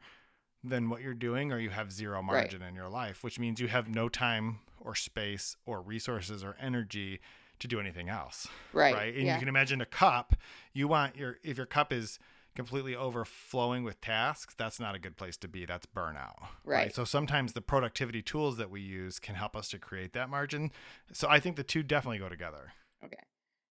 [0.63, 2.69] than what you're doing, or you have zero margin right.
[2.69, 7.21] in your life, which means you have no time or space or resources or energy
[7.59, 8.47] to do anything else.
[8.73, 8.95] Right.
[8.95, 9.15] Right.
[9.15, 9.35] And yeah.
[9.35, 10.35] you can imagine a cup,
[10.73, 12.19] you want your, if your cup is,
[12.55, 15.65] completely overflowing with tasks, that's not a good place to be.
[15.65, 16.49] That's burnout.
[16.65, 16.77] Right.
[16.77, 16.95] right.
[16.95, 20.73] So sometimes the productivity tools that we use can help us to create that margin.
[21.13, 22.73] So I think the two definitely go together.
[23.05, 23.23] Okay.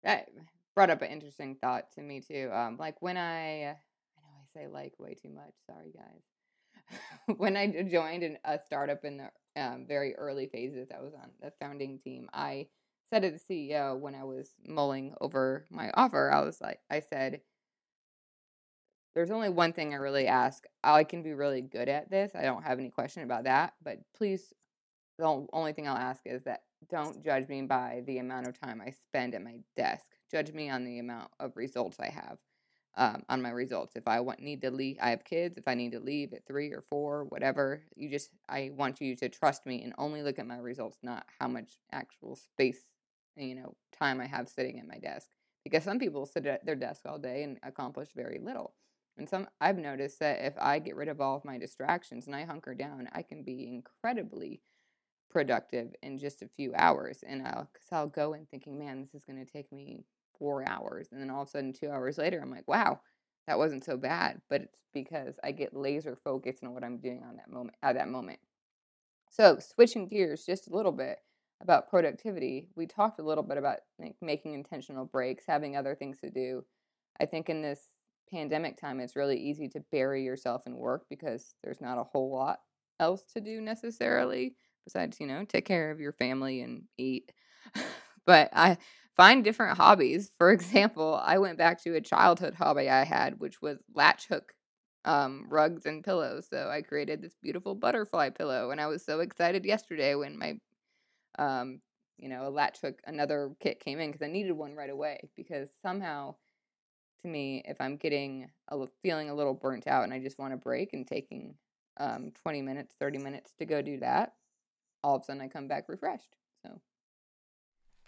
[0.05, 0.29] That
[0.77, 2.51] brought up an interesting thought to me too.
[2.53, 3.77] Um, like when I, I
[4.21, 5.55] know I say like way too much.
[5.67, 7.37] Sorry, guys.
[7.39, 9.31] when I joined an, a startup in the
[9.61, 12.29] um, very early phases, I was on the founding team.
[12.33, 12.69] I
[13.11, 17.01] said to the CEO when I was mulling over my offer, I was like, I
[17.01, 17.41] said,
[19.15, 20.65] there's only one thing I really ask.
[20.85, 22.33] I can be really good at this.
[22.35, 23.73] I don't have any question about that.
[23.83, 24.53] But please,
[25.19, 28.83] the only thing I'll ask is that don't judge me by the amount of time
[28.87, 32.39] I spend at my desk judge me on the amount of results I have
[32.97, 33.95] um, on my results.
[33.95, 35.57] If I want need to leave, I have kids.
[35.57, 39.15] If I need to leave at three or four, whatever, you just I want you
[39.17, 42.87] to trust me and only look at my results, not how much actual space,
[43.37, 45.29] you know, time I have sitting at my desk.
[45.65, 48.75] Because some people sit at their desk all day and accomplish very little.
[49.19, 52.37] And some I've noticed that if I get rid of all of my distractions and
[52.37, 54.63] I hunker down, I can be incredibly
[55.31, 57.25] productive in just a few hours.
[57.27, 60.05] And I'll, cause I'll go in thinking, man, this is going to take me
[60.39, 61.09] four hours.
[61.13, 63.01] And then all of a sudden, two hours later, I'm like, wow,
[63.47, 64.41] that wasn't so bad.
[64.49, 67.95] But it's because I get laser focused on what I'm doing on that moment at
[67.95, 68.39] that moment.
[69.31, 71.19] So switching gears just a little bit
[71.63, 76.19] about productivity, we talked a little bit about like, making intentional breaks, having other things
[76.21, 76.65] to do.
[77.21, 77.89] I think in this
[78.31, 82.33] pandemic time, it's really easy to bury yourself in work because there's not a whole
[82.33, 82.61] lot
[83.01, 84.55] else to do necessarily
[84.85, 87.33] besides, you know, take care of your family and eat.
[88.27, 88.79] but I
[89.17, 90.31] find different hobbies.
[90.39, 94.55] For example, I went back to a childhood hobby I had, which was latch hook
[95.05, 96.47] um, rugs and pillows.
[96.49, 100.59] So I created this beautiful butterfly pillow, and I was so excited yesterday when my,
[101.39, 101.81] um,
[102.19, 105.29] you know, a latch hook another kit came in because I needed one right away
[105.37, 106.35] because somehow,
[107.23, 110.39] to me, if I'm getting a li- feeling a little burnt out and I just
[110.39, 111.55] want a break and taking
[111.99, 114.35] um 20 minutes, 30 minutes to go do that,
[115.03, 116.37] all of a sudden I come back refreshed.
[116.63, 116.81] So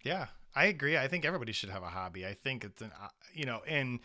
[0.02, 0.96] Yeah, I agree.
[0.96, 2.26] I think everybody should have a hobby.
[2.26, 4.00] I think it's an, uh, you know, and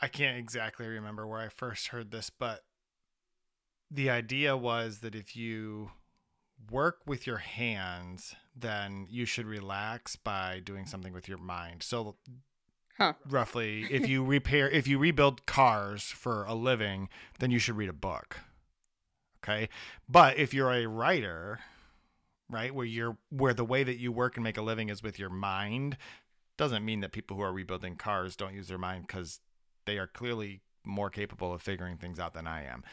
[0.00, 2.64] I can't exactly remember where I first heard this, but
[3.90, 5.90] the idea was that if you
[6.70, 11.82] work with your hands, then you should relax by doing something with your mind.
[11.82, 12.16] So,
[12.98, 13.12] Huh.
[13.28, 17.08] roughly, if you repair, if you rebuild cars for a living,
[17.38, 18.40] then you should read a book.
[19.44, 19.68] Okay.
[20.08, 21.60] But if you're a writer,
[22.48, 25.18] right, where you're, where the way that you work and make a living is with
[25.18, 25.96] your mind,
[26.56, 29.40] doesn't mean that people who are rebuilding cars don't use their mind because
[29.84, 32.84] they are clearly more capable of figuring things out than I am.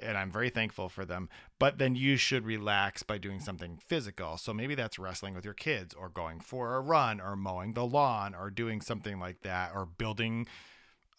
[0.00, 1.28] And I'm very thankful for them.
[1.58, 4.38] But then you should relax by doing something physical.
[4.38, 7.84] So maybe that's wrestling with your kids or going for a run or mowing the
[7.84, 10.46] lawn or doing something like that or building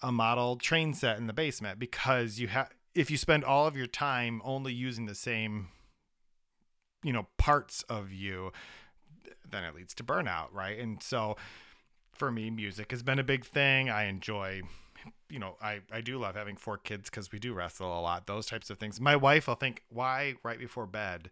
[0.01, 3.77] a model train set in the basement because you have if you spend all of
[3.77, 5.69] your time only using the same
[7.03, 8.51] you know parts of you
[9.49, 10.79] then it leads to burnout right?
[10.79, 11.37] And so
[12.11, 13.89] for me music has been a big thing.
[13.89, 14.61] I enjoy
[15.29, 18.25] you know i i do love having four kids because we do wrestle a lot
[18.25, 19.01] those types of things.
[19.01, 21.29] My wife will think why right before bed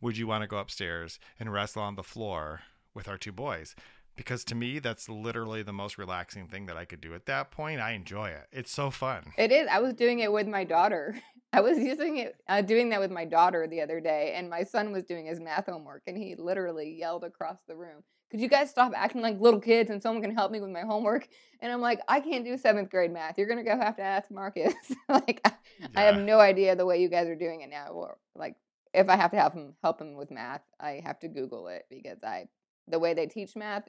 [0.00, 2.60] would you want to go upstairs and wrestle on the floor
[2.94, 3.74] with our two boys?
[4.16, 7.50] Because to me that's literally the most relaxing thing that i could do at that
[7.50, 7.80] point.
[7.80, 8.46] I enjoy it.
[8.52, 9.32] It's so fun.
[9.36, 9.66] It is.
[9.70, 11.16] I was doing it with my daughter.
[11.52, 14.62] I was using it, uh, doing that with my daughter the other day, and my
[14.62, 18.48] son was doing his math homework, and he literally yelled across the room, "Could you
[18.48, 21.28] guys stop acting like little kids and someone can help me with my homework?"
[21.60, 23.36] And I'm like, "I can't do seventh grade math.
[23.36, 24.74] You're gonna go have to ask Marcus.
[25.08, 25.52] like, I,
[25.94, 27.88] I have no idea the way you guys are doing it now.
[27.88, 28.56] Or like,
[28.94, 31.84] if I have to help him help him with math, I have to Google it
[31.90, 32.48] because I
[32.88, 33.88] the way they teach math,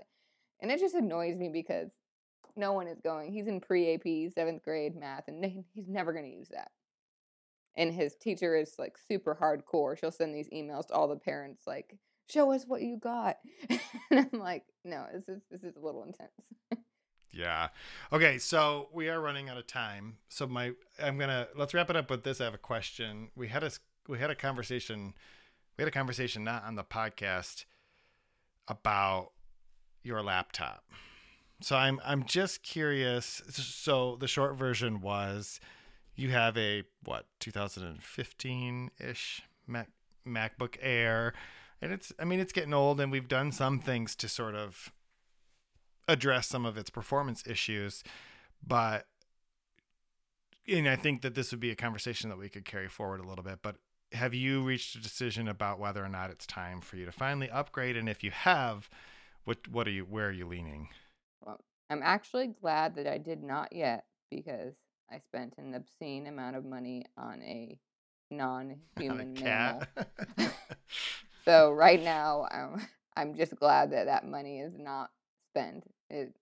[0.59, 1.91] and it just annoys me because
[2.55, 3.31] no one is going.
[3.31, 6.71] He's in pre AP seventh grade math, and he's never going to use that.
[7.75, 9.97] And his teacher is like super hardcore.
[9.97, 11.97] She'll send these emails to all the parents, like,
[12.29, 13.37] "Show us what you got."
[13.69, 16.31] and I'm like, "No, this is this is a little intense."
[17.33, 17.69] Yeah.
[18.11, 20.17] Okay, so we are running out of time.
[20.29, 22.39] So my I'm to let's wrap it up with this.
[22.39, 23.29] I have a question.
[23.35, 23.71] We had a
[24.07, 25.15] we had a conversation
[25.77, 27.65] we had a conversation not on the podcast
[28.67, 29.31] about
[30.03, 30.83] your laptop.
[31.61, 33.41] So I'm I'm just curious.
[33.49, 35.59] So the short version was
[36.15, 39.89] you have a what 2015-ish Mac
[40.25, 41.33] MacBook Air
[41.81, 44.91] and it's I mean it's getting old and we've done some things to sort of
[46.07, 48.03] address some of its performance issues,
[48.65, 49.07] but
[50.67, 53.27] and I think that this would be a conversation that we could carry forward a
[53.27, 53.59] little bit.
[53.61, 53.75] But
[54.13, 57.49] have you reached a decision about whether or not it's time for you to finally
[57.49, 57.97] upgrade?
[57.97, 58.89] And if you have,
[59.43, 60.87] what what are you where are you leaning?
[61.45, 61.59] Well,
[61.89, 64.75] I'm actually glad that I did not yet because
[65.11, 67.77] I spent an obscene amount of money on a
[68.31, 69.83] non-human mammal.
[69.97, 70.13] cat?
[71.45, 75.09] So right now, I'm I'm just glad that that money is not
[75.49, 75.83] spent.
[76.09, 76.33] It,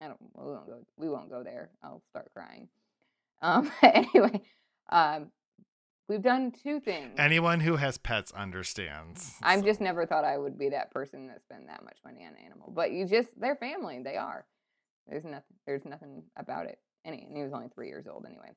[0.00, 0.18] I don't.
[0.36, 0.78] We won't go.
[0.96, 1.70] We won't go there.
[1.84, 2.68] I'll start crying.
[3.42, 3.70] Um.
[3.84, 4.42] Anyway,
[4.90, 5.30] um,
[6.08, 7.14] we've done two things.
[7.16, 9.34] Anyone who has pets understands.
[9.40, 12.22] I've So, just never thought I would be that person that spend that much money
[12.26, 12.72] on an animal.
[12.74, 14.00] But you just they're family.
[14.02, 14.46] They are.
[15.06, 16.80] There's nothing there's nothing about it.
[17.04, 18.50] Any and he was only three years old anyway.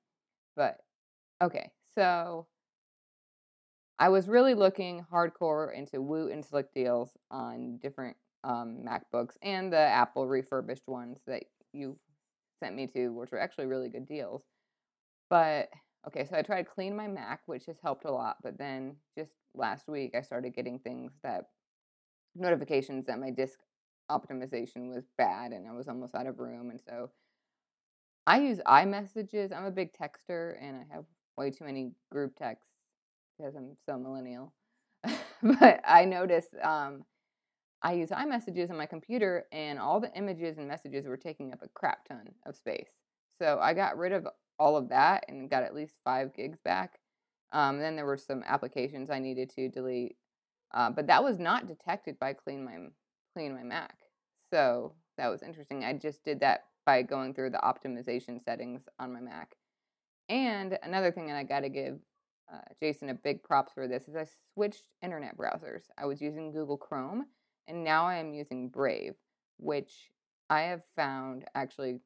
[0.55, 0.77] But
[1.41, 2.47] okay, so
[3.99, 9.77] I was really looking hardcore into Woot and Slickdeals on different um, MacBooks and the
[9.77, 11.97] Apple refurbished ones that you
[12.61, 14.43] sent me to, which were actually really good deals.
[15.29, 15.69] But
[16.07, 18.37] okay, so I tried to CleanMyMac, which has helped a lot.
[18.43, 21.45] But then just last week, I started getting things that
[22.35, 23.59] notifications that my disk
[24.11, 26.69] optimization was bad and I was almost out of room.
[26.69, 27.09] And so
[28.25, 29.55] I use iMessages.
[29.55, 31.05] I'm a big texter and I have
[31.37, 32.71] way too many group texts
[33.37, 34.53] because I'm so millennial.
[35.43, 37.03] but I noticed um,
[37.81, 41.61] I use iMessages on my computer and all the images and messages were taking up
[41.61, 42.89] a crap ton of space.
[43.41, 44.27] So I got rid of
[44.57, 46.99] all of that and got at least five gigs back.
[47.51, 50.15] Um, then there were some applications I needed to delete,
[50.73, 52.77] uh, but that was not detected by clean my
[53.37, 53.89] CleanMyMac.
[54.51, 55.83] So that was interesting.
[55.83, 59.55] I just did that by going through the optimization settings on my Mac.
[60.29, 61.99] And another thing that I got to give
[62.51, 65.83] uh, Jason a big props for this is I switched internet browsers.
[65.97, 67.25] I was using Google Chrome,
[67.67, 69.15] and now I am using Brave,
[69.57, 70.11] which
[70.49, 71.99] I have found actually.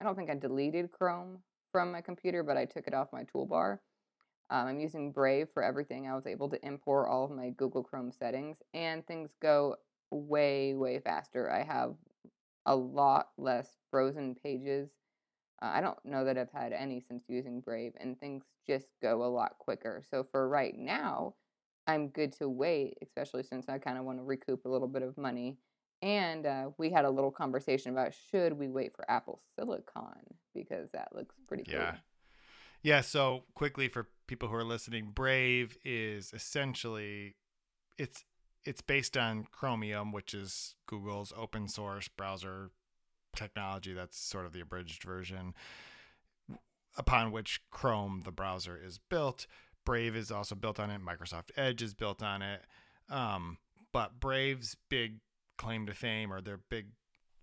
[0.00, 1.38] I don't think I deleted Chrome
[1.72, 3.78] from my computer, but I took it off my toolbar.
[4.50, 6.06] Um, I'm using Brave for everything.
[6.06, 9.76] I was able to import all of my Google Chrome settings, and things go
[10.10, 11.50] way, way faster.
[11.50, 11.94] I have
[12.66, 14.90] a lot less frozen pages.
[15.62, 19.24] Uh, I don't know that I've had any since using Brave, and things just go
[19.24, 20.02] a lot quicker.
[20.10, 21.34] So for right now,
[21.86, 25.02] I'm good to wait, especially since I kind of want to recoup a little bit
[25.02, 25.56] of money.
[26.02, 30.20] And uh, we had a little conversation about should we wait for Apple Silicon
[30.54, 31.74] because that looks pretty cool.
[31.74, 31.94] Yeah.
[32.82, 37.36] Yeah, so quickly for people who are listening, Brave is essentially
[37.98, 38.24] it's
[38.66, 42.70] it's based on Chromium, which is Google's open source browser
[43.34, 43.92] technology.
[43.92, 45.54] That's sort of the abridged version
[46.96, 49.46] upon which Chrome, the browser, is built.
[49.84, 51.00] Brave is also built on it.
[51.04, 52.62] Microsoft Edge is built on it.
[53.08, 53.58] Um,
[53.92, 55.20] but Brave's big
[55.58, 56.88] claim to fame or their big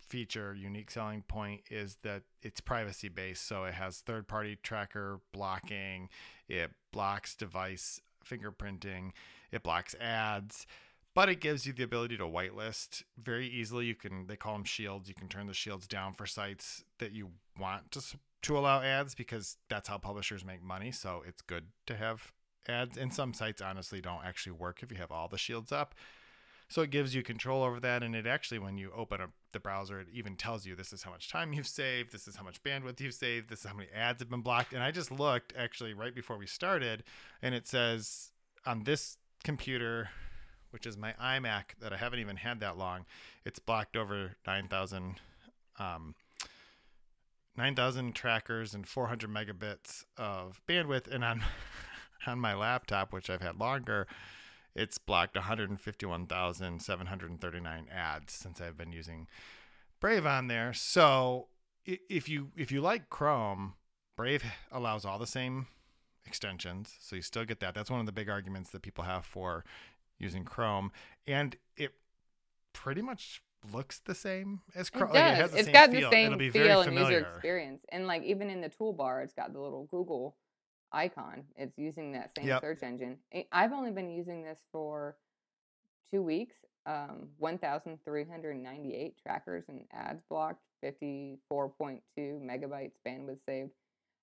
[0.00, 3.46] feature, unique selling point is that it's privacy based.
[3.46, 6.10] So it has third party tracker blocking,
[6.48, 9.12] it blocks device fingerprinting,
[9.50, 10.66] it blocks ads
[11.14, 13.86] but it gives you the ability to whitelist very easily.
[13.86, 15.08] You can they call them shields.
[15.08, 18.02] You can turn the shields down for sites that you want to
[18.42, 20.92] to allow ads because that's how publishers make money.
[20.92, 22.32] So it's good to have
[22.68, 22.96] ads.
[22.98, 25.94] And some sites honestly don't actually work if you have all the shields up.
[26.68, 28.02] So it gives you control over that.
[28.02, 31.02] And it actually, when you open up the browser, it even tells you this is
[31.02, 33.76] how much time you've saved, this is how much bandwidth you've saved, this is how
[33.76, 34.72] many ads have been blocked.
[34.72, 37.04] And I just looked actually right before we started,
[37.40, 38.32] and it says
[38.66, 40.10] on this computer
[40.74, 43.04] which is my iMac that I haven't even had that long,
[43.44, 45.20] it's blocked over 9,000
[45.78, 46.16] um,
[47.56, 51.06] 9,000 trackers and 400 megabits of bandwidth.
[51.06, 51.44] And on,
[52.26, 54.08] on my laptop, which I've had longer,
[54.74, 59.28] it's blocked 151,739 ads since I've been using
[60.00, 60.72] Brave on there.
[60.72, 61.46] So
[61.86, 63.74] if you if you like Chrome,
[64.16, 64.42] Brave
[64.72, 65.68] allows all the same
[66.26, 67.76] extensions, so you still get that.
[67.76, 69.64] That's one of the big arguments that people have for
[70.18, 70.92] using Chrome,
[71.26, 71.94] and it
[72.72, 73.42] pretty much
[73.72, 75.10] looks the same as Chrome.
[75.10, 75.52] It does.
[75.52, 76.10] Like it has got feel.
[76.10, 79.60] the same feel and user experience, and like even in the toolbar, it's got the
[79.60, 80.36] little Google
[80.92, 81.44] icon.
[81.56, 82.60] It's using that same yep.
[82.60, 83.18] search engine.
[83.52, 85.16] I've only been using this for
[86.10, 86.56] two weeks.
[86.86, 93.70] Um, 1,398 trackers and ads blocked, 54.2 megabytes bandwidth saved.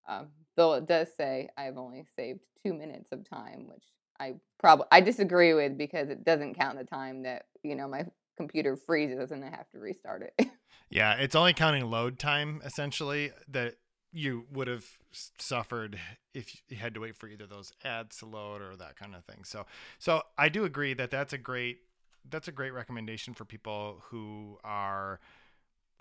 [0.07, 3.83] Um, though it does say I've only saved two minutes of time, which
[4.21, 8.05] I probably I disagree with because it doesn't count the time that you know my
[8.37, 10.47] computer freezes and I have to restart it.
[10.89, 13.75] yeah, it's only counting load time essentially that
[14.13, 15.97] you would have suffered
[16.33, 19.25] if you had to wait for either those ads to load or that kind of
[19.25, 19.43] thing.
[19.43, 19.65] So
[19.97, 21.79] so I do agree that that's a great
[22.29, 25.19] that's a great recommendation for people who are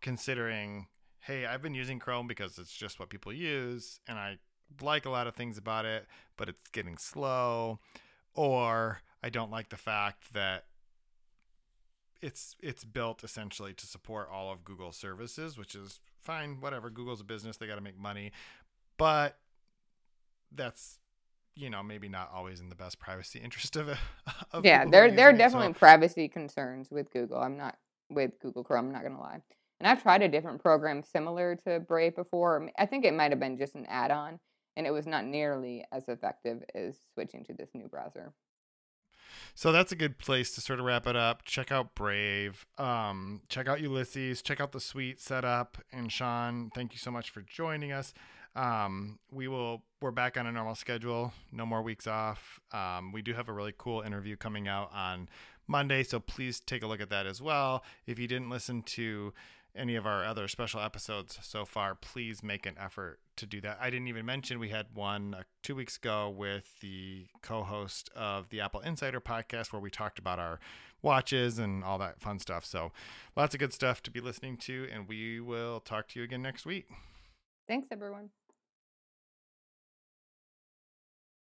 [0.02, 0.88] considering
[1.20, 4.38] hey, I've been using Chrome because it's just what people use and I
[4.82, 6.06] like a lot of things about it,
[6.36, 7.80] but it's getting slow
[8.34, 10.64] or I don't like the fact that
[12.22, 16.90] it's it's built essentially to support all of Google's services, which is fine, whatever.
[16.90, 18.32] Google's a business, they got to make money.
[18.98, 19.38] But
[20.52, 20.98] that's
[21.56, 23.98] you know, maybe not always in the best privacy interest of it.
[24.62, 25.78] yeah, there there are definitely so.
[25.78, 27.38] privacy concerns with Google.
[27.38, 27.76] I'm not
[28.08, 29.40] with Google Chrome, I'm not going to lie.
[29.78, 32.70] And I've tried a different program similar to Brave before.
[32.78, 34.38] I think it might have been just an add-on
[34.76, 38.32] and it was not nearly as effective as switching to this new browser.
[39.54, 41.44] So that's a good place to sort of wrap it up.
[41.44, 42.66] Check out Brave.
[42.78, 44.42] Um, check out Ulysses.
[44.42, 45.78] Check out the Sweet Setup.
[45.92, 48.12] And Shawn, thank you so much for joining us.
[48.56, 49.82] Um, we will.
[50.02, 51.32] We're back on a normal schedule.
[51.52, 52.58] No more weeks off.
[52.72, 55.28] Um, we do have a really cool interview coming out on
[55.68, 57.84] Monday, so please take a look at that as well.
[58.06, 59.32] If you didn't listen to
[59.74, 63.78] any of our other special episodes so far, please make an effort to do that.
[63.80, 68.10] I didn't even mention we had one uh, two weeks ago with the co host
[68.14, 70.60] of the Apple Insider podcast where we talked about our
[71.02, 72.64] watches and all that fun stuff.
[72.64, 72.92] So
[73.36, 76.42] lots of good stuff to be listening to, and we will talk to you again
[76.42, 76.86] next week.
[77.66, 78.30] Thanks, everyone.